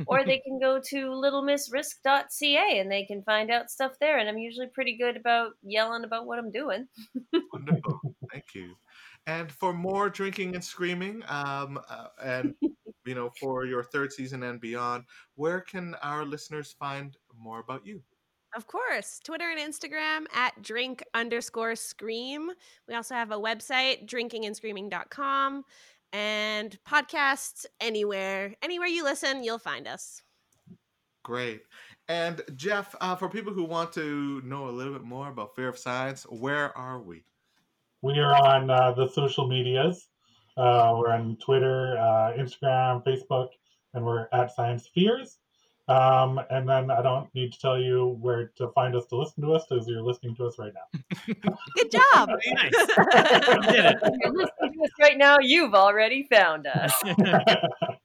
or 0.05 0.23
they 0.23 0.37
can 0.45 0.59
go 0.59 0.79
to 0.79 0.95
littlemissrisk.ca 1.07 2.79
and 2.79 2.91
they 2.91 3.05
can 3.05 3.23
find 3.23 3.49
out 3.49 3.71
stuff 3.71 3.93
there. 3.99 4.19
And 4.19 4.29
I'm 4.29 4.37
usually 4.37 4.67
pretty 4.67 4.97
good 4.97 5.17
about 5.17 5.53
yelling 5.63 6.03
about 6.03 6.27
what 6.27 6.37
I'm 6.37 6.51
doing. 6.51 6.87
Wonderful. 7.53 8.01
Thank 8.31 8.53
you. 8.53 8.75
And 9.27 9.51
for 9.51 9.73
more 9.73 10.09
drinking 10.09 10.55
and 10.55 10.63
screaming, 10.63 11.21
um, 11.27 11.79
uh, 11.89 12.07
and 12.23 12.55
you 13.05 13.13
know, 13.13 13.29
for 13.39 13.65
your 13.65 13.83
third 13.83 14.11
season 14.11 14.43
and 14.43 14.59
beyond, 14.59 15.03
where 15.35 15.61
can 15.61 15.95
our 16.01 16.25
listeners 16.25 16.75
find 16.79 17.15
more 17.37 17.59
about 17.59 17.85
you? 17.85 18.01
Of 18.55 18.67
course, 18.67 19.19
Twitter 19.23 19.49
and 19.49 19.59
Instagram 19.59 20.25
at 20.33 20.61
drink 20.61 21.03
underscore 21.13 21.75
scream. 21.75 22.49
We 22.87 22.95
also 22.95 23.15
have 23.15 23.31
a 23.31 23.37
website, 23.37 24.07
drinkingandscreaming.com, 24.07 25.63
and 26.13 26.79
podcasts 26.89 27.65
anywhere. 27.81 28.55
Anywhere 28.61 28.87
you 28.87 29.03
listen, 29.03 29.43
you'll 29.43 29.59
find 29.59 29.87
us. 29.87 30.23
Great. 31.23 31.63
And 32.07 32.41
Jeff, 32.55 32.95
uh, 33.01 33.17
for 33.17 33.27
people 33.27 33.51
who 33.51 33.65
want 33.65 33.91
to 33.93 34.41
know 34.45 34.69
a 34.69 34.71
little 34.71 34.93
bit 34.93 35.03
more 35.03 35.27
about 35.27 35.55
Fear 35.55 35.67
of 35.67 35.77
Science, 35.77 36.23
where 36.23 36.75
are 36.77 37.01
we? 37.01 37.25
We 38.07 38.19
are 38.19 38.35
on 38.35 38.69
uh, 38.69 38.93
the 38.93 39.09
social 39.09 39.49
medias. 39.49 40.07
Uh, 40.55 40.95
we're 40.97 41.11
on 41.11 41.35
Twitter, 41.43 41.97
uh, 41.97 42.31
Instagram, 42.39 43.03
Facebook, 43.03 43.49
and 43.93 44.05
we're 44.05 44.29
at 44.31 44.55
Science 44.55 44.87
Fears. 44.95 45.39
Um, 45.89 46.39
and 46.49 46.69
then 46.69 46.89
I 46.89 47.01
don't 47.01 47.27
need 47.35 47.51
to 47.51 47.59
tell 47.59 47.77
you 47.77 48.17
where 48.21 48.53
to 48.55 48.69
find 48.69 48.95
us 48.95 49.07
to 49.07 49.17
listen 49.17 49.43
to 49.43 49.51
us 49.51 49.65
because 49.69 49.89
you're 49.89 50.01
listening 50.01 50.37
to 50.37 50.45
us 50.45 50.57
right 50.57 50.71
now. 50.73 51.01
Good 51.75 51.91
job. 51.91 52.29
Nice. 52.29 52.71
if 52.77 54.13
you're 54.23 54.33
listening 54.33 54.73
to 54.73 54.83
us 54.83 54.91
right 55.01 55.17
now, 55.17 55.37
you've 55.41 55.75
already 55.75 56.27
found 56.31 56.65
us. 56.65 56.93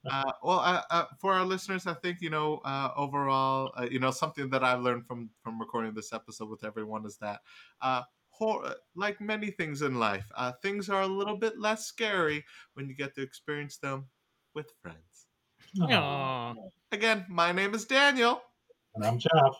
Uh, 0.05 0.31
well, 0.43 0.59
uh, 0.59 0.83
uh, 0.91 1.05
for 1.21 1.33
our 1.33 1.45
listeners, 1.45 1.87
I 1.87 1.95
think 1.95 2.21
you 2.21 2.29
know 2.29 2.61
uh, 2.67 2.91
overall, 2.97 3.73
uh, 3.79 3.87
you 3.91 3.99
know 3.99 4.11
something 4.11 4.51
that 4.51 4.63
I've 4.63 4.81
learned 4.81 5.07
from 5.07 5.31
from 5.43 5.59
recording 5.59 5.95
this 5.95 6.13
episode 6.13 6.51
with 6.51 6.65
everyone 6.65 7.07
is 7.07 7.17
that, 7.19 7.41
uh, 8.41 8.45
hor- 8.45 8.75
like 8.95 9.21
many 9.21 9.51
things 9.51 9.83
in 9.83 9.99
life, 9.99 10.25
uh, 10.37 10.53
things 10.63 10.89
are 10.89 11.03
a 11.03 11.07
little 11.07 11.37
bit 11.37 11.59
less 11.59 11.87
scary 11.87 12.45
when 12.75 12.89
you 12.89 12.95
get 12.95 13.15
to 13.15 13.23
experience 13.23 13.79
them 13.79 14.07
with 14.55 14.67
friends. 14.83 15.27
Aw. 15.81 16.55
Again, 16.93 17.25
my 17.29 17.53
name 17.53 17.75
is 17.75 17.85
Daniel, 17.85 18.43
And 18.95 19.05
I'm 19.05 19.19
Jeff. 19.19 19.55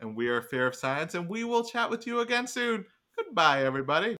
and 0.00 0.16
we 0.16 0.28
are 0.28 0.42
Fear 0.42 0.66
of 0.66 0.74
Science, 0.74 1.14
and 1.14 1.28
we 1.28 1.44
will 1.44 1.64
chat 1.64 1.88
with 1.90 2.06
you 2.06 2.20
again 2.20 2.46
soon. 2.46 2.84
Goodbye, 3.16 3.64
everybody. 3.64 4.14